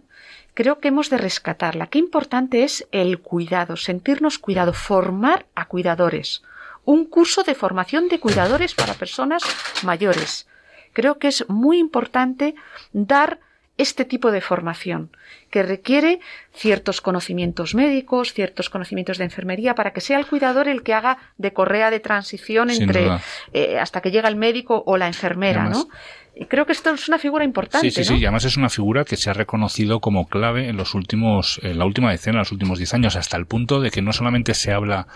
creo 0.54 0.80
que 0.80 0.90
hemos 0.90 1.10
de 1.10 1.18
rescatarla. 1.18 1.88
Qué 1.88 2.00
importante 2.00 2.64
es 2.66 2.86
el 2.92 3.20
cuidado, 3.20 3.78
sentirnos 3.78 4.40
cuidado, 4.40 4.74
formar 4.74 5.46
a 5.56 5.70
cuidadores. 5.70 6.44
Un 6.84 7.06
curso 7.06 7.44
de 7.44 7.56
formación 7.56 8.10
de 8.10 8.20
cuidadores 8.20 8.76
para 8.76 8.96
personas 8.96 9.44
mayores. 9.84 10.48
Creo 10.92 11.18
que 11.18 11.30
es 11.30 11.48
muy 11.48 11.80
importante 11.80 12.56
dar 12.92 13.40
este 13.78 14.06
tipo 14.06 14.32
de 14.32 14.42
formación, 14.42 15.10
que 15.50 15.64
requiere 15.64 16.20
ciertos 16.54 17.02
conocimientos 17.02 17.74
médicos, 17.74 18.34
ciertos 18.34 18.70
conocimientos 18.70 19.18
de 19.18 19.24
enfermería, 19.24 19.76
para 19.76 19.92
que 19.92 20.02
sea 20.02 20.20
el 20.20 20.28
cuidador 20.28 20.68
el 20.68 20.84
que 20.84 20.94
haga 20.94 21.18
de 21.38 21.54
correa 21.54 21.90
de 21.90 22.00
transición 22.00 22.70
entre 22.70 23.10
eh, 23.54 23.80
hasta 23.80 24.02
que 24.02 24.12
llega 24.12 24.30
el 24.30 24.36
médico 24.36 24.84
o 24.86 24.98
la 24.98 25.08
enfermera, 25.08 25.70
¿no? 25.70 25.88
Y 26.34 26.46
creo 26.46 26.66
que 26.66 26.72
esto 26.72 26.92
es 26.92 27.08
una 27.10 27.20
figura 27.20 27.44
importante. 27.44 27.92
Sí, 27.92 28.04
sí, 28.04 28.06
sí. 28.06 28.16
Y 28.16 28.26
además 28.26 28.46
es 28.46 28.56
una 28.56 28.70
figura 28.70 29.04
que 29.04 29.18
se 29.18 29.30
ha 29.30 29.34
reconocido 29.34 30.00
como 30.00 30.28
clave 30.28 30.70
en 30.70 30.78
los 30.78 30.96
últimos, 30.96 31.60
en 31.62 31.78
la 31.78 31.86
última 31.86 32.12
decena, 32.12 32.38
en 32.38 32.40
los 32.40 32.52
últimos 32.54 32.78
diez 32.78 32.94
años, 32.94 33.16
hasta 33.18 33.36
el 33.36 33.46
punto 33.46 33.82
de 33.82 33.92
que 33.92 34.02
no 34.02 34.14
solamente 34.14 34.54
se 34.54 34.72
habla 34.72 35.08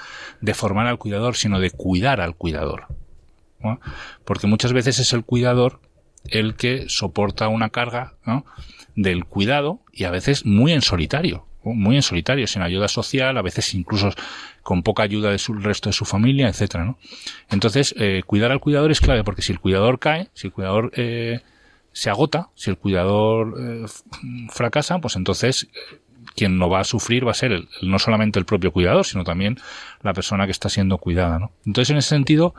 de 0.41 0.53
formar 0.53 0.87
al 0.87 0.97
cuidador, 0.97 1.37
sino 1.37 1.59
de 1.59 1.71
cuidar 1.71 2.19
al 2.19 2.35
cuidador. 2.35 2.87
Porque 4.25 4.45
muchas 4.45 4.73
veces 4.73 4.99
es 4.99 5.13
el 5.13 5.23
cuidador 5.23 5.79
el 6.29 6.55
que 6.55 6.85
soporta 6.87 7.47
una 7.47 7.69
carga 7.69 8.15
del 8.95 9.25
cuidado 9.25 9.79
y 9.91 10.05
a 10.05 10.11
veces 10.11 10.45
muy 10.45 10.71
en 10.71 10.81
solitario 10.81 11.45
muy 11.73 11.95
en 11.95 12.01
solitario, 12.01 12.45
sin 12.47 12.61
ayuda 12.61 12.87
social, 12.87 13.37
a 13.37 13.41
veces 13.41 13.73
incluso 13.73 14.11
con 14.61 14.83
poca 14.83 15.03
ayuda 15.03 15.31
del 15.31 15.39
resto 15.63 15.89
de 15.89 15.93
su 15.93 16.05
familia, 16.05 16.47
etcétera, 16.47 16.85
¿no? 16.85 16.97
Entonces, 17.49 17.95
eh, 17.97 18.23
cuidar 18.25 18.51
al 18.51 18.59
cuidador 18.59 18.91
es 18.91 19.01
clave, 19.01 19.23
porque 19.23 19.41
si 19.41 19.51
el 19.51 19.59
cuidador 19.59 19.99
cae, 19.99 20.29
si 20.33 20.47
el 20.47 20.53
cuidador 20.53 20.91
eh, 20.95 21.41
se 21.91 22.09
agota, 22.09 22.49
si 22.55 22.69
el 22.69 22.77
cuidador 22.77 23.55
eh, 23.59 23.85
fracasa, 24.49 24.99
pues 24.99 25.15
entonces 25.15 25.67
quien 26.35 26.57
no 26.57 26.69
va 26.69 26.81
a 26.81 26.83
sufrir 26.83 27.25
va 27.25 27.31
a 27.31 27.35
ser 27.35 27.51
el, 27.51 27.67
no 27.81 27.99
solamente 27.99 28.39
el 28.39 28.45
propio 28.45 28.71
cuidador, 28.71 29.05
sino 29.05 29.23
también 29.23 29.57
la 30.01 30.13
persona 30.13 30.45
que 30.45 30.51
está 30.51 30.69
siendo 30.69 30.97
cuidada, 30.97 31.39
¿no? 31.39 31.51
Entonces, 31.65 31.91
en 31.91 31.97
ese 31.97 32.09
sentido, 32.09 32.53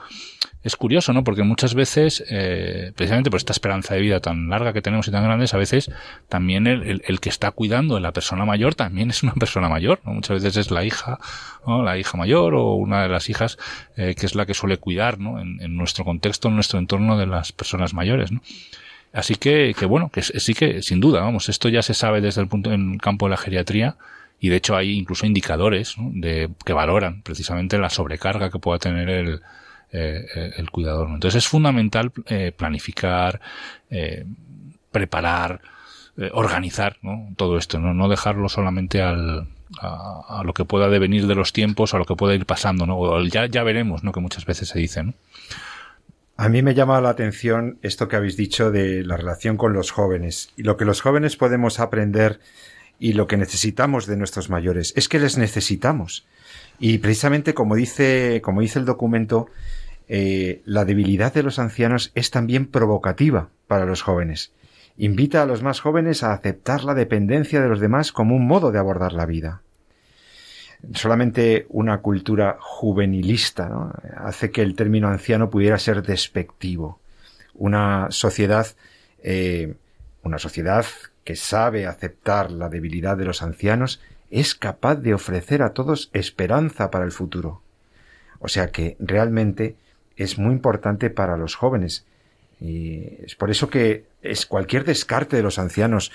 es 0.62 0.76
curioso, 0.76 1.12
¿no? 1.12 1.22
Porque 1.22 1.42
muchas 1.42 1.74
veces, 1.74 2.24
eh, 2.28 2.92
precisamente 2.96 3.30
por 3.30 3.38
esta 3.38 3.52
esperanza 3.52 3.94
de 3.94 4.00
vida 4.00 4.20
tan 4.20 4.48
larga 4.48 4.72
que 4.72 4.82
tenemos 4.82 5.06
y 5.06 5.12
tan 5.12 5.22
grandes, 5.22 5.54
a 5.54 5.58
veces 5.58 5.90
también 6.28 6.66
el, 6.66 7.02
el, 7.04 7.20
que 7.20 7.28
está 7.28 7.52
cuidando 7.52 7.94
de 7.94 8.00
la 8.00 8.12
persona 8.12 8.44
mayor 8.44 8.74
también 8.74 9.10
es 9.10 9.22
una 9.22 9.34
persona 9.38 9.68
mayor, 9.68 10.00
¿no? 10.04 10.12
Muchas 10.12 10.42
veces 10.42 10.56
es 10.56 10.70
la 10.70 10.84
hija, 10.84 11.18
¿no? 11.66 11.82
La 11.82 11.98
hija 11.98 12.16
mayor 12.16 12.54
o 12.54 12.74
una 12.74 13.02
de 13.02 13.08
las 13.08 13.28
hijas 13.28 13.58
eh, 13.96 14.14
que 14.18 14.26
es 14.26 14.34
la 14.34 14.46
que 14.46 14.54
suele 14.54 14.78
cuidar, 14.78 15.20
¿no? 15.20 15.40
En, 15.40 15.60
en, 15.60 15.76
nuestro 15.76 16.04
contexto, 16.04 16.48
en 16.48 16.54
nuestro 16.54 16.78
entorno 16.78 17.16
de 17.16 17.26
las 17.26 17.52
personas 17.52 17.94
mayores, 17.94 18.32
¿no? 18.32 18.40
Así 19.16 19.36
que, 19.36 19.74
que 19.78 19.86
bueno, 19.86 20.10
que 20.10 20.20
sí 20.20 20.52
que, 20.52 20.82
sin 20.82 21.00
duda, 21.00 21.22
vamos, 21.22 21.48
esto 21.48 21.70
ya 21.70 21.80
se 21.80 21.94
sabe 21.94 22.20
desde 22.20 22.42
el 22.42 22.48
punto, 22.48 22.70
en 22.70 22.92
el 22.92 23.00
campo 23.00 23.24
de 23.24 23.30
la 23.30 23.38
geriatría, 23.38 23.96
y 24.38 24.50
de 24.50 24.56
hecho 24.56 24.76
hay 24.76 24.92
incluso 24.92 25.24
indicadores 25.24 25.94
de, 25.98 26.50
que 26.66 26.74
valoran 26.74 27.22
precisamente 27.22 27.78
la 27.78 27.88
sobrecarga 27.88 28.50
que 28.50 28.58
pueda 28.58 28.78
tener 28.78 29.08
el, 29.08 29.40
eh, 29.90 30.26
eh, 30.34 30.52
el 30.58 30.70
cuidador. 30.70 31.08
Entonces 31.08 31.44
es 31.44 31.48
fundamental 31.48 32.12
eh, 32.26 32.52
planificar, 32.54 33.40
preparar, 34.92 35.62
organizar 36.32 36.98
todo 37.36 37.56
esto, 37.56 37.78
¿no? 37.78 37.94
no 37.94 38.10
dejarlo 38.10 38.50
solamente 38.50 39.00
al, 39.00 39.48
a, 39.80 40.42
lo 40.44 40.52
que 40.52 40.66
pueda 40.66 40.90
devenir 40.90 41.26
de 41.26 41.34
los 41.34 41.54
tiempos, 41.54 41.94
a 41.94 41.98
lo 41.98 42.04
que 42.04 42.16
pueda 42.16 42.34
ir 42.34 42.44
pasando, 42.44 42.84
¿no? 42.84 43.24
ya, 43.24 43.46
ya 43.46 43.62
veremos, 43.62 44.04
¿no? 44.04 44.12
Que 44.12 44.20
muchas 44.20 44.44
veces 44.44 44.68
se 44.68 44.78
dice, 44.78 45.02
¿no? 45.02 45.14
A 46.38 46.50
mí 46.50 46.60
me 46.60 46.74
llama 46.74 47.00
la 47.00 47.08
atención 47.08 47.78
esto 47.80 48.08
que 48.08 48.16
habéis 48.16 48.36
dicho 48.36 48.70
de 48.70 49.02
la 49.02 49.16
relación 49.16 49.56
con 49.56 49.72
los 49.72 49.90
jóvenes 49.90 50.50
y 50.54 50.64
lo 50.64 50.76
que 50.76 50.84
los 50.84 51.00
jóvenes 51.00 51.34
podemos 51.38 51.80
aprender 51.80 52.40
y 52.98 53.14
lo 53.14 53.26
que 53.26 53.38
necesitamos 53.38 54.06
de 54.06 54.18
nuestros 54.18 54.50
mayores. 54.50 54.92
Es 54.96 55.08
que 55.08 55.18
les 55.18 55.38
necesitamos. 55.38 56.26
Y 56.78 56.98
precisamente 56.98 57.54
como 57.54 57.74
dice 57.74 58.42
como 58.44 58.60
dice 58.60 58.78
el 58.78 58.84
documento 58.84 59.46
eh, 60.08 60.60
la 60.66 60.84
debilidad 60.84 61.32
de 61.32 61.42
los 61.42 61.58
ancianos 61.58 62.12
es 62.14 62.30
también 62.30 62.66
provocativa 62.66 63.48
para 63.66 63.86
los 63.86 64.02
jóvenes. 64.02 64.52
Invita 64.98 65.42
a 65.42 65.46
los 65.46 65.62
más 65.62 65.80
jóvenes 65.80 66.22
a 66.22 66.34
aceptar 66.34 66.84
la 66.84 66.92
dependencia 66.92 67.62
de 67.62 67.68
los 67.68 67.80
demás 67.80 68.12
como 68.12 68.36
un 68.36 68.46
modo 68.46 68.72
de 68.72 68.78
abordar 68.78 69.14
la 69.14 69.24
vida 69.24 69.62
solamente 70.94 71.66
una 71.68 71.98
cultura 71.98 72.56
juvenilista 72.60 73.92
hace 74.16 74.50
que 74.50 74.62
el 74.62 74.74
término 74.74 75.08
anciano 75.08 75.50
pudiera 75.50 75.78
ser 75.78 76.02
despectivo. 76.02 77.00
Una 77.54 78.08
sociedad, 78.10 78.66
eh, 79.22 79.74
una 80.22 80.38
sociedad 80.38 80.86
que 81.24 81.36
sabe 81.36 81.86
aceptar 81.86 82.50
la 82.50 82.68
debilidad 82.68 83.16
de 83.16 83.24
los 83.24 83.42
ancianos 83.42 84.00
es 84.30 84.54
capaz 84.54 84.96
de 84.96 85.14
ofrecer 85.14 85.62
a 85.62 85.72
todos 85.72 86.10
esperanza 86.12 86.90
para 86.90 87.04
el 87.04 87.12
futuro. 87.12 87.62
O 88.38 88.48
sea 88.48 88.70
que 88.70 88.96
realmente 88.98 89.76
es 90.16 90.38
muy 90.38 90.52
importante 90.52 91.10
para 91.10 91.36
los 91.36 91.54
jóvenes. 91.54 92.04
Y 92.60 93.02
es 93.24 93.34
por 93.34 93.50
eso 93.50 93.68
que 93.68 94.04
es 94.22 94.46
cualquier 94.46 94.84
descarte 94.84 95.36
de 95.36 95.42
los 95.42 95.58
ancianos 95.58 96.12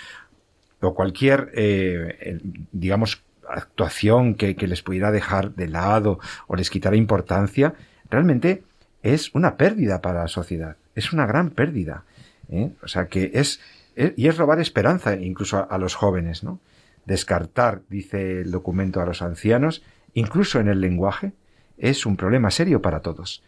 o 0.82 0.96
cualquier, 0.96 1.52
eh, 1.54 2.40
digamos, 2.72 3.24
actuación 3.50 4.36
que, 4.36 4.56
les 4.56 4.82
pudiera 4.82 5.12
dejar 5.12 5.54
de 5.56 5.68
lado 5.68 6.20
o 6.48 6.56
les 6.56 6.70
quitará 6.70 6.96
importancia, 6.96 7.74
realmente 8.10 8.64
es 9.04 9.34
una 9.34 9.58
pérdida 9.58 10.02
para 10.02 10.22
la 10.22 10.28
sociedad. 10.28 10.78
Es 10.96 11.14
una 11.14 11.26
gran 11.26 11.50
pérdida. 11.50 12.04
¿eh? 12.50 12.72
O 12.84 12.88
sea 12.88 13.08
que 13.08 13.32
es, 13.34 13.60
y 13.96 14.28
es 14.28 14.38
robar 14.38 14.60
esperanza 14.60 15.16
incluso 15.16 15.68
a, 15.70 15.78
los 15.78 15.96
jóvenes, 15.96 16.44
¿no? 16.44 16.60
Descartar, 17.06 17.82
dice 17.90 18.42
el 18.42 18.52
documento, 18.52 19.02
a 19.02 19.06
los 19.06 19.22
ancianos, 19.22 19.84
incluso 20.14 20.60
en 20.60 20.68
el 20.68 20.82
lenguaje, 20.82 21.34
es 21.78 22.06
un 22.06 22.16
problema 22.16 22.52
serio 22.52 22.82
para 22.82 23.02
todos. 23.02 23.44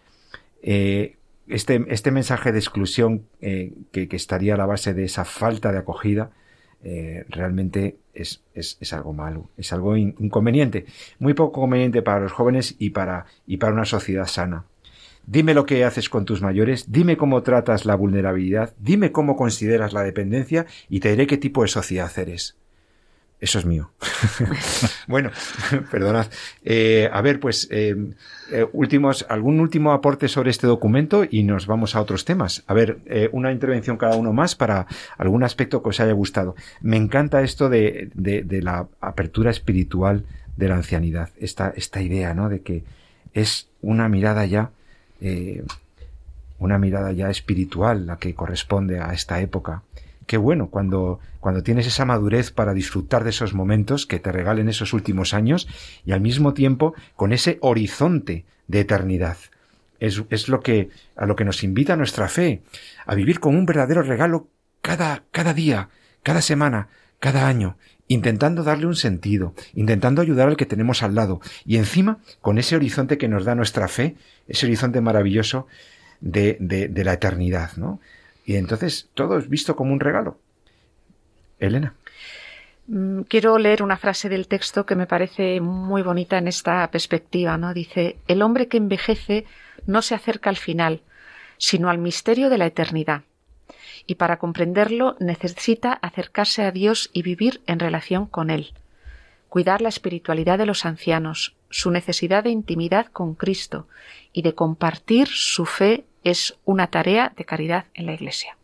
Eh, 0.64 1.18
este, 1.48 1.86
este, 1.90 2.10
mensaje 2.10 2.52
de 2.52 2.60
exclusión 2.60 3.26
eh, 3.42 3.74
que, 3.92 4.08
que, 4.08 4.16
estaría 4.16 4.56
a 4.56 4.58
la 4.58 4.66
base 4.66 4.94
de 4.94 5.04
esa 5.04 5.26
falta 5.26 5.72
de 5.72 5.78
acogida 5.80 6.32
eh, 6.84 7.26
realmente 7.30 7.98
es, 8.14 8.42
es, 8.54 8.78
es, 8.80 8.94
algo 8.94 9.14
malo, 9.14 9.50
es 9.58 9.72
algo 9.74 9.96
inconveniente, 9.96 10.86
muy 11.20 11.34
poco 11.34 11.62
conveniente 11.62 12.02
para 12.02 12.20
los 12.20 12.32
jóvenes 12.32 12.76
y 12.78 12.92
para, 12.92 13.26
y 13.48 13.58
para 13.58 13.74
una 13.74 13.86
sociedad 13.86 14.28
sana. 14.28 14.66
Dime 15.26 15.54
lo 15.54 15.66
que 15.66 15.86
haces 15.86 16.10
con 16.10 16.26
tus 16.26 16.42
mayores, 16.42 16.92
dime 16.92 17.16
cómo 17.16 17.42
tratas 17.44 17.86
la 17.86 17.96
vulnerabilidad, 17.96 18.74
dime 18.80 19.14
cómo 19.14 19.38
consideras 19.38 19.94
la 19.94 20.04
dependencia 20.04 20.66
y 20.90 21.00
te 21.00 21.12
diré 21.12 21.28
qué 21.28 21.38
tipo 21.38 21.62
de 21.62 21.70
sociedad 21.70 22.12
eres. 22.18 22.58
Eso 23.44 23.60
es 23.60 23.66
mío. 23.66 23.92
bueno, 25.08 25.30
perdonad. 25.92 26.28
Eh, 26.64 27.10
a 27.12 27.20
ver, 27.20 27.42
pues, 27.42 27.68
eh, 27.72 27.94
eh, 28.54 28.66
últimos, 28.72 29.26
algún 29.28 29.60
último 29.60 29.92
aporte 29.92 30.30
sobre 30.30 30.50
este 30.50 30.66
documento 30.66 31.26
y 31.30 31.44
nos 31.44 31.68
vamos 31.68 31.94
a 31.94 32.02
otros 32.02 32.24
temas. 32.24 32.64
A 32.68 32.74
ver, 32.74 33.00
una 33.34 33.52
intervención 33.52 33.98
cada 33.98 34.16
uno 34.16 34.32
más 34.32 34.56
para 34.56 34.88
algún 35.18 35.44
aspecto 35.44 35.84
que 35.84 35.90
os 35.90 36.00
haya 36.00 36.14
gustado. 36.14 36.56
Me 36.80 36.96
encanta 36.96 37.42
esto 37.42 37.68
de, 37.68 38.12
de, 38.14 38.62
la 38.62 38.88
apertura 39.02 39.52
espiritual 39.52 40.24
de 40.56 40.70
la 40.70 40.76
ancianidad. 40.76 41.30
Esta, 41.38 41.74
esta 41.76 42.02
idea, 42.02 42.34
¿no? 42.34 42.48
De 42.48 42.62
que 42.62 42.86
es 43.34 43.68
una 43.82 44.08
mirada 44.08 44.46
ya, 44.46 44.72
una 46.60 46.78
mirada 46.78 47.12
ya 47.12 47.30
espiritual 47.30 48.08
la 48.08 48.16
que 48.16 48.36
corresponde 48.36 49.02
a 49.02 49.12
esta 49.12 49.42
época 49.42 49.84
qué 50.26 50.38
bueno 50.38 50.70
cuando, 50.70 51.20
cuando 51.40 51.64
tienes 51.64 51.88
esa 51.88 52.06
madurez 52.06 52.52
para 52.52 52.74
disfrutar 52.74 53.24
de 53.24 53.32
esos 53.32 53.54
momentos 53.54 54.06
que 54.06 54.20
te 54.20 54.32
regalen 54.32 54.70
esos 54.70 54.94
últimos 54.94 55.34
años 55.34 55.68
y 56.06 56.12
al 56.12 56.22
mismo 56.22 56.54
tiempo 56.54 56.94
con 57.16 57.34
ese 57.34 57.58
horizonte 57.62 58.46
de 58.68 58.80
eternidad. 58.80 59.38
Es, 60.00 60.24
es 60.30 60.50
lo 60.50 60.62
que, 60.62 60.90
a 61.16 61.26
lo 61.26 61.36
que 61.36 61.46
nos 61.46 61.64
invita 61.64 61.96
nuestra 61.96 62.28
fe, 62.28 62.62
a 63.06 63.16
vivir 63.16 63.40
con 63.40 63.56
un 63.56 63.66
verdadero 63.66 64.02
regalo 64.02 64.50
cada, 64.82 65.24
cada 65.32 65.54
día, 65.54 65.90
cada 66.24 66.42
semana, 66.42 66.90
cada 67.20 67.48
año, 67.48 67.78
intentando 68.08 68.64
darle 68.64 68.86
un 68.86 68.96
sentido, 68.96 69.54
intentando 69.74 70.22
ayudar 70.22 70.50
al 70.50 70.58
que 70.58 70.66
tenemos 70.66 71.04
al 71.04 71.16
lado, 71.16 71.40
y 71.66 71.78
encima 71.78 72.20
con 72.42 72.58
ese 72.58 72.76
horizonte 72.76 73.18
que 73.18 73.30
nos 73.30 73.46
da 73.46 73.56
nuestra 73.56 73.88
fe, 73.88 74.18
ese 74.48 74.66
horizonte 74.66 75.00
maravilloso 75.00 75.68
de, 76.20 76.58
de, 76.60 76.90
de 76.90 77.04
la 77.04 77.14
eternidad, 77.14 77.72
¿no? 77.78 78.02
Y 78.46 78.56
entonces 78.56 79.10
todo 79.14 79.38
es 79.38 79.50
visto 79.50 79.76
como 79.76 79.94
un 79.94 80.00
regalo. 80.00 80.38
Elena. 81.60 81.94
Mm, 82.88 83.22
quiero 83.22 83.58
leer 83.58 83.82
una 83.82 83.98
frase 83.98 84.28
del 84.28 84.48
texto 84.48 84.86
que 84.86 84.96
me 84.96 85.08
parece 85.08 85.62
muy 85.62 86.02
bonita 86.02 86.38
en 86.38 86.48
esta 86.48 86.90
perspectiva, 86.92 87.58
¿no? 87.58 87.74
Dice, 87.74 88.18
el 88.28 88.42
hombre 88.42 88.68
que 88.68 88.78
envejece 88.78 89.46
no 89.86 90.02
se 90.02 90.16
acerca 90.16 90.50
al 90.50 90.58
final, 90.58 91.02
sino 91.58 91.90
al 91.90 91.98
misterio 91.98 92.50
de 92.50 92.58
la 92.58 92.66
eternidad. 92.66 93.22
Y 94.06 94.16
para 94.16 94.38
comprenderlo 94.38 95.16
necesita 95.20 95.94
acercarse 95.94 96.64
a 96.64 96.72
Dios 96.72 97.10
y 97.14 97.22
vivir 97.22 97.62
en 97.68 97.80
relación 97.80 98.26
con 98.26 98.50
Él. 98.50 98.74
Cuidar 99.48 99.82
la 99.82 99.90
espiritualidad 99.90 100.58
de 100.58 100.66
los 100.66 100.86
ancianos, 100.86 101.56
su 101.74 101.90
necesidad 101.90 102.44
de 102.44 102.52
intimidad 102.52 103.08
con 103.08 103.34
Cristo 103.34 103.88
y 104.32 104.44
de 104.44 104.54
compartir 104.54 105.28
su 105.28 105.66
fe 105.66 106.06
es 106.24 106.56
una 106.66 106.88
tarea 106.88 107.34
de 107.36 107.46
caridad 107.46 107.86
en 107.96 108.06
la 108.06 108.14
Iglesia. 108.14 108.58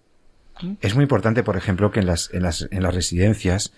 Es 0.82 0.94
muy 0.94 1.04
importante, 1.04 1.42
por 1.42 1.58
ejemplo, 1.58 1.92
que 1.92 2.02
en 2.02 2.06
las, 2.06 2.32
en 2.34 2.44
las, 2.44 2.68
en 2.70 2.84
las 2.84 2.94
residencias 2.94 3.74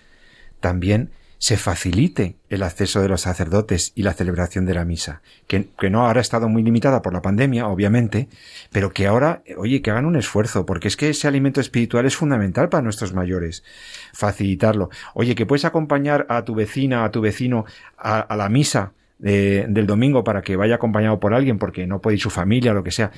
también 0.60 1.12
se 1.38 1.56
facilite 1.56 2.36
el 2.50 2.62
acceso 2.62 3.00
de 3.00 3.08
los 3.08 3.22
sacerdotes 3.22 3.92
y 3.94 4.02
la 4.02 4.12
celebración 4.12 4.66
de 4.66 4.74
la 4.74 4.84
misa, 4.84 5.22
que, 5.46 5.68
que, 5.78 5.88
no 5.88 6.06
ahora 6.06 6.20
ha 6.20 6.22
estado 6.22 6.48
muy 6.48 6.62
limitada 6.62 7.00
por 7.00 7.14
la 7.14 7.22
pandemia, 7.22 7.66
obviamente, 7.66 8.28
pero 8.70 8.92
que 8.92 9.06
ahora, 9.06 9.42
oye, 9.56 9.80
que 9.80 9.90
hagan 9.90 10.04
un 10.04 10.16
esfuerzo, 10.16 10.66
porque 10.66 10.88
es 10.88 10.96
que 10.96 11.08
ese 11.08 11.26
alimento 11.26 11.60
espiritual 11.60 12.04
es 12.04 12.16
fundamental 12.16 12.68
para 12.68 12.82
nuestros 12.82 13.14
mayores, 13.14 13.64
facilitarlo. 14.12 14.90
Oye, 15.14 15.34
que 15.34 15.46
puedes 15.46 15.64
acompañar 15.64 16.26
a 16.28 16.44
tu 16.44 16.54
vecina, 16.54 17.04
a 17.04 17.10
tu 17.10 17.22
vecino 17.22 17.64
a, 17.96 18.20
a 18.20 18.36
la 18.36 18.48
misa 18.50 18.92
de, 19.22 19.64
del 19.68 19.86
domingo 19.86 20.22
para 20.22 20.42
que 20.42 20.56
vaya 20.56 20.74
acompañado 20.74 21.18
por 21.18 21.32
alguien 21.32 21.58
porque 21.58 21.86
no 21.86 22.00
puede 22.00 22.16
ir 22.16 22.20
su 22.20 22.28
familia 22.28 22.72
o 22.72 22.74
lo 22.74 22.84
que 22.84 22.90
sea 22.90 23.12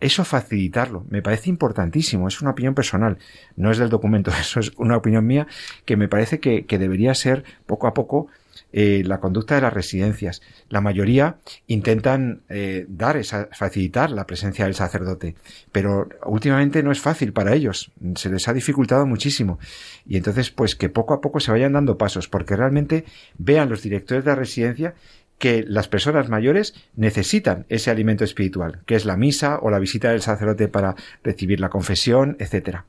eso 0.00 0.24
facilitarlo. 0.24 1.04
Me 1.10 1.22
parece 1.22 1.50
importantísimo. 1.50 2.26
Es 2.26 2.40
una 2.40 2.50
opinión 2.50 2.74
personal. 2.74 3.18
No 3.56 3.70
es 3.70 3.78
del 3.78 3.90
documento. 3.90 4.30
Eso 4.40 4.60
es 4.60 4.72
una 4.76 4.96
opinión 4.96 5.26
mía 5.26 5.46
que 5.84 5.96
me 5.96 6.08
parece 6.08 6.40
que, 6.40 6.64
debería 6.66 7.14
ser 7.14 7.44
poco 7.66 7.86
a 7.86 7.92
poco 7.92 8.28
eh, 8.72 9.02
la 9.04 9.20
conducta 9.20 9.54
de 9.54 9.60
las 9.60 9.72
residencias. 9.72 10.40
La 10.70 10.80
mayoría 10.80 11.36
intentan 11.66 12.42
eh, 12.48 12.86
dar 12.88 13.18
esa, 13.18 13.48
facilitar 13.52 14.10
la 14.10 14.26
presencia 14.26 14.64
del 14.64 14.74
sacerdote, 14.74 15.34
pero 15.72 16.08
últimamente 16.24 16.82
no 16.82 16.90
es 16.90 17.00
fácil 17.00 17.32
para 17.32 17.54
ellos. 17.54 17.92
Se 18.14 18.30
les 18.30 18.48
ha 18.48 18.54
dificultado 18.54 19.06
muchísimo. 19.06 19.58
Y 20.06 20.16
entonces, 20.16 20.50
pues 20.50 20.74
que 20.74 20.88
poco 20.88 21.12
a 21.12 21.20
poco 21.20 21.40
se 21.40 21.50
vayan 21.50 21.74
dando 21.74 21.98
pasos, 21.98 22.28
porque 22.28 22.56
realmente 22.56 23.04
vean 23.36 23.68
los 23.68 23.82
directores 23.82 24.24
de 24.24 24.30
la 24.30 24.36
residencia 24.36 24.94
que 25.40 25.64
las 25.66 25.88
personas 25.88 26.28
mayores 26.28 26.74
necesitan 26.94 27.64
ese 27.70 27.90
alimento 27.90 28.24
espiritual, 28.24 28.82
que 28.84 28.94
es 28.94 29.06
la 29.06 29.16
misa 29.16 29.58
o 29.60 29.70
la 29.70 29.78
visita 29.78 30.10
del 30.10 30.20
sacerdote 30.20 30.68
para 30.68 30.94
recibir 31.24 31.60
la 31.60 31.70
confesión, 31.70 32.36
etcétera. 32.38 32.84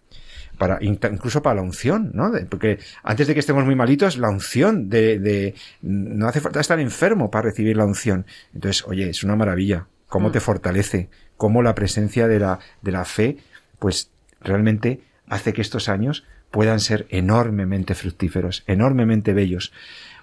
Para, 0.58 0.78
incluso 0.82 1.41
para 1.41 1.56
la 1.56 1.62
unción, 1.62 2.12
¿no? 2.14 2.34
porque 2.49 2.78
antes 3.04 3.28
de 3.28 3.34
que 3.34 3.39
estemos 3.39 3.66
muy 3.66 3.74
malitos, 3.76 4.18
la 4.18 4.30
unción 4.30 4.89
de, 4.89 5.18
de, 5.18 5.56
no 5.82 6.28
hace 6.28 6.41
falta 6.41 6.60
estar 6.60 6.80
enfermo 6.80 7.32
para 7.32 7.43
recibir 7.43 7.78
la 7.78 7.86
unción. 7.86 8.26
Entonces, 8.54 8.84
oye, 8.86 9.10
es 9.10 9.24
una 9.24 9.38
maravilla. 9.38 9.88
Cómo 10.08 10.28
mm. 10.28 10.32
te 10.34 10.39
fortalece, 10.41 11.10
cómo 11.38 11.64
la 11.64 11.74
presencia 11.74 12.28
de 12.28 12.39
la, 12.39 12.60
de 12.82 12.91
la 12.91 13.06
fe, 13.06 13.38
pues 13.80 14.12
realmente 14.41 14.99
hace 15.26 15.54
que 15.54 15.62
estos 15.62 15.88
años 15.88 16.26
puedan 16.52 16.80
ser 16.80 17.08
enormemente 17.10 17.95
fructíferos, 17.95 18.64
enormemente 18.68 19.34
bellos. 19.34 19.72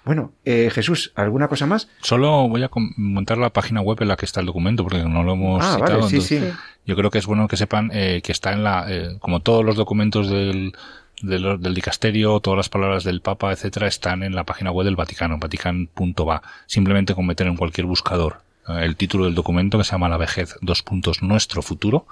Bueno, 0.05 0.31
eh, 0.45 0.69
Jesús, 0.71 1.11
¿alguna 1.15 1.47
cosa 1.47 1.65
más? 1.65 1.89
Solo 2.01 2.47
voy 2.47 2.63
a 2.63 2.69
comentar 2.69 3.37
la 3.37 3.51
página 3.51 3.81
web 3.81 3.97
en 4.01 4.07
la 4.07 4.15
que 4.15 4.25
está 4.25 4.39
el 4.39 4.45
documento, 4.45 4.83
porque 4.83 5.03
no 5.03 5.23
lo 5.23 5.33
hemos 5.33 5.63
ah, 5.63 5.75
citado. 5.75 5.99
Vale, 5.99 6.09
sí, 6.09 6.21
sí. 6.21 6.41
Yo 6.85 6.95
creo 6.95 7.11
que 7.11 7.17
es 7.17 7.25
bueno 7.25 7.47
que 7.47 7.57
sepan 7.57 7.91
eh, 7.93 8.21
que 8.23 8.31
está 8.31 8.53
en 8.53 8.63
la, 8.63 8.85
eh, 8.87 9.17
como 9.19 9.41
todos 9.41 9.65
los 9.65 9.75
documentos 9.75 10.29
del, 10.29 10.73
del, 11.21 11.61
del, 11.61 11.73
dicasterio, 11.73 12.39
todas 12.39 12.57
las 12.57 12.69
palabras 12.69 13.03
del 13.03 13.21
Papa, 13.21 13.51
etcétera, 13.51 13.87
están 13.87 14.23
en 14.23 14.33
la 14.35 14.45
página 14.45 14.71
web 14.71 14.85
del 14.85 14.95
Vaticano, 14.95 15.37
vatican.va. 15.37 16.41
Simplemente 16.65 17.13
con 17.13 17.25
meter 17.25 17.47
en 17.47 17.57
cualquier 17.57 17.85
buscador 17.85 18.41
eh, 18.67 18.85
el 18.85 18.95
título 18.95 19.25
del 19.25 19.35
documento 19.35 19.77
que 19.77 19.83
se 19.83 19.91
llama 19.91 20.09
La 20.09 20.17
vejez, 20.17 20.55
dos 20.61 20.81
puntos, 20.81 21.21
nuestro 21.21 21.61
futuro, 21.61 22.07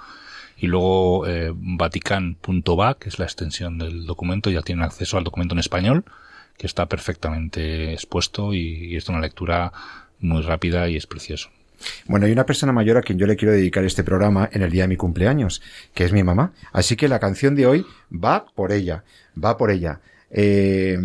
y 0.58 0.66
luego 0.66 1.26
eh, 1.26 1.52
vatican.va, 1.54 2.98
que 2.98 3.08
es 3.08 3.18
la 3.18 3.24
extensión 3.24 3.78
del 3.78 4.06
documento, 4.06 4.50
ya 4.50 4.62
tienen 4.62 4.84
acceso 4.84 5.16
al 5.16 5.24
documento 5.24 5.54
en 5.54 5.60
español 5.60 6.04
que 6.58 6.66
está 6.66 6.86
perfectamente 6.86 7.92
expuesto 7.92 8.52
y, 8.52 8.96
es 8.96 9.08
una 9.08 9.20
lectura 9.20 9.72
muy 10.18 10.42
rápida 10.42 10.88
y 10.88 10.96
es 10.96 11.06
precioso. 11.06 11.50
Bueno, 12.06 12.26
hay 12.26 12.32
una 12.32 12.44
persona 12.44 12.72
mayor 12.72 12.98
a 12.98 13.02
quien 13.02 13.18
yo 13.18 13.26
le 13.26 13.36
quiero 13.36 13.54
dedicar 13.54 13.84
este 13.84 14.02
programa 14.02 14.50
en 14.52 14.62
el 14.62 14.70
día 14.70 14.82
de 14.82 14.88
mi 14.88 14.96
cumpleaños, 14.96 15.62
que 15.94 16.04
es 16.04 16.12
mi 16.12 16.24
mamá. 16.24 16.52
Así 16.72 16.96
que 16.96 17.06
la 17.06 17.20
canción 17.20 17.54
de 17.54 17.66
hoy 17.66 17.86
va 18.12 18.46
por 18.46 18.72
ella, 18.72 19.04
va 19.42 19.56
por 19.56 19.70
ella. 19.70 20.00
Eh, 20.30 20.98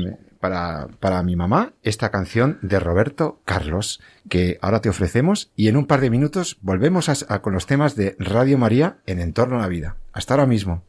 para, 0.44 0.90
para 1.00 1.24
mi 1.24 1.38
mamá, 1.38 1.72
esta 1.84 2.12
canción 2.12 2.60
de 2.62 2.78
Roberto 2.78 3.40
Carlos, 3.46 4.02
que 4.28 4.58
ahora 4.62 4.82
te 4.82 4.90
ofrecemos 4.90 5.54
y 5.56 5.70
en 5.70 5.78
un 5.78 5.86
par 5.86 6.02
de 6.02 6.10
minutos 6.10 6.58
volvemos 6.60 7.08
a, 7.08 7.42
con 7.42 7.54
los 7.54 7.66
temas 7.66 7.96
de 7.96 8.18
Radio 8.20 8.58
María 8.58 8.98
en 9.06 9.22
Entorno 9.22 9.56
a 9.56 9.62
la 9.62 9.68
Vida. 9.70 9.96
Hasta 10.12 10.34
ahora 10.34 10.46
mismo. 10.46 10.84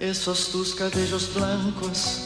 Esos 0.00 0.50
tus 0.50 0.74
cabellos 0.74 1.32
blancos, 1.32 2.25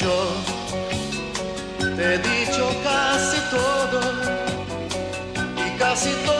Te 0.00 0.06
he 2.14 2.18
dicho 2.18 2.72
casi 2.82 3.38
todo 3.50 4.00
y 5.58 5.78
casi 5.78 6.10
todo 6.24 6.39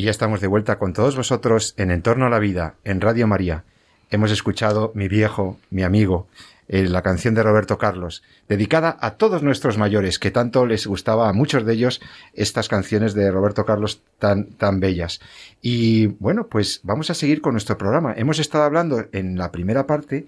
Y 0.00 0.04
ya 0.04 0.12
estamos 0.12 0.40
de 0.40 0.46
vuelta 0.46 0.78
con 0.78 0.94
todos 0.94 1.14
vosotros 1.14 1.74
en 1.76 1.90
Entorno 1.90 2.24
a 2.24 2.30
la 2.30 2.38
Vida, 2.38 2.76
en 2.84 3.02
Radio 3.02 3.26
María. 3.26 3.64
Hemos 4.08 4.30
escuchado 4.30 4.92
Mi 4.94 5.08
viejo, 5.08 5.58
mi 5.68 5.82
amigo, 5.82 6.26
eh, 6.68 6.84
la 6.84 7.02
canción 7.02 7.34
de 7.34 7.42
Roberto 7.42 7.76
Carlos, 7.76 8.22
dedicada 8.48 8.96
a 8.98 9.16
todos 9.16 9.42
nuestros 9.42 9.76
mayores, 9.76 10.18
que 10.18 10.30
tanto 10.30 10.64
les 10.64 10.86
gustaba 10.86 11.28
a 11.28 11.34
muchos 11.34 11.66
de 11.66 11.74
ellos 11.74 12.00
estas 12.32 12.70
canciones 12.70 13.12
de 13.12 13.30
Roberto 13.30 13.66
Carlos 13.66 14.00
tan, 14.18 14.46
tan 14.52 14.80
bellas. 14.80 15.20
Y 15.60 16.06
bueno, 16.18 16.46
pues 16.46 16.80
vamos 16.82 17.10
a 17.10 17.14
seguir 17.14 17.42
con 17.42 17.52
nuestro 17.52 17.76
programa. 17.76 18.14
Hemos 18.16 18.38
estado 18.38 18.64
hablando 18.64 19.04
en 19.12 19.36
la 19.36 19.52
primera 19.52 19.86
parte, 19.86 20.26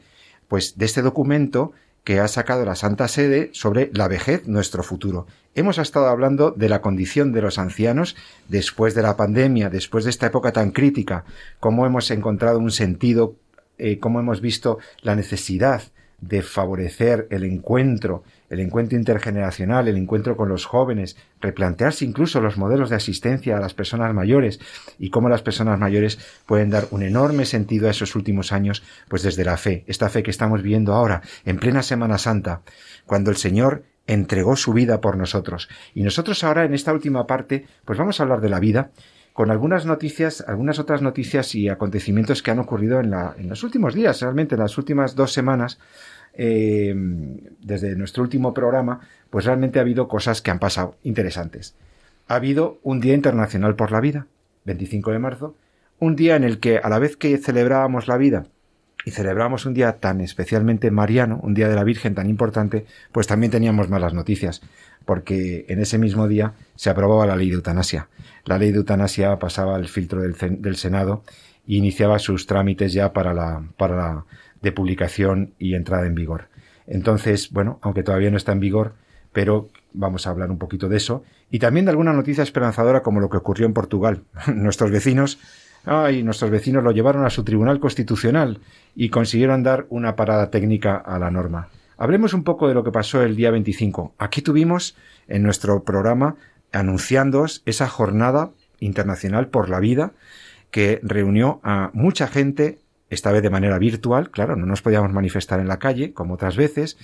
pues, 0.49 0.77
de 0.77 0.85
este 0.85 1.01
documento 1.01 1.73
que 2.05 2.18
ha 2.20 2.28
sacado 2.28 2.64
la 2.64 2.74
Santa 2.74 3.09
Sede 3.09 3.50
sobre 3.53 3.90
la 3.94 4.09
vejez, 4.09 4.46
nuestro 4.46 4.82
futuro. 4.82 5.26
Hemos 5.55 5.78
estado 5.78 6.07
hablando 6.07 6.50
de 6.50 6.68
la 6.68 6.80
condición 6.80 7.32
de 7.32 7.42
los 7.42 7.59
ancianos 7.59 8.16
después 8.48 8.94
de 8.94 9.03
la 9.03 9.16
pandemia, 9.16 9.70
después 9.70 10.05
de 10.05 10.11
esta 10.11 10.26
época 10.26 10.53
tan 10.53 10.70
crítica, 10.70 11.24
cómo 11.61 11.86
hemos 11.86 12.11
encontrado 12.11 12.59
un 12.59 12.70
sentido, 12.70 13.36
eh, 13.78 13.98
cómo 13.98 14.18
hemos 14.18 14.40
visto 14.40 14.78
la 15.03 15.14
necesidad 15.14 15.82
de 16.23 16.41
favorecer 16.41 17.27
el 17.31 17.43
encuentro, 17.43 18.23
el 18.49 18.61
encuentro 18.61 18.97
intergeneracional, 18.97 19.89
el 19.89 19.97
encuentro 19.97 20.37
con 20.37 20.49
los 20.49 20.64
jóvenes, 20.64 21.16
replantearse 21.41 22.05
incluso 22.05 22.41
los 22.41 22.57
modelos 22.57 22.91
de 22.91 22.97
asistencia 22.97 23.57
a 23.57 23.61
las 23.61 23.75
personas 23.75 24.14
mayores 24.14 24.61
y 24.99 25.11
cómo 25.11 25.29
las 25.29 25.43
personas 25.43 25.81
mayores 25.81 26.18
pueden 26.47 26.70
dar 26.70 26.87
un 26.93 27.03
enorme 27.03 27.45
sentido 27.45 27.89
a 27.89 27.91
esos 27.91 28.14
últimos 28.14 28.53
años, 28.53 28.85
pues 29.09 29.25
desde 29.25 29.45
la 29.45 29.57
fe, 29.57 29.85
esta 29.89 30.09
fe 30.09 30.23
que 30.23 30.31
estamos 30.31 30.62
viviendo 30.62 30.95
ahora, 30.95 31.23
en 31.45 31.59
plena 31.59 31.83
Semana 31.83 32.18
Santa, 32.18 32.62
cuando 33.05 33.31
el 33.31 33.37
Señor 33.37 33.83
entregó 34.07 34.55
su 34.55 34.73
vida 34.73 35.01
por 35.01 35.16
nosotros. 35.16 35.68
Y 35.93 36.03
nosotros 36.03 36.45
ahora 36.45 36.64
en 36.64 36.75
esta 36.75 36.93
última 36.93 37.27
parte, 37.27 37.66
pues 37.85 37.99
vamos 37.99 38.20
a 38.20 38.23
hablar 38.23 38.41
de 38.41 38.49
la 38.49 38.61
vida, 38.61 38.93
con 39.33 39.51
algunas 39.51 39.87
noticias, 39.87 40.45
algunas 40.47 40.79
otras 40.79 41.01
noticias 41.01 41.55
y 41.55 41.68
acontecimientos 41.68 42.43
que 42.43 42.51
han 42.51 42.59
ocurrido 42.59 43.01
en, 43.01 43.11
la, 43.11 43.35
en 43.39 43.49
los 43.49 43.64
últimos 43.64 43.95
días, 43.95 44.20
realmente 44.20 44.55
en 44.55 44.61
las 44.61 44.77
últimas 44.77 45.16
dos 45.16 45.33
semanas, 45.33 45.79
eh, 46.35 46.95
desde 47.61 47.97
nuestro 47.97 48.22
último 48.22 48.55
programa, 48.55 49.01
pues 49.30 49.45
realmente 49.45 49.78
ha 49.78 49.83
habido 49.83 50.09
cosas 50.09 50.43
que 50.43 50.51
han 50.51 50.59
pasado 50.59 50.97
interesantes. 51.03 51.74
Ha 52.28 52.37
habido 52.37 52.78
un 52.83 53.01
Día 53.01 53.14
Internacional 53.14 53.76
por 53.76 53.93
la 53.93 54.01
Vida, 54.01 54.26
25 54.64 55.11
de 55.11 55.18
marzo, 55.18 55.57
un 55.99 56.16
día 56.16 56.37
en 56.37 56.45
el 56.45 56.59
que 56.59 56.78
a 56.78 56.89
la 56.89 56.99
vez 56.99 57.16
que 57.16 57.37
celebrábamos 57.39 58.09
la 58.09 58.16
vida 58.16 58.47
y 59.05 59.11
celebramos 59.11 59.66
un 59.66 59.74
día 59.74 59.99
tan 59.99 60.20
especialmente 60.20 60.91
mariano, 60.91 61.39
un 61.43 61.55
día 61.55 61.68
de 61.68 61.74
la 61.74 61.85
Virgen 61.85 62.14
tan 62.14 62.28
importante, 62.28 62.87
pues 63.12 63.26
también 63.26 63.53
teníamos 63.53 63.89
malas 63.89 64.14
noticias, 64.14 64.62
porque 65.05 65.64
en 65.68 65.80
ese 65.80 65.99
mismo 65.99 66.28
día 66.28 66.55
se 66.74 66.91
aprobaba 66.91 67.26
la 67.26 67.37
ley 67.37 67.49
de 67.49 67.55
eutanasia. 67.55 68.09
La 68.45 68.59
ley 68.59 68.72
de 68.72 68.78
eutanasia 68.78 69.39
pasaba 69.39 69.76
el 69.76 69.89
filtro 69.89 70.22
del, 70.22 70.35
del 70.61 70.76
Senado 70.76 71.22
e 71.68 71.74
iniciaba 71.74 72.18
sus 72.18 72.47
trámites 72.47 72.93
ya 72.93 73.12
para 73.12 73.33
la, 73.33 73.64
para 73.76 73.97
la 73.97 74.24
de 74.63 74.73
publicación 74.73 75.55
y 75.59 75.75
entrada 75.75 76.07
en 76.07 76.15
vigor. 76.15 76.49
Entonces, 76.87 77.51
bueno, 77.51 77.79
aunque 77.83 78.03
todavía 78.03 78.31
no 78.31 78.37
está 78.37 78.53
en 78.53 78.61
vigor, 78.61 78.95
pero 79.33 79.69
vamos 79.93 80.27
a 80.27 80.31
hablar 80.31 80.51
un 80.51 80.59
poquito 80.59 80.89
de 80.89 80.97
eso 80.97 81.25
y 81.51 81.59
también 81.59 81.85
de 81.85 81.91
alguna 81.91 82.13
noticia 82.13 82.43
esperanzadora 82.43 83.03
como 83.03 83.21
lo 83.21 83.29
que 83.29 83.37
ocurrió 83.37 83.67
en 83.67 83.75
Portugal. 83.75 84.23
Nuestros 84.55 84.91
vecinos, 84.91 85.39
ay, 85.85 86.23
nuestros 86.23 86.51
vecinos 86.51 86.85
lo 86.85 86.93
llevaron 86.93 87.25
a 87.25 87.31
su 87.31 87.45
tribunal 87.45 87.81
constitucional 87.81 88.61
y 88.95 89.11
consiguieron 89.11 89.63
dar 89.63 89.87
una 89.91 90.17
parada 90.17 90.51
técnica 90.51 90.97
a 90.97 91.19
la 91.19 91.31
norma. 91.31 91.69
Hablemos 91.99 92.35
un 92.35 92.43
poco 92.43 92.69
de 92.69 92.75
lo 92.75 92.85
que 92.85 92.91
pasó 92.91 93.23
el 93.23 93.37
día 93.37 93.51
25. 93.51 94.15
Aquí 94.19 94.43
tuvimos 94.43 94.97
en 95.29 95.43
nuestro 95.43 95.85
programa 95.85 96.37
anunciándoos 96.73 97.63
esa 97.67 97.87
jornada 97.87 98.51
internacional 98.81 99.49
por 99.49 99.69
la 99.69 99.79
vida 99.79 100.13
que 100.71 101.01
reunió 101.03 101.61
a 101.63 101.91
mucha 101.93 102.27
gente 102.27 102.79
esta 103.13 103.31
vez 103.31 103.43
de 103.43 103.51
manera 103.51 103.79
virtual, 103.79 104.31
claro, 104.31 104.57
no 104.57 104.65
nos 104.65 104.81
podíamos 104.81 105.13
manifestar 105.13 105.61
en 105.61 105.69
la 105.69 105.79
calle, 105.79 106.15
como 106.15 106.35
otras 106.35 106.57
veces, 106.57 106.97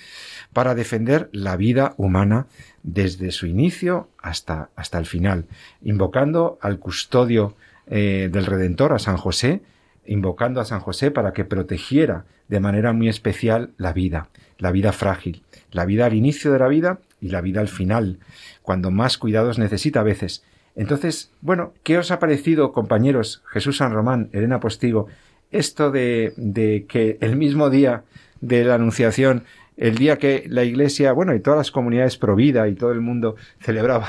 para 0.53 0.73
defender 0.73 1.29
la 1.31 1.55
vida 1.55 1.93
humana 1.97 2.47
desde 2.81 3.29
su 3.29 3.45
inicio 3.45 4.09
hasta, 4.17 4.69
hasta 4.75 4.97
el 4.97 5.05
final, 5.05 5.45
invocando 5.83 6.57
al 6.61 6.79
custodio 6.79 7.55
eh, 7.85 8.27
del 8.31 8.47
Redentor, 8.47 8.93
a 8.93 8.99
San 8.99 9.17
José, 9.17 9.61
invocando 10.07 10.59
a 10.59 10.65
San 10.65 10.79
José 10.79 11.11
para 11.11 11.31
que 11.31 11.45
protegiera 11.45 12.25
de 12.47 12.59
manera 12.59 12.91
muy 12.91 13.07
especial 13.07 13.69
la 13.77 13.93
vida, 13.93 14.29
la 14.57 14.71
vida 14.71 14.91
frágil, 14.91 15.43
la 15.71 15.85
vida 15.85 16.07
al 16.07 16.15
inicio 16.15 16.51
de 16.51 16.57
la 16.57 16.67
vida 16.67 17.01
y 17.21 17.29
la 17.29 17.41
vida 17.41 17.61
al 17.61 17.67
final, 17.67 18.17
cuando 18.63 18.89
más 18.89 19.19
cuidados 19.19 19.59
necesita 19.59 19.99
a 19.99 20.03
veces. 20.03 20.43
Entonces, 20.75 21.29
bueno, 21.41 21.73
¿qué 21.83 21.99
os 21.99 22.09
ha 22.09 22.17
parecido, 22.17 22.71
compañeros, 22.71 23.43
Jesús 23.51 23.77
San 23.77 23.93
Román, 23.93 24.29
Elena 24.31 24.59
Postigo, 24.59 25.07
esto 25.51 25.91
de, 25.91 26.33
de 26.37 26.85
que 26.87 27.17
el 27.21 27.35
mismo 27.35 27.69
día 27.69 28.03
de 28.41 28.63
la 28.63 28.75
Anunciación 28.75 29.43
el 29.79 29.95
día 29.95 30.17
que 30.17 30.45
la 30.49 30.65
Iglesia, 30.65 31.13
bueno, 31.13 31.33
y 31.33 31.39
todas 31.39 31.57
las 31.57 31.71
comunidades 31.71 32.17
pro 32.17 32.35
vida 32.35 32.67
y 32.67 32.75
todo 32.75 32.91
el 32.91 32.99
mundo 32.99 33.37
celebraba 33.61 34.07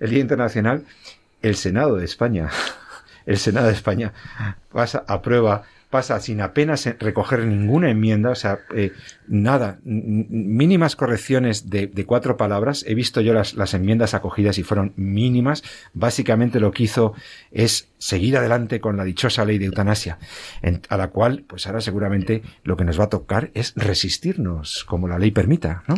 el 0.00 0.10
Día 0.10 0.20
Internacional, 0.20 0.84
el 1.42 1.56
Senado 1.56 1.96
de 1.96 2.06
España, 2.06 2.48
el 3.26 3.36
Senado 3.36 3.66
de 3.66 3.74
España 3.74 4.14
pasa, 4.72 5.04
aprueba 5.06 5.64
pasa 5.90 6.20
sin 6.20 6.40
apenas 6.40 6.88
recoger 7.00 7.44
ninguna 7.44 7.90
enmienda, 7.90 8.30
o 8.30 8.34
sea, 8.34 8.60
eh, 8.74 8.92
nada, 9.26 9.80
mínimas 9.84 10.94
correcciones 10.94 11.68
de, 11.68 11.88
de, 11.88 12.06
cuatro 12.06 12.36
palabras. 12.36 12.84
He 12.86 12.94
visto 12.94 13.20
yo 13.20 13.34
las, 13.34 13.54
las 13.54 13.74
enmiendas 13.74 14.14
acogidas 14.14 14.58
y 14.58 14.62
fueron 14.62 14.92
mínimas. 14.96 15.64
Básicamente 15.92 16.60
lo 16.60 16.70
que 16.70 16.84
hizo 16.84 17.14
es 17.50 17.88
seguir 17.98 18.36
adelante 18.36 18.80
con 18.80 18.96
la 18.96 19.04
dichosa 19.04 19.44
ley 19.44 19.58
de 19.58 19.66
eutanasia, 19.66 20.18
en, 20.62 20.80
a 20.88 20.96
la 20.96 21.08
cual, 21.08 21.44
pues 21.46 21.66
ahora 21.66 21.80
seguramente 21.80 22.42
lo 22.62 22.76
que 22.76 22.84
nos 22.84 22.98
va 22.98 23.04
a 23.04 23.10
tocar 23.10 23.50
es 23.54 23.72
resistirnos, 23.74 24.84
como 24.84 25.08
la 25.08 25.18
ley 25.18 25.32
permita, 25.32 25.82
¿no? 25.88 25.96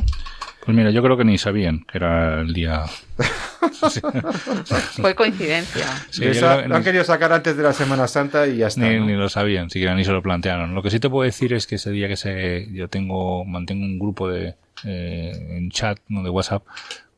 Pues 0.65 0.77
mira, 0.77 0.91
yo 0.91 1.03
creo 1.03 1.17
que 1.17 1.25
ni 1.25 1.39
sabían 1.39 1.85
que 1.91 1.99
era 1.99 2.41
el 2.41 2.53
día. 2.53 2.85
Fue 4.93 5.17
coincidencia. 5.17 5.87
Sí, 6.11 6.25
Eso, 6.25 6.63
lo 6.69 6.77
han 6.77 6.85
querido 6.85 7.03
sacar 7.03 7.33
antes 7.33 7.57
de 7.57 7.65
la 7.65 7.73
Semana 7.73 8.07
Santa 8.07 8.47
y 8.47 8.59
ya 8.59 8.69
está. 8.69 8.89
Ni, 8.89 9.01
¿no? 9.01 9.07
ni 9.07 9.15
lo 9.15 9.29
sabían, 9.29 9.71
siquiera 9.71 9.97
ni 9.97 10.05
se 10.05 10.13
lo 10.13 10.23
plantearon. 10.23 10.73
Lo 10.73 10.83
que 10.83 10.91
sí 10.91 11.01
te 11.01 11.11
puedo 11.11 11.25
decir 11.25 11.53
es 11.53 11.67
que 11.67 11.75
ese 11.75 11.91
día 11.91 12.07
que 12.07 12.17
se, 12.17 12.69
yo 12.73 12.87
tengo, 12.87 13.45
mantengo 13.45 13.85
un 13.85 13.99
grupo 13.99 14.29
de, 14.29 14.55
eh, 14.85 15.33
en 15.51 15.71
chat, 15.71 15.99
no 16.07 16.23
de 16.23 16.31
WhatsApp, 16.31 16.63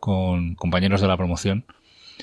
con 0.01 0.55
compañeros 0.55 1.03
de 1.03 1.09
la 1.09 1.17
promoción. 1.19 1.67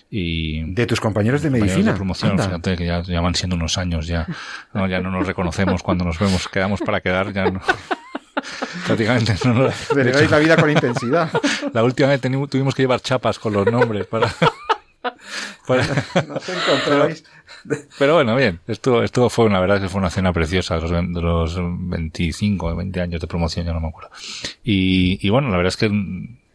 Y 0.10 0.64
de 0.74 0.88
tus 0.88 1.00
compañeros 1.00 1.44
de 1.44 1.52
medicina 1.52 1.92
de 1.92 1.98
promoción 1.98 2.32
Anda. 2.32 2.46
fíjate 2.46 2.78
que 2.78 2.86
ya, 2.86 3.04
ya, 3.04 3.22
van 3.22 3.36
siendo 3.36 3.58
unos 3.58 3.78
años 3.78 4.08
ya 4.08 4.26
no, 4.74 4.88
ya 4.88 5.02
no 5.02 5.12
nos 5.12 5.28
reconocemos 5.28 5.84
cuando 5.84 6.06
nos 6.06 6.18
vemos 6.18 6.48
quedamos 6.48 6.80
para 6.80 7.02
quedar 7.02 7.34
ya 7.34 7.52
no 7.52 7.60
prácticamente 8.86 9.36
no 9.46 9.54
nos 9.54 9.76
celebráis 9.88 10.32
la 10.32 10.40
vida 10.40 10.56
con 10.58 10.70
intensidad. 10.70 11.30
La 11.74 11.84
última 11.84 12.10
vez 12.10 12.22
tuvimos, 12.22 12.76
que 12.76 12.84
llevar 12.84 13.02
chapas 13.02 13.40
con 13.40 13.54
los 13.54 13.66
nombres 13.66 14.08
para, 14.08 14.28
para... 15.68 15.86
no 16.28 16.40
se 16.40 16.54
encontráis 16.54 17.24
pero 18.00 18.16
bueno, 18.16 18.36
bien, 18.36 18.60
esto, 18.68 19.04
esto 19.04 19.30
fue 19.30 19.46
una 19.46 19.60
verdad 19.60 19.80
que 19.80 19.90
fue 19.90 20.00
una 20.00 20.10
cena 20.10 20.34
preciosa 20.34 20.80
de 20.80 20.82
los, 20.82 21.22
los 21.22 21.58
25, 21.62 22.76
20 22.76 23.02
años 23.02 23.22
de 23.22 23.28
promoción, 23.28 23.66
ya 23.66 23.74
no 23.74 23.80
me 23.80 23.90
acuerdo. 23.90 24.10
Y, 24.64 25.26
y 25.26 25.30
bueno, 25.30 25.50
la 25.50 25.58
verdad 25.58 25.70
es 25.70 25.78
que 25.78 25.90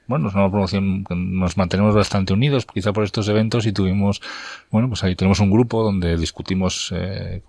bueno, 0.08 0.28
es 0.28 0.34
una 0.34 0.50
promoción 0.50 1.04
que 1.04 1.14
nos 1.16 1.56
mantenemos 1.56 1.94
bastante 1.94 2.32
unidos, 2.32 2.66
quizá 2.66 2.92
por 2.92 3.04
estos 3.04 3.28
eventos 3.28 3.66
y 3.66 3.72
tuvimos, 3.72 4.22
bueno, 4.70 4.88
pues 4.88 5.02
ahí 5.02 5.16
tenemos 5.16 5.40
un 5.40 5.50
grupo 5.50 5.82
donde 5.82 6.16
discutimos 6.16 6.92
eh, 6.94 7.42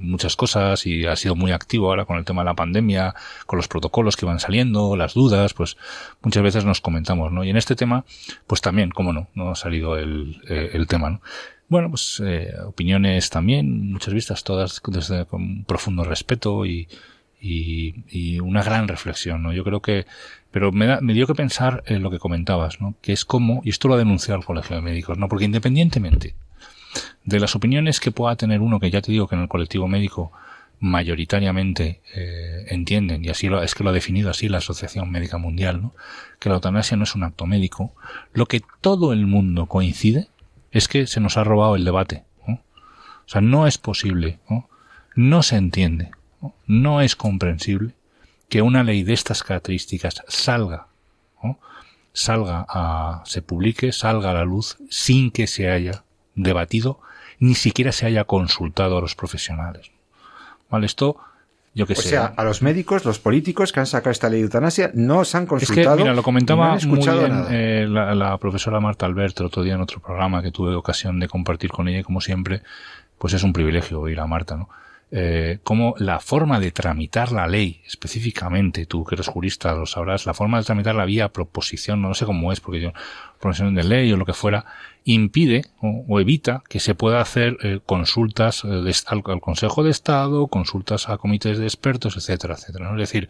muchas 0.00 0.36
cosas 0.36 0.86
y 0.86 1.06
ha 1.06 1.16
sido 1.16 1.36
muy 1.36 1.52
activo 1.52 1.88
ahora 1.88 2.04
con 2.04 2.18
el 2.18 2.24
tema 2.24 2.42
de 2.42 2.46
la 2.46 2.54
pandemia, 2.54 3.14
con 3.46 3.56
los 3.56 3.68
protocolos 3.68 4.16
que 4.16 4.26
van 4.26 4.40
saliendo, 4.40 4.96
las 4.96 5.14
dudas, 5.14 5.54
pues 5.54 5.76
muchas 6.22 6.42
veces 6.42 6.64
nos 6.64 6.80
comentamos, 6.80 7.32
¿no? 7.32 7.44
Y 7.44 7.50
en 7.50 7.56
este 7.56 7.76
tema, 7.76 8.04
pues 8.46 8.60
también, 8.60 8.90
cómo 8.90 9.12
no, 9.12 9.28
no 9.34 9.50
ha 9.50 9.54
salido 9.54 9.96
el, 9.96 10.40
eh, 10.48 10.70
el 10.72 10.86
tema, 10.86 11.10
¿no? 11.10 11.20
Bueno, 11.68 11.88
pues 11.90 12.20
eh, 12.24 12.52
opiniones 12.66 13.30
también, 13.30 13.92
muchas 13.92 14.12
vistas, 14.12 14.42
todas 14.42 14.82
desde 14.88 15.24
con 15.24 15.62
profundo 15.64 16.02
respeto 16.02 16.66
y, 16.66 16.88
y, 17.40 17.94
y, 18.08 18.40
una 18.40 18.64
gran 18.64 18.88
reflexión, 18.88 19.42
¿no? 19.44 19.52
Yo 19.52 19.62
creo 19.62 19.80
que, 19.80 20.04
pero 20.50 20.72
me, 20.72 20.86
da, 20.86 21.00
me 21.00 21.14
dio 21.14 21.28
que 21.28 21.34
pensar 21.36 21.84
en 21.86 22.02
lo 22.02 22.10
que 22.10 22.18
comentabas, 22.18 22.80
¿no? 22.80 22.96
Que 23.00 23.12
es 23.12 23.24
como, 23.24 23.62
y 23.64 23.70
esto 23.70 23.86
lo 23.86 23.94
ha 23.94 23.98
denunciado 23.98 24.40
el 24.40 24.44
Colegio 24.44 24.74
de 24.74 24.82
Médicos, 24.82 25.16
¿no? 25.16 25.28
Porque 25.28 25.44
independientemente 25.44 26.34
de 27.24 27.40
las 27.40 27.54
opiniones 27.54 28.00
que 28.00 28.10
pueda 28.10 28.36
tener 28.36 28.60
uno, 28.60 28.80
que 28.80 28.90
ya 28.90 29.02
te 29.02 29.12
digo 29.12 29.28
que 29.28 29.34
en 29.34 29.42
el 29.42 29.48
colectivo 29.48 29.88
médico 29.88 30.32
mayoritariamente 30.80 32.00
eh, 32.14 32.66
entienden, 32.68 33.24
y 33.24 33.28
así 33.28 33.48
lo, 33.48 33.62
es 33.62 33.74
que 33.74 33.84
lo 33.84 33.90
ha 33.90 33.92
definido 33.92 34.30
así 34.30 34.48
la 34.48 34.58
Asociación 34.58 35.10
Médica 35.10 35.36
Mundial, 35.36 35.82
¿no? 35.82 35.94
que 36.38 36.48
la 36.48 36.54
eutanasia 36.54 36.96
no 36.96 37.04
es 37.04 37.14
un 37.14 37.22
acto 37.22 37.46
médico, 37.46 37.94
lo 38.32 38.46
que 38.46 38.62
todo 38.80 39.12
el 39.12 39.26
mundo 39.26 39.66
coincide 39.66 40.28
es 40.72 40.88
que 40.88 41.06
se 41.06 41.20
nos 41.20 41.36
ha 41.36 41.44
robado 41.44 41.76
el 41.76 41.84
debate. 41.84 42.24
¿no? 42.46 42.54
O 42.54 43.28
sea, 43.28 43.42
no 43.42 43.66
es 43.66 43.76
posible, 43.76 44.38
no, 44.48 44.68
no 45.14 45.42
se 45.42 45.56
entiende, 45.56 46.10
¿no? 46.40 46.54
no 46.66 47.02
es 47.02 47.14
comprensible 47.14 47.92
que 48.48 48.62
una 48.62 48.82
ley 48.82 49.02
de 49.02 49.12
estas 49.12 49.42
características 49.42 50.22
salga, 50.28 50.86
salga 52.12 52.66
a, 52.68 53.22
se 53.24 53.42
publique, 53.42 53.92
salga 53.92 54.30
a 54.30 54.34
la 54.34 54.44
luz 54.44 54.76
sin 54.90 55.30
que 55.30 55.46
se 55.46 55.70
haya 55.70 56.04
debatido, 56.42 57.00
ni 57.38 57.54
siquiera 57.54 57.92
se 57.92 58.06
haya 58.06 58.24
consultado 58.24 58.98
a 58.98 59.00
los 59.00 59.14
profesionales. 59.14 59.90
¿Vale? 60.68 60.86
Esto, 60.86 61.16
yo 61.74 61.86
que 61.86 61.94
o 61.94 61.96
sé. 61.96 62.10
sea, 62.10 62.32
a 62.36 62.44
los 62.44 62.62
médicos, 62.62 63.04
los 63.04 63.18
políticos 63.18 63.72
que 63.72 63.80
han 63.80 63.86
sacado 63.86 64.10
esta 64.10 64.28
ley 64.28 64.40
de 64.40 64.44
eutanasia 64.44 64.90
no 64.94 65.24
se 65.24 65.36
han 65.36 65.46
consultado. 65.46 65.92
Es 65.92 65.96
que, 65.96 66.02
mira, 66.02 66.14
lo 66.14 66.22
comentaba 66.22 66.76
no 66.76 66.88
muy 66.88 66.98
bien 66.98 67.28
nada. 67.28 67.48
eh, 67.50 67.86
la, 67.88 68.14
la, 68.14 68.38
profesora 68.38 68.80
Marta 68.80 69.06
Albert 69.06 69.40
el 69.40 69.46
otro 69.46 69.62
día 69.62 69.74
en 69.74 69.80
otro 69.80 70.00
programa 70.00 70.42
que 70.42 70.50
tuve 70.50 70.74
ocasión 70.74 71.18
de 71.20 71.28
compartir 71.28 71.70
con 71.70 71.88
ella 71.88 72.00
y 72.00 72.04
como 72.04 72.20
siempre, 72.20 72.62
pues 73.18 73.34
es 73.34 73.42
un 73.42 73.52
privilegio 73.52 74.00
oír 74.00 74.20
a 74.20 74.26
Marta, 74.26 74.56
¿no? 74.56 74.68
Eh, 75.12 75.58
como 75.64 75.94
la 75.98 76.20
forma 76.20 76.60
de 76.60 76.70
tramitar 76.70 77.32
la 77.32 77.48
ley, 77.48 77.80
específicamente, 77.84 78.86
tú 78.86 79.04
que 79.04 79.16
eres 79.16 79.26
jurista 79.26 79.74
lo 79.74 79.84
sabrás, 79.84 80.24
la 80.24 80.34
forma 80.34 80.58
de 80.58 80.64
tramitar 80.64 80.94
la 80.94 81.04
vía 81.04 81.30
proposición, 81.30 82.00
no 82.00 82.14
sé 82.14 82.26
cómo 82.26 82.52
es, 82.52 82.60
porque 82.60 82.80
yo, 82.80 82.92
proposición 83.40 83.74
de 83.74 83.82
ley 83.82 84.12
o 84.12 84.16
lo 84.16 84.24
que 84.24 84.34
fuera, 84.34 84.66
impide 85.04 85.64
o, 85.80 86.20
evita 86.20 86.62
que 86.68 86.80
se 86.80 86.94
pueda 86.94 87.20
hacer 87.20 87.56
eh, 87.62 87.80
consultas 87.84 88.64
eh, 88.64 88.92
al, 89.06 89.22
al, 89.24 89.40
Consejo 89.40 89.82
de 89.82 89.90
Estado, 89.90 90.46
consultas 90.48 91.08
a 91.08 91.16
comités 91.16 91.58
de 91.58 91.64
expertos, 91.64 92.16
etcétera, 92.16 92.54
etcétera. 92.54 92.86
¿no? 92.86 92.92
Es 93.00 93.08
decir, 93.08 93.28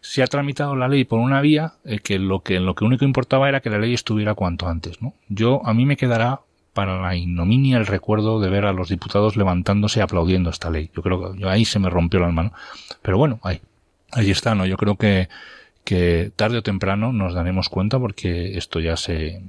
se 0.00 0.22
ha 0.22 0.26
tramitado 0.26 0.76
la 0.76 0.88
ley 0.88 1.04
por 1.04 1.20
una 1.20 1.40
vía 1.40 1.74
eh, 1.84 2.00
que 2.00 2.18
lo 2.18 2.40
que 2.40 2.60
lo 2.60 2.74
que 2.74 2.84
único 2.84 3.04
importaba 3.04 3.48
era 3.48 3.60
que 3.60 3.70
la 3.70 3.78
ley 3.78 3.94
estuviera 3.94 4.34
cuanto 4.34 4.68
antes. 4.68 5.00
¿no? 5.00 5.14
Yo 5.28 5.62
a 5.64 5.74
mí 5.74 5.86
me 5.86 5.96
quedará 5.96 6.40
para 6.74 7.00
la 7.00 7.16
ignominia 7.16 7.78
el 7.78 7.86
recuerdo 7.86 8.40
de 8.40 8.50
ver 8.50 8.64
a 8.64 8.72
los 8.72 8.88
diputados 8.88 9.36
levantándose 9.36 10.02
aplaudiendo 10.02 10.50
esta 10.50 10.70
ley. 10.70 10.90
Yo 10.94 11.02
creo 11.02 11.32
que 11.32 11.40
yo, 11.40 11.48
ahí 11.48 11.64
se 11.64 11.78
me 11.78 11.90
rompió 11.90 12.20
la 12.20 12.30
mano. 12.30 12.52
Pero 13.02 13.18
bueno, 13.18 13.40
ahí, 13.42 13.60
ahí 14.12 14.30
está, 14.30 14.54
¿no? 14.54 14.66
Yo 14.66 14.76
creo 14.76 14.96
que, 14.96 15.28
que 15.84 16.30
tarde 16.36 16.58
o 16.58 16.62
temprano 16.62 17.12
nos 17.12 17.34
daremos 17.34 17.68
cuenta 17.68 17.98
porque 17.98 18.56
esto 18.56 18.78
ya 18.78 18.96
se, 18.96 19.42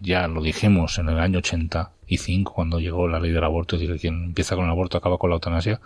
ya 0.00 0.26
lo 0.28 0.42
dijimos 0.42 0.98
en 0.98 1.08
el 1.08 1.18
año 1.18 1.38
85 1.38 2.52
cuando 2.52 2.80
llegó 2.80 3.06
la 3.08 3.20
ley 3.20 3.30
del 3.30 3.44
aborto, 3.44 3.76
es 3.76 3.82
decir, 3.82 4.00
quien 4.00 4.24
empieza 4.24 4.56
con 4.56 4.64
el 4.64 4.70
aborto 4.70 4.98
acaba 4.98 5.18
con 5.18 5.30
la 5.30 5.36
eutanasia 5.36 5.80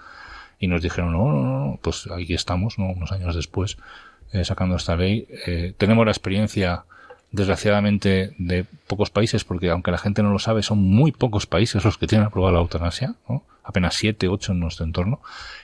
y 0.59 0.69
nos 0.69 0.83
dijeron, 0.83 1.13
no, 1.13 1.33
no, 1.33 1.43
no, 1.43 1.79
pues 1.83 2.09
aquí 2.11 2.35
estamos, 2.35 2.79
¿no? 2.79 2.87
Unos 2.87 3.13
años 3.13 3.35
después, 3.35 3.77
eh, 4.33 4.45
sacando 4.45 4.77
esta 4.77 4.97
ley. 4.97 5.27
Eh, 5.47 5.75
tenemos 5.77 6.05
la 6.05 6.13
experiencia 6.13 6.85
desgraciadamente 7.33 8.35
de 8.39 8.65
pocos 8.87 9.11
países, 9.11 9.45
porque 9.45 9.69
aunque 9.71 9.91
la 9.91 9.99
gente 9.99 10.23
no 10.23 10.31
lo 10.31 10.39
sabe, 10.39 10.63
son 10.63 10.79
muy 10.79 11.11
pocos 11.11 11.47
países 11.47 11.85
los 11.85 11.99
que 11.99 12.07
tienen 12.07 12.29
aprobada 12.29 12.55
la 12.55 12.61
eutanasia, 12.61 13.17
apenas 13.65 13.95
siete, 13.97 14.29
ocho 14.29 14.53
en 14.53 14.61
nuestro 14.61 14.85
entorno, 14.85 15.21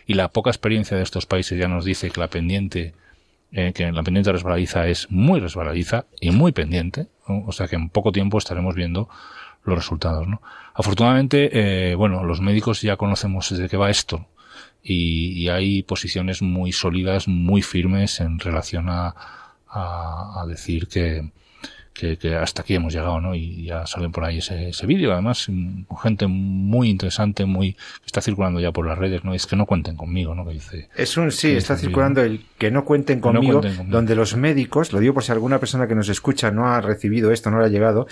y 0.06 0.14
la 0.14 0.28
poca 0.28 0.50
experiencia 0.50 0.96
de 0.96 1.04
estos 1.04 1.26
países 1.26 1.58
ya 1.58 1.68
nos 1.68 1.84
dice 1.84 2.10
que 2.10 2.20
la 2.20 2.28
pendiente, 2.28 2.94
eh, 3.52 3.72
que 3.72 3.90
la 3.90 4.02
pendiente 4.02 4.32
resbaladiza 4.32 4.86
es 4.86 5.10
muy 5.10 5.40
resbaladiza 5.40 6.06
y 6.20 6.30
muy 6.30 6.52
pendiente, 6.52 7.08
o 7.26 7.52
sea 7.52 7.68
que 7.68 7.76
en 7.76 7.88
poco 7.88 8.12
tiempo 8.12 8.38
estaremos 8.38 8.74
viendo 8.74 9.08
los 9.64 9.76
resultados, 9.76 10.26
¿no? 10.26 10.40
Afortunadamente, 10.74 11.50
eh, 11.90 11.94
bueno, 11.94 12.24
los 12.24 12.40
médicos 12.40 12.80
ya 12.82 12.96
conocemos 12.96 13.50
desde 13.50 13.68
qué 13.68 13.76
va 13.76 13.90
esto, 13.90 14.26
y, 14.82 15.32
y 15.32 15.48
hay 15.48 15.82
posiciones 15.82 16.42
muy 16.42 16.72
sólidas, 16.72 17.28
muy 17.28 17.62
firmes 17.62 18.20
en 18.20 18.38
relación 18.38 18.88
a, 18.88 19.14
a, 19.68 20.40
a 20.42 20.46
decir 20.46 20.88
que, 20.88 21.30
que, 21.92 22.16
que, 22.16 22.34
hasta 22.34 22.62
aquí 22.62 22.74
hemos 22.74 22.92
llegado, 22.92 23.20
¿no? 23.20 23.34
Y 23.34 23.64
ya 23.64 23.86
salen 23.86 24.12
por 24.12 24.24
ahí 24.24 24.38
ese, 24.38 24.70
ese 24.70 24.86
vídeo, 24.86 25.12
además, 25.12 25.46
con 25.46 25.98
gente 25.98 26.26
muy 26.26 26.88
interesante, 26.88 27.44
muy, 27.44 27.72
que 27.74 28.06
está 28.06 28.20
circulando 28.20 28.60
ya 28.60 28.72
por 28.72 28.86
las 28.86 28.98
redes, 28.98 29.24
¿no? 29.24 29.34
Es 29.34 29.46
que 29.46 29.56
no 29.56 29.66
cuenten 29.66 29.96
conmigo, 29.96 30.34
¿no? 30.34 30.46
Que 30.46 30.52
dice. 30.52 30.88
Es 30.96 31.16
un, 31.16 31.32
sí, 31.32 31.52
está 31.52 31.76
circulando 31.76 32.22
el 32.22 32.44
que 32.58 32.70
no 32.70 32.84
cuenten 32.84 33.20
conmigo, 33.20 33.54
no 33.54 33.60
cuenten 33.60 33.76
conmigo, 33.76 33.96
donde 33.96 34.14
los 34.14 34.36
médicos, 34.36 34.92
lo 34.92 35.00
digo 35.00 35.14
por 35.14 35.24
si 35.24 35.32
alguna 35.32 35.58
persona 35.58 35.86
que 35.86 35.94
nos 35.94 36.08
escucha 36.08 36.50
no 36.50 36.68
ha 36.68 36.80
recibido 36.80 37.32
esto, 37.32 37.50
no 37.50 37.58
le 37.58 37.66
ha 37.66 37.68
llegado, 37.68 38.06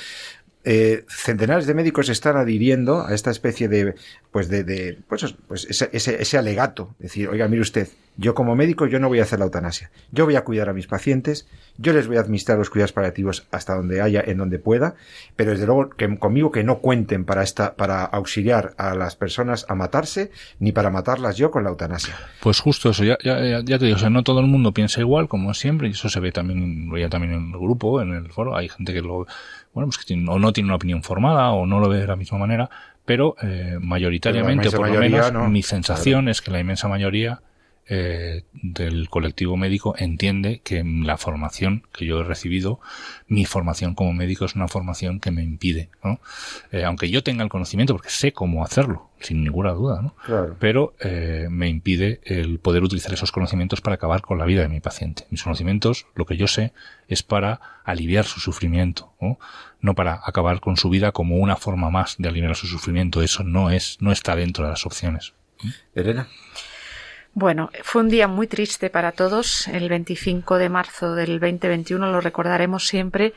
eh, 0.65 1.05
centenares 1.09 1.67
de 1.67 1.75
médicos 1.75 2.09
están 2.09 2.37
adhiriendo 2.37 3.07
a 3.07 3.15
esta 3.15 3.31
especie 3.31 3.69
de, 3.69 3.95
pues 4.31 4.49
de, 4.49 4.65
de 4.65 4.99
pues, 5.09 5.35
pues 5.47 5.65
ese, 5.65 5.89
ese, 5.93 6.21
ese, 6.21 6.37
alegato, 6.37 6.95
decir, 6.99 7.29
oiga, 7.29 7.49
mire 7.49 7.63
usted, 7.63 7.89
yo 8.19 8.35
como 8.35 8.57
médico 8.57 8.87
yo 8.87 8.99
no 8.99 9.09
voy 9.09 9.21
a 9.21 9.23
hacer 9.23 9.39
la 9.39 9.47
eutanasia, 9.47 9.91
yo 10.11 10.25
voy 10.27 10.35
a 10.35 10.45
cuidar 10.45 10.69
a 10.69 10.73
mis 10.75 10.89
pacientes, 10.89 11.49
yo 11.79 11.93
les 11.93 12.09
voy 12.09 12.17
a 12.17 12.21
administrar 12.21 12.59
los 12.59 12.69
cuidados 12.69 12.93
paliativos 12.93 13.47
hasta 13.53 13.77
donde 13.77 14.03
haya, 14.03 14.21
en 14.27 14.39
donde 14.39 14.59
pueda, 14.59 14.97
pero 15.37 15.53
desde 15.53 15.67
luego 15.67 15.91
que 15.91 16.19
conmigo 16.19 16.51
que 16.51 16.65
no 16.65 16.79
cuenten 16.79 17.25
para 17.25 17.45
esta, 17.45 17.77
para 17.77 18.05
auxiliar 18.05 18.75
a 18.77 18.95
las 18.97 19.15
personas 19.15 19.65
a 19.69 19.77
matarse, 19.77 20.33
ni 20.59 20.73
para 20.73 20.91
matarlas 20.91 21.37
yo 21.37 21.53
con 21.53 21.63
la 21.63 21.71
eutanasia. 21.71 22.17
Pues 22.41 22.59
justo 22.59 22.91
eso, 22.91 23.05
ya, 23.05 23.17
ya, 23.23 23.61
ya 23.65 23.79
te 23.79 23.85
digo, 23.85 23.97
o 23.97 24.01
sea, 24.01 24.11
no 24.11 24.25
todo 24.25 24.41
el 24.41 24.47
mundo 24.47 24.73
piensa 24.73 25.01
igual, 25.01 25.29
como 25.29 25.55
siempre, 25.55 25.87
y 25.87 25.93
eso 25.93 26.09
se 26.09 26.19
ve 26.19 26.33
también, 26.33 26.91
veía 26.91 27.09
también 27.09 27.35
en 27.35 27.53
el 27.53 27.59
grupo, 27.59 28.03
en 28.03 28.13
el 28.13 28.33
foro, 28.33 28.57
hay 28.57 28.69
gente 28.69 28.93
que 28.93 29.01
lo, 29.01 29.29
bueno, 29.73 29.87
pues 29.87 29.99
que 29.99 30.05
tiene, 30.07 30.29
o 30.29 30.41
no 30.41 30.53
tiene 30.53 30.67
una 30.67 30.77
opinión 30.77 31.05
formada 31.05 31.53
o 31.53 31.67
no 31.67 31.79
lo 31.79 31.89
ve 31.89 31.99
de 31.99 32.09
la 32.09 32.17
misma 32.17 32.39
manera, 32.39 32.69
pero 33.05 33.37
eh, 33.41 33.79
mayoritariamente, 33.81 34.71
pero 34.71 34.83
por 34.83 34.91
lo 34.91 34.99
menos, 34.99 35.33
no. 35.33 35.49
mi 35.49 35.63
sensación 35.63 36.23
claro. 36.23 36.31
es 36.33 36.43
que 36.43 36.51
la 36.51 36.59
inmensa 36.59 36.89
mayoría 36.89 37.41
eh, 37.91 38.45
del 38.53 39.09
colectivo 39.09 39.57
médico 39.57 39.95
entiende 39.97 40.61
que 40.63 40.85
la 40.85 41.17
formación 41.17 41.85
que 41.93 42.05
yo 42.05 42.21
he 42.21 42.25
recibido, 42.25 42.81
mi 43.29 43.47
formación 43.47 43.95
como 43.95 44.13
médico 44.13 44.45
es 44.45 44.55
una 44.55 44.69
formación 44.69 45.21
que 45.21 45.31
me 45.31 45.43
impide, 45.43 45.89
¿no? 46.05 46.21
Eh, 46.71 46.85
aunque 46.85 47.09
yo 47.09 47.23
tenga 47.23 47.45
el 47.45 47.49
conocimiento, 47.49 47.95
porque 47.95 48.11
sé 48.11 48.33
cómo 48.33 48.63
hacerlo, 48.63 49.09
sin 49.21 49.43
ninguna 49.43 49.73
duda, 49.73 50.03
¿no? 50.03 50.15
Claro. 50.27 50.57
Pero 50.61 50.95
eh, 51.01 51.49
me 51.51 51.69
impide 51.69 52.21
el 52.25 52.59
poder 52.59 52.83
utilizar 52.83 53.15
esos 53.15 53.33
conocimientos 53.33 53.81
para 53.81 53.95
acabar 53.95 54.21
con 54.21 54.37
la 54.37 54.45
vida 54.45 54.61
de 54.61 54.69
mi 54.69 54.81
paciente. 54.81 55.27
Mis 55.31 55.43
conocimientos, 55.43 56.07
lo 56.15 56.27
que 56.27 56.37
yo 56.37 56.47
sé, 56.47 56.75
es 57.09 57.23
para 57.23 57.81
aliviar 57.85 58.27
su 58.27 58.39
sufrimiento, 58.39 59.15
¿no? 59.19 59.39
no 59.81 59.95
para 59.95 60.21
acabar 60.25 60.61
con 60.61 60.77
su 60.77 60.91
vida 60.91 61.13
como 61.13 61.37
una 61.37 61.57
forma 61.57 61.89
más 61.89 62.17
de 62.19 62.29
aliviar 62.29 62.55
su 62.55 62.67
sufrimiento. 62.67 63.23
Eso 63.23 63.45
no 63.45 63.71
es, 63.71 63.97
no 64.01 64.13
está 64.13 64.37
dentro 64.37 64.65
de 64.65 64.71
las 64.71 64.85
opciones. 64.85 65.33
Elena. 65.95 66.29
Bueno, 67.41 67.71
fue 67.85 68.03
un 68.03 68.09
día 68.09 68.27
muy 68.27 68.49
triste 68.49 68.91
para 68.91 69.13
todos. 69.13 69.69
El 69.69 69.89
25 69.89 70.59
de 70.59 70.69
marzo 70.69 71.15
del 71.15 71.39
2021 71.39 72.11
lo 72.11 72.21
recordaremos 72.21 72.89
siempre 72.89 73.33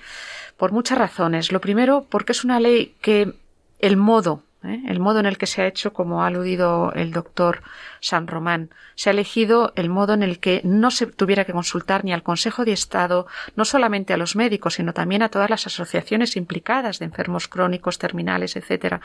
por 0.57 0.71
muchas 0.71 0.97
razones. 0.97 1.51
Lo 1.51 1.61
primero, 1.61 2.07
porque 2.09 2.31
es 2.31 2.43
una 2.43 2.59
ley 2.59 2.95
que 2.99 3.35
el 3.77 3.97
modo, 3.97 4.41
¿eh? 4.63 4.81
el 4.87 4.99
modo 4.99 5.19
en 5.19 5.25
el 5.25 5.37
que 5.37 5.47
se 5.47 5.61
ha 5.61 5.67
hecho, 5.67 5.93
como 5.93 6.23
ha 6.23 6.27
aludido 6.27 6.91
el 6.93 7.11
doctor 7.11 7.61
San 7.99 8.27
Román, 8.27 8.69
se 8.95 9.09
ha 9.09 9.13
elegido 9.13 9.73
el 9.75 9.89
modo 9.89 10.13
en 10.13 10.23
el 10.23 10.39
que 10.39 10.61
no 10.63 10.91
se 10.91 11.05
tuviera 11.07 11.45
que 11.45 11.53
consultar 11.53 12.03
ni 12.03 12.13
al 12.13 12.23
Consejo 12.23 12.65
de 12.65 12.71
Estado, 12.71 13.27
no 13.55 13.65
solamente 13.65 14.13
a 14.13 14.17
los 14.17 14.35
médicos, 14.35 14.75
sino 14.75 14.93
también 14.93 15.21
a 15.23 15.29
todas 15.29 15.49
las 15.49 15.67
asociaciones 15.67 16.35
implicadas 16.35 16.99
de 16.99 17.05
enfermos 17.05 17.47
crónicos, 17.47 17.99
terminales, 17.99 18.55
etcétera, 18.55 19.01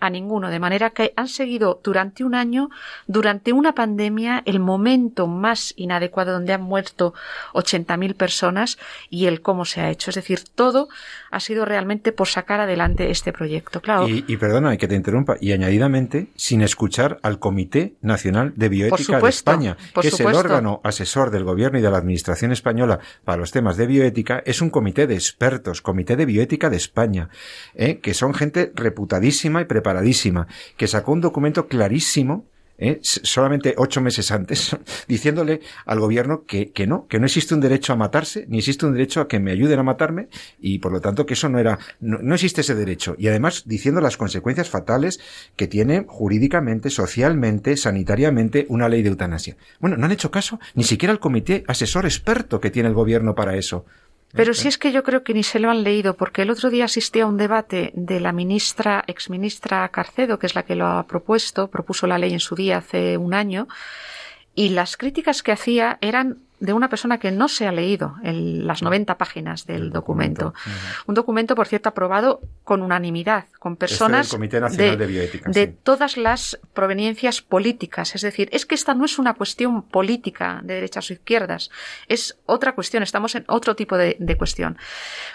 a 0.00 0.10
ninguno. 0.10 0.50
De 0.50 0.58
manera 0.58 0.90
que 0.90 1.12
han 1.16 1.28
seguido 1.28 1.80
durante 1.82 2.24
un 2.24 2.34
año, 2.34 2.70
durante 3.06 3.52
una 3.52 3.74
pandemia, 3.74 4.42
el 4.46 4.60
momento 4.60 5.26
más 5.26 5.72
inadecuado 5.76 6.32
donde 6.32 6.52
han 6.52 6.62
muerto 6.62 7.14
80.000 7.54 8.14
personas 8.14 8.78
y 9.10 9.26
el 9.26 9.40
cómo 9.42 9.64
se 9.64 9.80
ha 9.80 9.90
hecho. 9.90 10.10
Es 10.10 10.16
decir, 10.16 10.40
todo 10.54 10.88
ha 11.30 11.40
sido 11.40 11.64
realmente 11.64 12.12
por 12.12 12.28
sacar 12.28 12.60
adelante 12.60 13.10
este 13.10 13.32
proyecto. 13.32 13.80
Claro. 13.80 14.08
Y, 14.08 14.24
y 14.26 14.36
perdona, 14.36 14.70
hay 14.70 14.78
que 14.78 14.88
interrumpa, 14.98 15.36
y 15.40 15.52
añadidamente, 15.52 16.28
sin 16.36 16.62
escuchar 16.62 17.18
al 17.22 17.38
Comité 17.38 17.96
Nacional 18.02 18.52
de 18.56 18.68
Bioética 18.68 19.20
de 19.20 19.28
España, 19.28 19.76
que 20.00 20.08
es 20.08 20.20
el 20.20 20.34
órgano 20.34 20.80
asesor 20.84 21.30
del 21.30 21.44
Gobierno 21.44 21.78
y 21.78 21.82
de 21.82 21.90
la 21.90 21.98
Administración 21.98 22.52
española 22.52 23.00
para 23.24 23.38
los 23.38 23.50
temas 23.50 23.76
de 23.76 23.86
bioética, 23.86 24.42
es 24.44 24.60
un 24.60 24.70
comité 24.70 25.06
de 25.06 25.14
expertos, 25.14 25.82
Comité 25.82 26.16
de 26.16 26.26
Bioética 26.26 26.70
de 26.70 26.76
España, 26.76 27.30
¿eh? 27.74 27.98
que 28.00 28.14
son 28.14 28.34
gente 28.34 28.72
reputadísima 28.74 29.62
y 29.62 29.64
preparadísima, 29.64 30.46
que 30.76 30.86
sacó 30.86 31.12
un 31.12 31.20
documento 31.20 31.68
clarísimo 31.68 32.46
¿eh? 32.78 33.00
solamente 33.02 33.74
ocho 33.76 34.00
meses 34.00 34.30
antes, 34.30 34.76
diciéndole 35.08 35.60
al 35.84 36.00
gobierno 36.00 36.44
que, 36.44 36.70
que 36.70 36.86
no, 36.86 37.06
que 37.06 37.18
no 37.18 37.26
existe 37.26 37.54
un 37.54 37.60
derecho 37.60 37.92
a 37.92 37.96
matarse, 37.96 38.46
ni 38.48 38.58
existe 38.58 38.86
un 38.86 38.94
derecho 38.94 39.20
a 39.20 39.28
que 39.28 39.40
me 39.40 39.52
ayuden 39.52 39.80
a 39.80 39.82
matarme, 39.82 40.28
y 40.60 40.78
por 40.78 40.92
lo 40.92 41.00
tanto 41.00 41.26
que 41.26 41.34
eso 41.34 41.48
no 41.48 41.58
era, 41.58 41.78
no, 42.00 42.34
existe 42.34 42.62
ese 42.62 42.74
derecho. 42.74 43.14
Y 43.18 43.28
además 43.28 43.64
diciendo 43.66 44.00
las 44.00 44.16
consecuencias 44.16 44.70
fatales 44.70 45.20
que 45.56 45.66
tiene 45.66 46.04
jurídicamente, 46.06 46.90
socialmente, 46.90 47.76
sanitariamente 47.76 48.66
una 48.68 48.88
ley 48.88 49.02
de 49.02 49.10
eutanasia. 49.10 49.56
Bueno, 49.80 49.96
no 49.96 50.06
han 50.06 50.12
hecho 50.12 50.30
caso 50.30 50.60
ni 50.74 50.84
siquiera 50.84 51.12
el 51.12 51.20
comité 51.20 51.64
asesor 51.66 52.06
experto 52.06 52.60
que 52.60 52.70
tiene 52.70 52.88
el 52.88 52.94
gobierno 52.94 53.34
para 53.34 53.56
eso. 53.56 53.84
Pero 54.32 54.52
si 54.52 54.68
es 54.68 54.76
que 54.76 54.92
yo 54.92 55.02
creo 55.02 55.24
que 55.24 55.32
ni 55.32 55.42
se 55.42 55.58
lo 55.58 55.70
han 55.70 55.82
leído, 55.82 56.14
porque 56.14 56.42
el 56.42 56.50
otro 56.50 56.68
día 56.68 56.84
asistí 56.84 57.20
a 57.20 57.26
un 57.26 57.38
debate 57.38 57.92
de 57.94 58.20
la 58.20 58.32
ministra, 58.32 59.02
exministra 59.06 59.88
Carcedo, 59.88 60.38
que 60.38 60.46
es 60.46 60.54
la 60.54 60.64
que 60.64 60.74
lo 60.74 60.86
ha 60.86 61.06
propuesto, 61.06 61.68
propuso 61.68 62.06
la 62.06 62.18
ley 62.18 62.34
en 62.34 62.40
su 62.40 62.54
día 62.54 62.78
hace 62.78 63.16
un 63.16 63.32
año, 63.32 63.68
y 64.54 64.70
las 64.70 64.96
críticas 64.96 65.42
que 65.42 65.52
hacía 65.52 65.98
eran 66.00 66.38
de 66.60 66.72
una 66.72 66.88
persona 66.88 67.18
que 67.18 67.30
no 67.30 67.48
se 67.48 67.66
ha 67.66 67.72
leído 67.72 68.16
las 68.22 68.82
90 68.82 69.16
páginas 69.16 69.66
del 69.66 69.90
documento. 69.90 70.54
Un 71.06 71.14
documento, 71.14 71.54
por 71.54 71.66
cierto, 71.66 71.88
aprobado 71.88 72.40
con 72.64 72.82
unanimidad, 72.82 73.46
con 73.58 73.76
personas 73.76 74.36
de, 74.76 75.74
todas 75.82 76.16
las 76.16 76.58
proveniencias 76.74 77.42
políticas. 77.42 78.14
Es 78.14 78.22
decir, 78.22 78.48
es 78.52 78.66
que 78.66 78.74
esta 78.74 78.94
no 78.94 79.04
es 79.04 79.18
una 79.18 79.34
cuestión 79.34 79.82
política 79.82 80.60
de 80.62 80.74
derechas 80.74 81.10
o 81.10 81.12
izquierdas, 81.12 81.70
es 82.08 82.38
otra 82.46 82.74
cuestión, 82.74 83.02
estamos 83.02 83.34
en 83.34 83.44
otro 83.46 83.76
tipo 83.76 83.96
de, 83.96 84.16
cuestión. 84.38 84.78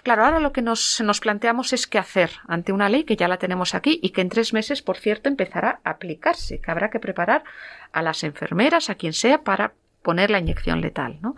Claro, 0.04 0.24
ahora 0.24 0.40
lo 0.40 0.54
que 0.54 0.62
nos, 0.62 1.02
nos 1.02 1.20
planteamos 1.20 1.74
es 1.74 1.88
qué 1.88 1.98
hacer 1.98 2.32
ante 2.48 2.72
una 2.72 2.90
ley 2.90 3.04
que 3.04 3.18
ya 3.18 3.28
la 3.28 3.38
tenemos 3.38 3.76
aquí 3.76 4.00
y 4.02 4.12
que 4.12 4.22
en 4.22 4.30
tres 4.30 4.54
meses, 4.54 4.82
por 4.82 4.98
cierto, 4.98 5.30
empezará 5.30 5.80
a 5.84 5.92
aplicarse, 5.92 6.60
que 6.60 6.72
habrá 6.72 6.90
que 6.90 7.00
preparar 7.00 7.44
a 7.92 8.02
las 8.02 8.24
enfermeras, 8.24 8.90
a 8.90 8.96
quien 8.96 9.14
sea, 9.14 9.44
para 9.44 9.74
poner 10.04 10.30
la 10.30 10.40
inyección 10.40 10.82
letal. 10.82 11.18
¿no? 11.22 11.36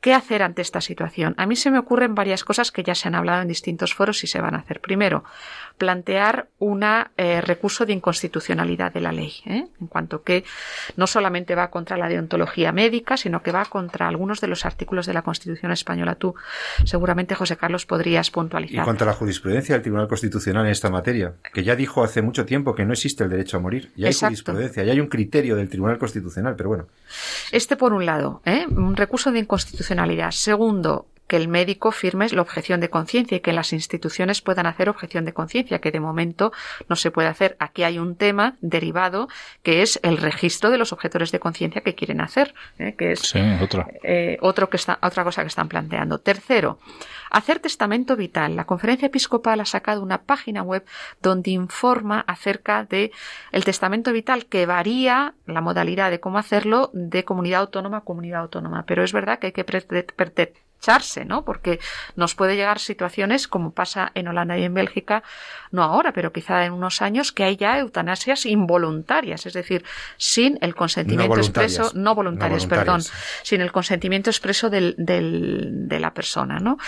¿Qué 0.00 0.14
hacer 0.14 0.42
ante 0.42 0.62
esta 0.62 0.80
situación? 0.80 1.34
A 1.36 1.44
mí 1.44 1.56
se 1.56 1.70
me 1.70 1.78
ocurren 1.78 2.14
varias 2.14 2.42
cosas 2.42 2.72
que 2.72 2.82
ya 2.82 2.94
se 2.94 3.08
han 3.08 3.14
hablado 3.14 3.42
en 3.42 3.48
distintos 3.48 3.94
foros 3.94 4.24
y 4.24 4.26
se 4.26 4.40
van 4.40 4.54
a 4.54 4.58
hacer. 4.58 4.80
Primero, 4.80 5.24
plantear 5.76 6.48
un 6.58 6.82
eh, 6.82 7.40
recurso 7.42 7.84
de 7.84 7.92
inconstitucionalidad 7.92 8.92
de 8.94 9.00
la 9.02 9.12
ley, 9.12 9.34
¿eh? 9.44 9.66
en 9.78 9.86
cuanto 9.88 10.22
que 10.22 10.44
no 10.96 11.06
solamente 11.06 11.54
va 11.54 11.70
contra 11.70 11.98
la 11.98 12.08
deontología 12.08 12.72
médica, 12.72 13.18
sino 13.18 13.42
que 13.42 13.52
va 13.52 13.66
contra 13.66 14.08
algunos 14.08 14.40
de 14.40 14.46
los 14.46 14.64
artículos 14.64 15.04
de 15.04 15.12
la 15.12 15.20
Constitución 15.20 15.70
española. 15.70 16.14
Tú, 16.14 16.34
seguramente, 16.84 17.34
José 17.34 17.58
Carlos, 17.58 17.84
podrías 17.84 18.30
puntualizar. 18.30 18.82
Y 18.82 18.84
contra 18.86 19.06
la 19.06 19.12
jurisprudencia 19.12 19.74
del 19.74 19.82
Tribunal 19.82 20.08
Constitucional 20.08 20.64
en 20.64 20.72
esta 20.72 20.88
materia, 20.88 21.34
que 21.52 21.62
ya 21.62 21.76
dijo 21.76 22.02
hace 22.02 22.22
mucho 22.22 22.46
tiempo 22.46 22.74
que 22.74 22.86
no 22.86 22.94
existe 22.94 23.24
el 23.24 23.30
derecho 23.30 23.58
a 23.58 23.60
morir. 23.60 23.92
Ya 23.96 24.08
hay 24.08 24.14
jurisprudencia, 24.14 24.82
ya 24.82 24.92
hay 24.92 25.00
un 25.00 25.08
criterio 25.08 25.56
del 25.56 25.68
Tribunal 25.68 25.98
Constitucional, 25.98 26.56
pero 26.56 26.70
bueno. 26.70 26.86
Este, 27.52 27.76
por 27.76 27.92
un 27.92 28.06
lado, 28.06 28.40
¿eh? 28.46 28.66
un 28.66 28.96
recurso 28.96 29.30
de 29.30 29.40
inconstitucionalidad 29.40 29.89
Segundo, 30.32 31.06
que 31.30 31.36
el 31.36 31.46
médico 31.46 31.92
firme 31.92 32.26
la 32.30 32.42
objeción 32.42 32.80
de 32.80 32.90
conciencia 32.90 33.36
y 33.36 33.40
que 33.40 33.52
las 33.52 33.72
instituciones 33.72 34.42
puedan 34.42 34.66
hacer 34.66 34.88
objeción 34.88 35.24
de 35.24 35.32
conciencia, 35.32 35.78
que 35.78 35.92
de 35.92 36.00
momento 36.00 36.50
no 36.88 36.96
se 36.96 37.12
puede 37.12 37.28
hacer. 37.28 37.54
Aquí 37.60 37.84
hay 37.84 38.00
un 38.00 38.16
tema 38.16 38.56
derivado 38.60 39.28
que 39.62 39.82
es 39.82 40.00
el 40.02 40.16
registro 40.16 40.70
de 40.70 40.78
los 40.78 40.92
objetores 40.92 41.30
de 41.30 41.38
conciencia 41.38 41.82
que 41.82 41.94
quieren 41.94 42.20
hacer, 42.20 42.52
¿eh? 42.80 42.96
que 42.98 43.12
es 43.12 43.32
eh, 43.36 44.38
otro 44.40 44.68
que 44.70 44.76
está, 44.76 44.98
otra 45.02 45.22
cosa 45.22 45.42
que 45.42 45.46
están 45.46 45.68
planteando. 45.68 46.18
Tercero, 46.18 46.80
hacer 47.30 47.60
testamento 47.60 48.16
vital. 48.16 48.56
La 48.56 48.64
Conferencia 48.64 49.06
Episcopal 49.06 49.60
ha 49.60 49.66
sacado 49.66 50.02
una 50.02 50.22
página 50.22 50.62
web 50.62 50.84
donde 51.22 51.52
informa 51.52 52.24
acerca 52.26 52.82
de 52.82 53.12
el 53.52 53.64
testamento 53.64 54.12
vital 54.12 54.46
que 54.46 54.66
varía 54.66 55.34
la 55.46 55.60
modalidad 55.60 56.10
de 56.10 56.18
cómo 56.18 56.38
hacerlo 56.38 56.90
de 56.92 57.24
comunidad 57.24 57.60
autónoma 57.60 57.98
a 57.98 58.00
comunidad 58.00 58.40
autónoma. 58.40 58.84
Pero 58.84 59.04
es 59.04 59.12
verdad 59.12 59.38
que 59.38 59.46
hay 59.46 59.52
que 59.52 59.62
echarse, 60.80 61.24
¿no? 61.24 61.44
Porque 61.44 61.78
nos 62.16 62.34
puede 62.34 62.56
llegar 62.56 62.78
situaciones 62.78 63.46
como 63.46 63.72
pasa 63.72 64.10
en 64.14 64.28
Holanda 64.28 64.56
y 64.58 64.64
en 64.64 64.72
Bélgica, 64.72 65.22
no 65.70 65.82
ahora, 65.82 66.12
pero 66.12 66.32
quizá 66.32 66.64
en 66.64 66.72
unos 66.72 67.02
años, 67.02 67.32
que 67.32 67.44
hay 67.44 67.56
ya 67.56 67.78
eutanasias 67.78 68.46
involuntarias, 68.46 69.44
es 69.46 69.52
decir, 69.52 69.84
sin 70.16 70.58
el 70.62 70.74
consentimiento 70.74 71.36
expreso, 71.36 71.92
no 71.94 72.14
voluntarias, 72.14 72.66
perdón, 72.66 73.02
sin 73.42 73.60
el 73.60 73.72
consentimiento 73.72 74.30
expreso 74.30 74.70
del, 74.70 74.94
del, 74.96 75.88
de 75.88 76.00
la 76.00 76.14
persona, 76.14 76.58
¿no? 76.58 76.78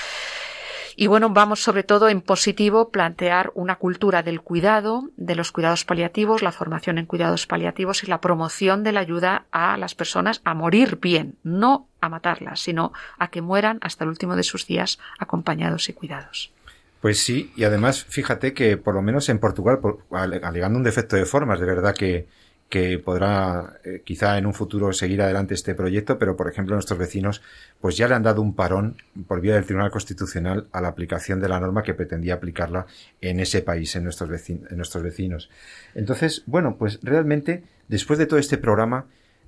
Y 0.96 1.06
bueno, 1.06 1.30
vamos 1.30 1.62
sobre 1.62 1.82
todo 1.82 2.08
en 2.08 2.20
positivo 2.20 2.90
plantear 2.90 3.52
una 3.54 3.76
cultura 3.76 4.22
del 4.22 4.40
cuidado, 4.40 5.10
de 5.16 5.34
los 5.34 5.52
cuidados 5.52 5.84
paliativos, 5.84 6.42
la 6.42 6.52
formación 6.52 6.98
en 6.98 7.06
cuidados 7.06 7.46
paliativos 7.46 8.04
y 8.04 8.06
la 8.06 8.20
promoción 8.20 8.82
de 8.82 8.92
la 8.92 9.00
ayuda 9.00 9.46
a 9.50 9.76
las 9.76 9.94
personas 9.94 10.40
a 10.44 10.54
morir 10.54 10.98
bien, 11.00 11.36
no 11.42 11.88
a 12.00 12.08
matarlas, 12.08 12.60
sino 12.60 12.92
a 13.18 13.28
que 13.28 13.42
mueran 13.42 13.78
hasta 13.82 14.04
el 14.04 14.10
último 14.10 14.36
de 14.36 14.42
sus 14.42 14.66
días 14.66 14.98
acompañados 15.18 15.88
y 15.88 15.92
cuidados. 15.92 16.52
Pues 17.00 17.20
sí, 17.20 17.52
y 17.56 17.64
además 17.64 18.04
fíjate 18.04 18.54
que 18.54 18.76
por 18.76 18.94
lo 18.94 19.02
menos 19.02 19.28
en 19.28 19.40
Portugal, 19.40 19.80
alegando 20.12 20.78
un 20.78 20.84
defecto 20.84 21.16
de 21.16 21.24
formas, 21.24 21.58
de 21.58 21.66
verdad 21.66 21.94
que, 21.94 22.28
que 22.72 22.98
podrá 22.98 23.80
eh, 23.84 24.00
quizá 24.02 24.38
en 24.38 24.46
un 24.46 24.54
futuro 24.54 24.94
seguir 24.94 25.20
adelante 25.20 25.52
este 25.52 25.74
proyecto, 25.74 26.18
pero 26.18 26.38
por 26.38 26.48
ejemplo 26.48 26.74
nuestros 26.74 26.98
vecinos 26.98 27.42
pues 27.82 27.98
ya 27.98 28.08
le 28.08 28.14
han 28.14 28.22
dado 28.22 28.40
un 28.40 28.54
parón 28.54 28.96
por 29.26 29.42
vía 29.42 29.56
del 29.56 29.66
Tribunal 29.66 29.90
Constitucional 29.90 30.68
a 30.72 30.80
la 30.80 30.88
aplicación 30.88 31.38
de 31.38 31.50
la 31.50 31.60
norma 31.60 31.82
que 31.82 31.92
pretendía 31.92 32.32
aplicarla 32.32 32.86
en 33.20 33.40
ese 33.40 33.60
país, 33.60 33.94
en 33.94 34.04
nuestros, 34.04 34.30
vecinos, 34.30 34.70
en 34.70 34.78
nuestros 34.78 35.02
vecinos. 35.02 35.50
Entonces, 35.94 36.44
bueno, 36.46 36.78
pues 36.78 36.98
realmente 37.02 37.62
después 37.88 38.18
de 38.18 38.24
todo 38.24 38.38
este 38.38 38.56
programa 38.56 39.04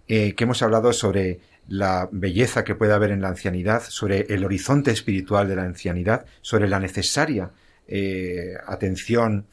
eh, 0.07 0.35
que 0.35 0.45
hemos 0.45 0.61
hablado 0.61 0.93
sobre 0.93 1.41
la 1.67 2.11
belleza 2.13 2.63
que 2.63 2.75
puede 2.75 2.93
haber 2.93 3.11
en 3.11 3.23
la 3.23 3.29
ancianidad, 3.29 3.85
sobre 3.89 4.27
el 4.35 4.45
horizonte 4.45 4.91
espiritual 4.91 5.49
de 5.49 5.57
la 5.57 5.63
ancianidad, 5.63 6.27
sobre 6.43 6.69
la 6.69 6.79
necesaria 6.79 7.53
eh, 7.89 8.53
atención 8.67 9.47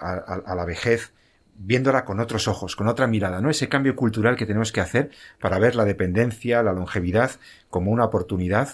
a 0.00 0.54
la 0.54 0.64
vejez, 0.64 1.12
viéndola 1.56 2.04
con 2.04 2.20
otros 2.20 2.48
ojos, 2.48 2.76
con 2.76 2.88
otra 2.88 3.06
mirada, 3.06 3.40
¿no? 3.40 3.50
Ese 3.50 3.68
cambio 3.68 3.96
cultural 3.96 4.36
que 4.36 4.46
tenemos 4.46 4.72
que 4.72 4.80
hacer 4.80 5.10
para 5.40 5.58
ver 5.58 5.76
la 5.76 5.84
dependencia, 5.84 6.62
la 6.62 6.72
longevidad 6.72 7.32
como 7.70 7.90
una 7.90 8.04
oportunidad, 8.04 8.68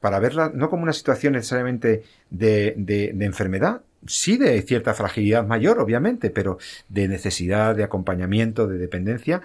para 0.00 0.18
verla 0.18 0.50
no 0.54 0.70
como 0.70 0.82
una 0.82 0.92
situación 0.92 1.32
necesariamente 1.32 2.04
de, 2.30 2.74
de, 2.76 3.24
enfermedad, 3.24 3.82
sí 4.06 4.36
de 4.36 4.60
cierta 4.62 4.94
fragilidad 4.94 5.46
mayor, 5.46 5.80
obviamente, 5.80 6.30
pero 6.30 6.58
de 6.88 7.08
necesidad, 7.08 7.74
de 7.74 7.84
acompañamiento, 7.84 8.66
de 8.66 8.78
dependencia, 8.78 9.42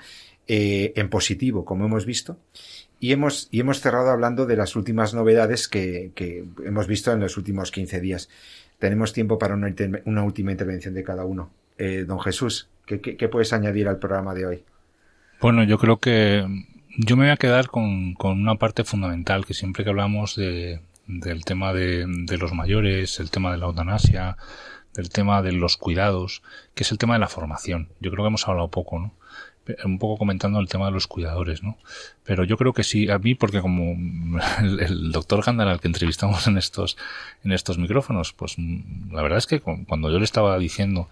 eh, 0.47 0.93
en 0.95 1.09
positivo, 1.09 1.65
como 1.65 1.85
hemos 1.85 2.05
visto. 2.05 2.37
Y 2.99 3.11
hemos, 3.11 3.49
y 3.51 3.59
hemos 3.59 3.81
cerrado 3.81 4.11
hablando 4.11 4.45
de 4.45 4.55
las 4.55 4.75
últimas 4.75 5.13
novedades 5.13 5.67
que, 5.67 6.11
que 6.15 6.45
hemos 6.63 6.87
visto 6.87 7.11
en 7.11 7.19
los 7.19 7.35
últimos 7.35 7.71
15 7.71 7.99
días. 7.99 8.29
Tenemos 8.79 9.11
tiempo 9.11 9.37
para 9.37 9.55
una, 9.55 9.73
una 10.05 10.23
última 10.23 10.51
intervención 10.51 10.93
de 10.93 11.03
cada 11.03 11.25
uno. 11.25 11.51
Eh, 11.77 12.05
don 12.07 12.19
Jesús, 12.19 12.69
¿qué, 12.85 13.29
puedes 13.29 13.53
añadir 13.53 13.87
al 13.87 13.99
programa 13.99 14.33
de 14.33 14.45
hoy? 14.45 14.63
Bueno, 15.41 15.63
yo 15.63 15.77
creo 15.77 15.97
que 15.97 16.45
yo 16.97 17.17
me 17.17 17.25
voy 17.25 17.31
a 17.31 17.37
quedar 17.37 17.67
con, 17.67 18.15
una 18.21 18.55
parte 18.55 18.83
fundamental, 18.83 19.45
que 19.45 19.53
siempre 19.53 19.83
que 19.83 19.89
hablamos 19.89 20.35
de, 20.35 20.79
del 21.07 21.43
tema 21.43 21.73
de, 21.73 22.05
de, 22.07 22.37
los 22.37 22.53
mayores, 22.53 23.19
el 23.19 23.31
tema 23.31 23.51
de 23.51 23.57
la 23.57 23.65
eutanasia, 23.65 24.37
del 24.93 25.09
tema 25.09 25.41
de 25.41 25.51
los 25.53 25.77
cuidados, 25.77 26.43
que 26.75 26.83
es 26.83 26.91
el 26.91 26.97
tema 26.97 27.13
de 27.13 27.19
la 27.19 27.27
formación. 27.27 27.89
Yo 27.99 28.11
creo 28.11 28.23
que 28.23 28.27
hemos 28.27 28.47
hablado 28.47 28.69
poco, 28.69 28.99
¿no? 28.99 29.13
Un 29.85 29.97
poco 29.97 30.17
comentando 30.17 30.59
el 30.59 30.67
tema 30.67 30.87
de 30.87 30.91
los 30.91 31.07
cuidadores, 31.07 31.63
¿no? 31.63 31.77
Pero 32.25 32.43
yo 32.43 32.57
creo 32.57 32.73
que 32.73 32.83
sí, 32.83 33.09
a 33.09 33.17
mí, 33.17 33.35
porque 33.35 33.61
como 33.61 33.95
el, 34.61 35.11
doctor 35.11 35.43
Gandalf 35.43 35.71
al 35.71 35.79
que 35.79 35.87
entrevistamos 35.87 36.47
en 36.47 36.57
estos, 36.57 36.97
en 37.43 37.51
estos 37.51 37.77
micrófonos, 37.77 38.33
pues 38.33 38.55
la 38.57 39.21
verdad 39.21 39.37
es 39.37 39.47
que 39.47 39.61
cuando 39.61 40.11
yo 40.11 40.19
le 40.19 40.25
estaba 40.25 40.57
diciendo, 40.57 41.09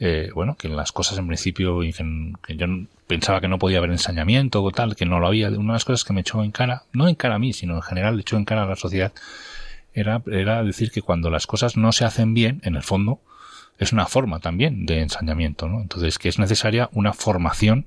eh, 0.00 0.30
bueno, 0.34 0.56
que 0.56 0.68
las 0.68 0.92
cosas 0.92 1.18
en 1.18 1.26
principio, 1.26 1.82
y 1.82 1.92
que, 1.92 2.56
yo 2.56 2.66
pensaba 3.06 3.40
que 3.40 3.48
no 3.48 3.58
podía 3.58 3.78
haber 3.78 3.90
ensañamiento 3.90 4.62
o 4.62 4.70
tal, 4.70 4.96
que 4.96 5.06
no 5.06 5.18
lo 5.18 5.26
había, 5.26 5.48
una 5.48 5.72
de 5.72 5.76
las 5.76 5.84
cosas 5.84 6.04
que 6.04 6.12
me 6.12 6.20
echó 6.20 6.42
en 6.44 6.50
cara, 6.50 6.82
no 6.92 7.08
en 7.08 7.14
cara 7.14 7.36
a 7.36 7.38
mí, 7.38 7.52
sino 7.52 7.76
en 7.76 7.82
general 7.82 8.16
le 8.16 8.22
echó 8.22 8.36
en 8.36 8.44
cara 8.44 8.64
a 8.64 8.66
la 8.66 8.76
sociedad, 8.76 9.12
era, 9.94 10.22
era 10.26 10.62
decir 10.62 10.90
que 10.90 11.02
cuando 11.02 11.30
las 11.30 11.46
cosas 11.46 11.76
no 11.76 11.92
se 11.92 12.04
hacen 12.04 12.34
bien, 12.34 12.60
en 12.64 12.76
el 12.76 12.82
fondo, 12.82 13.20
es 13.78 13.92
una 13.92 14.06
forma 14.06 14.40
también 14.40 14.86
de 14.86 15.00
ensañamiento, 15.00 15.68
¿no? 15.68 15.80
Entonces, 15.80 16.18
que 16.18 16.28
es 16.28 16.38
necesaria 16.38 16.88
una 16.92 17.12
formación 17.12 17.86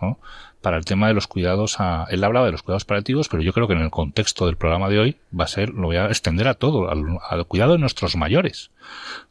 ¿no? 0.00 0.18
para 0.60 0.76
el 0.76 0.84
tema 0.84 1.06
de 1.08 1.14
los 1.14 1.26
cuidados 1.26 1.76
a, 1.78 2.06
él 2.10 2.24
hablaba 2.24 2.46
de 2.46 2.52
los 2.52 2.62
cuidados 2.62 2.84
paliativos, 2.84 3.28
pero 3.28 3.42
yo 3.42 3.52
creo 3.52 3.68
que 3.68 3.74
en 3.74 3.80
el 3.80 3.90
contexto 3.90 4.46
del 4.46 4.56
programa 4.56 4.88
de 4.88 4.98
hoy 4.98 5.16
va 5.38 5.44
a 5.44 5.48
ser, 5.48 5.70
lo 5.70 5.86
voy 5.86 5.96
a 5.96 6.06
extender 6.06 6.48
a 6.48 6.54
todo, 6.54 6.90
al, 6.90 7.46
cuidado 7.46 7.72
de 7.72 7.78
nuestros 7.78 8.16
mayores. 8.16 8.70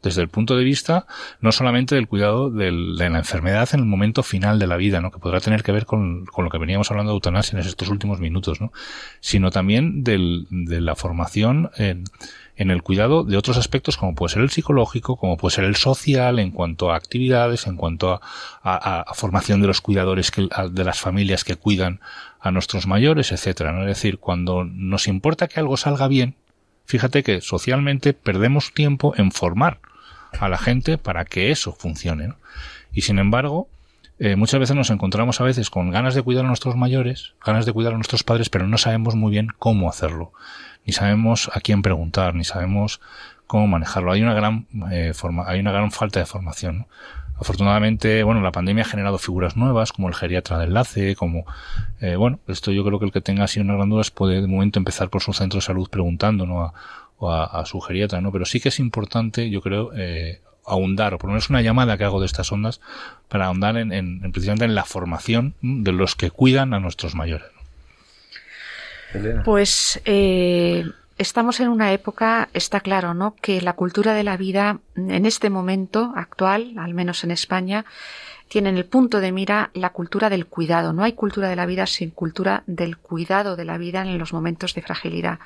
Desde 0.02 0.22
el 0.22 0.28
punto 0.28 0.56
de 0.56 0.64
vista, 0.64 1.06
no 1.40 1.52
solamente 1.52 1.94
del 1.94 2.08
cuidado 2.08 2.50
de 2.50 2.72
la 2.72 3.06
enfermedad 3.06 3.68
en 3.72 3.80
el 3.80 3.86
momento 3.86 4.22
final 4.22 4.58
de 4.58 4.66
la 4.66 4.76
vida, 4.76 5.00
¿no? 5.00 5.10
que 5.10 5.18
podrá 5.18 5.40
tener 5.40 5.62
que 5.62 5.72
ver 5.72 5.84
con, 5.84 6.24
con 6.26 6.44
lo 6.44 6.50
que 6.50 6.58
veníamos 6.58 6.90
hablando 6.90 7.12
de 7.12 7.16
eutanasia 7.16 7.58
en 7.58 7.66
estos 7.66 7.88
últimos 7.88 8.20
minutos, 8.20 8.60
¿no? 8.60 8.72
sino 9.20 9.50
también 9.50 10.04
del, 10.04 10.46
de 10.50 10.80
la 10.80 10.94
formación 10.94 11.70
en, 11.76 12.04
en 12.58 12.72
el 12.72 12.82
cuidado 12.82 13.22
de 13.22 13.36
otros 13.36 13.56
aspectos 13.56 13.96
como 13.96 14.16
puede 14.16 14.34
ser 14.34 14.42
el 14.42 14.50
psicológico, 14.50 15.16
como 15.16 15.36
puede 15.36 15.54
ser 15.54 15.64
el 15.64 15.76
social, 15.76 16.40
en 16.40 16.50
cuanto 16.50 16.90
a 16.90 16.96
actividades, 16.96 17.68
en 17.68 17.76
cuanto 17.76 18.20
a, 18.64 19.14
formación 19.14 19.60
de 19.60 19.68
los 19.68 19.80
cuidadores 19.80 20.32
que, 20.32 20.48
de 20.70 20.84
las 20.84 20.98
familias 20.98 21.44
que 21.44 21.54
cuidan 21.54 22.00
a 22.40 22.50
nuestros 22.50 22.88
mayores, 22.88 23.30
etcétera. 23.30 23.70
¿no? 23.70 23.82
Es 23.82 23.86
decir, 23.86 24.18
cuando 24.18 24.64
nos 24.64 25.06
importa 25.06 25.46
que 25.46 25.60
algo 25.60 25.76
salga 25.76 26.08
bien, 26.08 26.34
fíjate 26.84 27.22
que 27.22 27.40
socialmente 27.40 28.12
perdemos 28.12 28.74
tiempo 28.74 29.14
en 29.16 29.30
formar 29.30 29.78
a 30.40 30.48
la 30.48 30.58
gente 30.58 30.98
para 30.98 31.24
que 31.24 31.52
eso 31.52 31.72
funcione. 31.72 32.34
Y 32.92 33.02
sin 33.02 33.20
embargo, 33.20 33.68
eh, 34.18 34.34
muchas 34.34 34.58
veces 34.58 34.74
nos 34.74 34.90
encontramos 34.90 35.40
a 35.40 35.44
veces 35.44 35.70
con 35.70 35.90
ganas 35.90 36.16
de 36.16 36.22
cuidar 36.22 36.44
a 36.44 36.48
nuestros 36.48 36.74
mayores, 36.74 37.34
ganas 37.46 37.66
de 37.66 37.72
cuidar 37.72 37.92
a 37.92 37.96
nuestros 37.96 38.24
padres, 38.24 38.50
pero 38.50 38.66
no 38.66 38.78
sabemos 38.78 39.14
muy 39.14 39.30
bien 39.30 39.46
cómo 39.60 39.88
hacerlo 39.88 40.32
ni 40.88 40.94
sabemos 40.94 41.50
a 41.52 41.60
quién 41.60 41.82
preguntar, 41.82 42.34
ni 42.34 42.44
sabemos 42.44 43.02
cómo 43.46 43.66
manejarlo. 43.66 44.10
Hay 44.10 44.22
una 44.22 44.32
gran 44.32 44.66
eh, 44.90 45.12
forma, 45.12 45.44
hay 45.46 45.60
una 45.60 45.70
gran 45.70 45.90
falta 45.90 46.18
de 46.18 46.24
formación. 46.24 46.86
Afortunadamente, 47.38 48.22
bueno, 48.22 48.40
la 48.40 48.52
pandemia 48.52 48.84
ha 48.84 48.86
generado 48.86 49.18
figuras 49.18 49.54
nuevas, 49.54 49.92
como 49.92 50.08
el 50.08 50.14
geriatra 50.14 50.58
de 50.58 50.64
enlace, 50.64 51.14
como, 51.14 51.44
eh, 52.00 52.16
bueno, 52.16 52.40
esto 52.48 52.72
yo 52.72 52.86
creo 52.86 52.98
que 52.98 53.04
el 53.04 53.12
que 53.12 53.20
tenga 53.20 53.44
así 53.44 53.60
una 53.60 53.74
gran 53.74 53.90
duda 53.90 54.02
puede 54.14 54.40
de 54.40 54.46
momento 54.46 54.78
empezar 54.78 55.10
por 55.10 55.20
su 55.20 55.34
centro 55.34 55.58
de 55.58 55.66
salud 55.66 55.90
preguntando, 55.90 56.46
¿no? 56.46 56.62
A, 56.62 56.72
o 57.18 57.30
a, 57.30 57.66
su 57.66 57.80
geriatra, 57.80 58.22
¿no? 58.22 58.32
Pero 58.32 58.46
sí 58.46 58.58
que 58.58 58.70
es 58.70 58.78
importante, 58.80 59.50
yo 59.50 59.60
creo, 59.60 59.90
eh, 59.94 60.40
ahondar, 60.64 61.12
o 61.12 61.18
por 61.18 61.28
lo 61.28 61.32
menos 61.34 61.50
una 61.50 61.60
llamada 61.60 61.98
que 61.98 62.04
hago 62.04 62.20
de 62.20 62.26
estas 62.26 62.50
ondas, 62.50 62.80
para 63.28 63.46
ahondar 63.46 63.76
en, 63.76 63.92
en, 63.92 64.20
precisamente 64.32 64.64
en 64.64 64.74
la 64.74 64.84
formación 64.84 65.54
de 65.60 65.92
los 65.92 66.14
que 66.14 66.30
cuidan 66.30 66.72
a 66.72 66.80
nuestros 66.80 67.14
mayores. 67.14 67.57
Pues 69.44 70.00
eh, 70.04 70.84
estamos 71.18 71.60
en 71.60 71.68
una 71.68 71.92
época, 71.92 72.48
está 72.54 72.80
claro, 72.80 73.14
¿no? 73.14 73.34
Que 73.36 73.60
la 73.60 73.74
cultura 73.74 74.14
de 74.14 74.24
la 74.24 74.36
vida 74.36 74.80
en 74.96 75.26
este 75.26 75.50
momento 75.50 76.12
actual, 76.16 76.74
al 76.78 76.94
menos 76.94 77.24
en 77.24 77.30
España, 77.30 77.84
tiene 78.48 78.70
en 78.70 78.78
el 78.78 78.86
punto 78.86 79.20
de 79.20 79.30
mira 79.30 79.70
la 79.74 79.90
cultura 79.90 80.30
del 80.30 80.46
cuidado. 80.46 80.92
No 80.92 81.04
hay 81.04 81.12
cultura 81.12 81.48
de 81.48 81.56
la 81.56 81.66
vida 81.66 81.86
sin 81.86 82.10
cultura 82.10 82.62
del 82.66 82.96
cuidado 82.96 83.56
de 83.56 83.64
la 83.64 83.78
vida 83.78 84.02
en 84.02 84.18
los 84.18 84.32
momentos 84.32 84.74
de 84.74 84.82
fragilidad. 84.82 85.38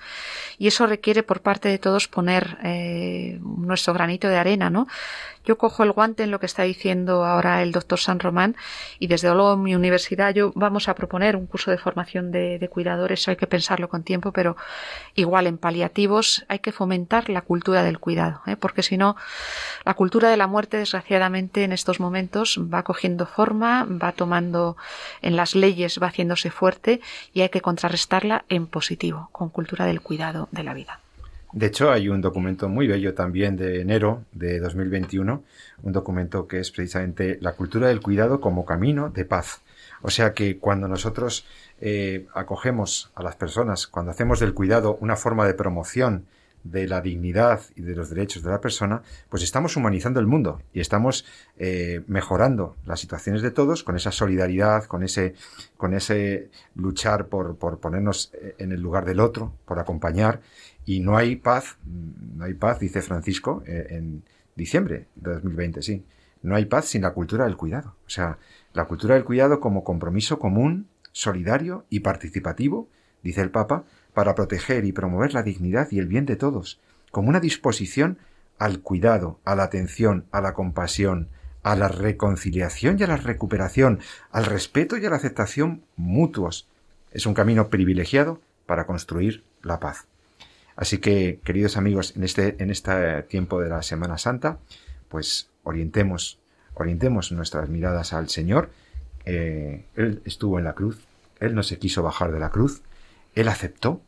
Y 0.59 0.69
eso 0.69 0.87
requiere 0.87 1.23
por 1.23 1.41
parte 1.41 1.69
de 1.69 1.79
todos 1.79 2.09
poner 2.09 2.59
eh, 2.63 3.39
nuestro 3.43 3.93
granito 3.93 4.29
de 4.29 4.39
arena, 4.39 4.71
¿no? 4.71 4.87
Yo 5.45 5.59
cojo 5.59 5.83
el 5.83 5.91
guante 5.91 6.23
en 6.23 6.31
lo 6.31 6.39
que 6.39 6.47
está 6.47 6.63
diciendo 6.63 7.25
ahora 7.25 7.63
el 7.63 7.73
doctor 7.73 7.99
San 7.99 8.21
Román 8.21 8.55
y 9.01 9.09
desde 9.09 9.29
luego 9.35 9.55
en 9.55 9.63
mi 9.63 9.75
universidad 9.75 10.33
yo 10.33 10.53
vamos 10.55 10.89
a 10.89 10.95
proponer 10.95 11.35
un 11.35 11.47
curso 11.47 11.73
de 11.73 11.79
formación 11.79 12.31
de, 12.31 12.69
cuidadores, 12.71 13.27
hay 13.27 13.37
que 13.37 13.49
pensarlo 13.49 13.89
con 13.89 14.05
tiempo, 14.05 14.31
pero 14.31 14.57
igual 15.17 15.49
en 15.49 15.59
paliativos 15.59 16.45
hay 16.49 16.61
que 16.61 16.71
fomentar 16.71 17.29
la 17.29 17.43
cultura 17.43 17.83
del 17.83 17.99
cuidado, 17.99 18.41
¿eh? 18.47 18.57
porque 18.57 18.85
si 18.85 18.97
no, 18.97 19.17
la 19.85 19.95
cultura 19.95 20.31
de 20.31 20.37
la 20.37 20.47
muerte 20.47 20.77
desgraciadamente 20.77 21.65
en 21.65 21.73
estos 21.73 21.99
momentos 21.99 22.61
va 22.73 22.85
cogiendo 22.93 23.25
forma, 23.25 23.85
va 23.85 24.13
tomando 24.13 24.77
en 25.23 25.35
las 25.35 25.55
leyes, 25.55 25.99
va 25.99 26.09
haciéndose 26.09 26.51
fuerte 26.51 27.01
y 27.33 27.41
hay 27.41 27.49
que 27.49 27.63
contrarrestarla 27.63 28.45
en 28.51 28.67
positivo, 28.67 29.31
con 29.33 29.49
cultura 29.49 29.87
del 29.87 30.03
cuidado 30.03 30.51
de 30.53 30.63
la 30.63 30.75
vida. 30.75 31.01
De 31.55 31.67
hecho, 31.69 31.91
hay 31.91 32.11
un 32.11 32.21
documento 32.21 32.69
muy 32.69 32.87
bello 32.87 33.15
también 33.15 33.57
de 33.57 33.81
enero 33.81 34.25
de 34.33 34.61
2021, 34.61 35.43
un 35.83 35.93
documento 35.93 36.47
que 36.47 36.61
es 36.61 36.71
precisamente 36.71 37.39
la 37.41 37.53
cultura 37.53 37.89
del 37.89 38.03
cuidado 38.03 38.43
como 38.43 38.67
camino 38.67 39.09
de 39.09 39.25
paz. 39.25 39.63
O 40.03 40.11
sea 40.11 40.35
que 40.35 40.59
cuando 40.59 40.87
nosotros 40.87 41.47
eh, 41.81 42.27
acogemos 42.35 43.11
a 43.15 43.23
las 43.23 43.37
personas, 43.37 43.87
cuando 43.87 44.11
hacemos 44.11 44.39
del 44.39 44.53
cuidado 44.53 44.99
una 45.01 45.17
forma 45.17 45.47
de 45.47 45.55
promoción 45.55 46.27
de 46.65 46.87
la 46.87 47.01
dignidad 47.01 47.61
y 47.75 47.83
de 47.83 47.95
los 47.95 48.11
derechos 48.11 48.43
de 48.43 48.51
la 48.51 48.61
persona, 48.61 49.03
pues 49.29 49.43
estamos 49.43 49.77
humanizando 49.77 50.21
el 50.21 50.27
mundo 50.27 50.63
y 50.73 50.81
estamos 50.81 51.25
eh, 51.59 52.03
mejorando 52.07 52.77
las 52.87 53.01
situaciones 53.01 53.43
de 53.43 53.51
todos 53.51 53.83
con 53.83 53.97
esa 53.97 54.13
solidaridad, 54.13 54.85
con 54.85 55.03
ese, 55.03 55.35
con 55.77 55.95
ese 55.95 56.51
luchar 56.75 57.27
por, 57.27 57.57
por 57.57 57.79
ponernos 57.81 58.33
en 58.59 58.73
el 58.73 58.81
lugar 58.81 59.05
del 59.05 59.21
otro, 59.21 59.53
por 59.65 59.79
acompañar 59.79 60.41
y 60.85 61.01
no 61.01 61.17
hay 61.17 61.37
paz, 61.37 61.77
no 61.85 62.45
hay 62.45 62.55
paz, 62.55 62.81
dice 62.81 63.03
Francisco 63.03 63.63
eh, 63.67 63.87
en 63.91 64.25
diciembre 64.55 65.07
de 65.15 65.35
2020, 65.35 65.83
sí. 65.83 66.05
No 66.43 66.57
hay 66.57 66.65
paz 66.65 66.87
sin 66.87 67.03
la 67.03 67.13
cultura 67.13 67.45
del 67.45 67.57
cuidado. 67.57 67.95
O 68.05 68.11
sea, 68.11 68.39
la 68.73 68.87
cultura 68.87 69.15
del 69.15 69.25
cuidado 69.25 69.61
como 69.61 69.85
compromiso 69.85 70.41
común, 70.41 70.89
solidario 71.13 71.87
y 71.89 72.01
participativo, 72.01 72.89
dice 73.23 73.43
el 73.43 73.51
Papa, 73.51 73.85
para 74.15 74.35
proteger 74.35 74.85
y 74.85 74.93
promover 74.93 75.35
la 75.35 75.43
dignidad 75.43 75.89
y 75.91 75.99
el 75.99 76.07
bien 76.07 76.27
de 76.27 76.37
todos, 76.37 76.81
como 77.11 77.29
una 77.29 77.41
disposición 77.41 78.19
al 78.59 78.81
cuidado, 78.81 79.39
a 79.45 79.55
la 79.55 79.65
atención, 79.65 80.27
a 80.31 80.41
la 80.41 80.55
compasión, 80.55 81.29
a 81.63 81.77
la 81.77 81.89
reconciliación 81.89 82.97
y 82.99 83.05
a 83.05 83.07
la 83.07 83.17
recuperación, 83.17 84.01
al 84.31 84.47
respeto 84.47 84.97
y 84.97 85.07
a 85.07 85.11
la 85.11 85.17
aceptación 85.17 85.83
mutuos. 85.97 86.69
Es 87.13 87.27
un 87.27 87.35
camino 87.35 87.69
privilegiado 87.69 88.41
para 88.67 88.87
construir 88.87 89.45
la 89.63 89.81
paz. 89.81 90.07
Así 90.77 90.99
que, 90.99 91.41
queridos 91.45 91.77
amigos, 91.77 92.15
en 92.17 92.25
este, 92.25 92.57
en 92.63 92.71
este 92.71 93.23
tiempo 93.25 93.61
de 93.61 93.69
la 93.69 93.83
Semana 93.83 94.19
Santa, 94.19 94.59
pues 95.09 95.51
orientemos, 95.63 96.39
orientemos 96.75 97.33
nuestras 97.33 97.69
miradas 97.69 98.13
al 98.13 98.29
Señor. 98.29 98.71
Eh, 99.25 99.85
él 99.95 100.23
estuvo 100.25 100.59
en 100.59 100.65
la 100.65 100.73
cruz, 100.73 101.05
Él 101.41 101.55
no 101.55 101.63
se 101.63 101.79
quiso 101.79 102.03
bajar 102.03 102.33
de 102.33 102.41
la 102.41 102.51
cruz, 102.51 102.83
Él 103.35 103.49
aceptó 103.49 104.03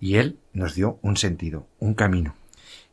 y 0.00 0.16
Él 0.16 0.38
nos 0.52 0.74
dio 0.74 0.98
un 1.02 1.16
sentido, 1.16 1.66
un 1.78 1.94
camino. 1.94 2.34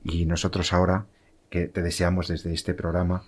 Y 0.03 0.25
nosotros 0.25 0.73
ahora, 0.73 1.05
que 1.49 1.67
te 1.67 1.82
deseamos 1.82 2.27
desde 2.27 2.53
este 2.53 2.73
programa, 2.73 3.23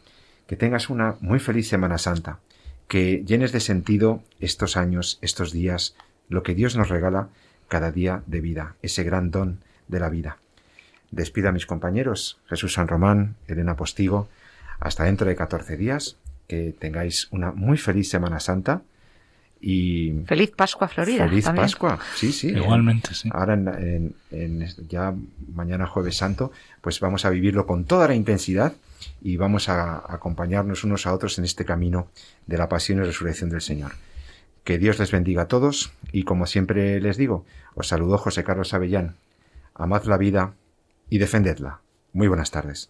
que 0.48 0.56
tengas 0.56 0.90
una 0.90 1.18
muy 1.20 1.40
feliz 1.40 1.68
Semana 1.68 1.98
Santa, 1.98 2.40
que 2.88 3.24
llenes 3.26 3.52
de 3.52 3.60
sentido 3.60 4.24
estos 4.40 4.78
años, 4.78 5.20
estos 5.22 5.52
días, 5.52 5.96
lo 6.30 6.44
que 6.44 6.56
Dios 6.56 6.76
nos 6.76 6.90
regala 6.90 7.30
cada 7.68 7.92
día 7.92 8.24
de 8.28 8.42
vida, 8.42 8.76
ese 8.82 9.04
gran 9.04 9.32
don 9.32 9.60
de 9.88 10.00
la 10.00 10.10
vida. 10.10 10.38
Despido 11.12 11.50
a 11.50 11.52
mis 11.52 11.66
compañeros, 11.66 12.40
Jesús 12.48 12.74
San 12.74 12.88
Román, 12.88 13.36
Elena 13.48 13.76
Postigo, 13.76 14.30
hasta 14.80 15.06
dentro 15.06 15.28
de 15.28 15.36
14 15.36 15.78
días, 15.78 16.18
que 16.48 16.76
tengáis 16.78 17.28
una 17.32 17.52
muy 17.52 17.78
feliz 17.78 18.10
Semana 18.10 18.40
Santa 18.40 18.82
y... 19.64 20.24
Feliz 20.26 20.52
Pascua 20.52 20.88
Florida. 20.88 21.28
Feliz 21.28 21.46
Pascua, 21.46 21.98
sí, 22.16 22.32
sí. 22.32 22.50
Igualmente, 22.50 23.14
sí. 23.14 23.30
Ahora, 23.32 23.54
en, 23.54 24.68
ya 24.90 25.14
mañana 25.56 25.88
jueves 25.88 26.18
santo, 26.18 26.52
pues 26.82 27.00
vamos 27.00 27.24
a 27.26 27.30
vivirlo 27.30 27.66
con 27.66 27.86
toda 27.86 28.08
la 28.08 28.16
intensidad 28.16 28.74
y 29.22 29.38
vamos 29.38 29.70
a 29.70 30.04
acompañarnos 30.14 30.84
unos 30.84 31.08
a 31.08 31.14
otros 31.14 31.40
en 31.40 31.46
este 31.46 31.64
camino 31.66 32.08
de 32.46 32.58
la 32.58 32.68
pasión 32.68 33.00
y 33.00 33.04
resurrección 33.04 33.50
del 33.50 33.62
Señor. 33.62 33.94
Que 34.66 34.78
Dios 34.78 35.00
les 35.00 35.12
bendiga 35.12 35.44
a 35.44 35.48
todos 35.48 35.94
y 36.12 36.24
como 36.24 36.46
siempre 36.46 37.00
les 37.00 37.18
digo, 37.18 37.46
os 37.74 37.88
saludo 37.88 38.18
José 38.18 38.44
Carlos 38.44 38.74
Avellán 38.74 39.16
amad 39.76 40.04
la 40.06 40.18
vida 40.18 40.54
y 41.10 41.18
defendedla. 41.18 41.82
Muy 42.14 42.28
buenas 42.28 42.52
tardes. 42.52 42.90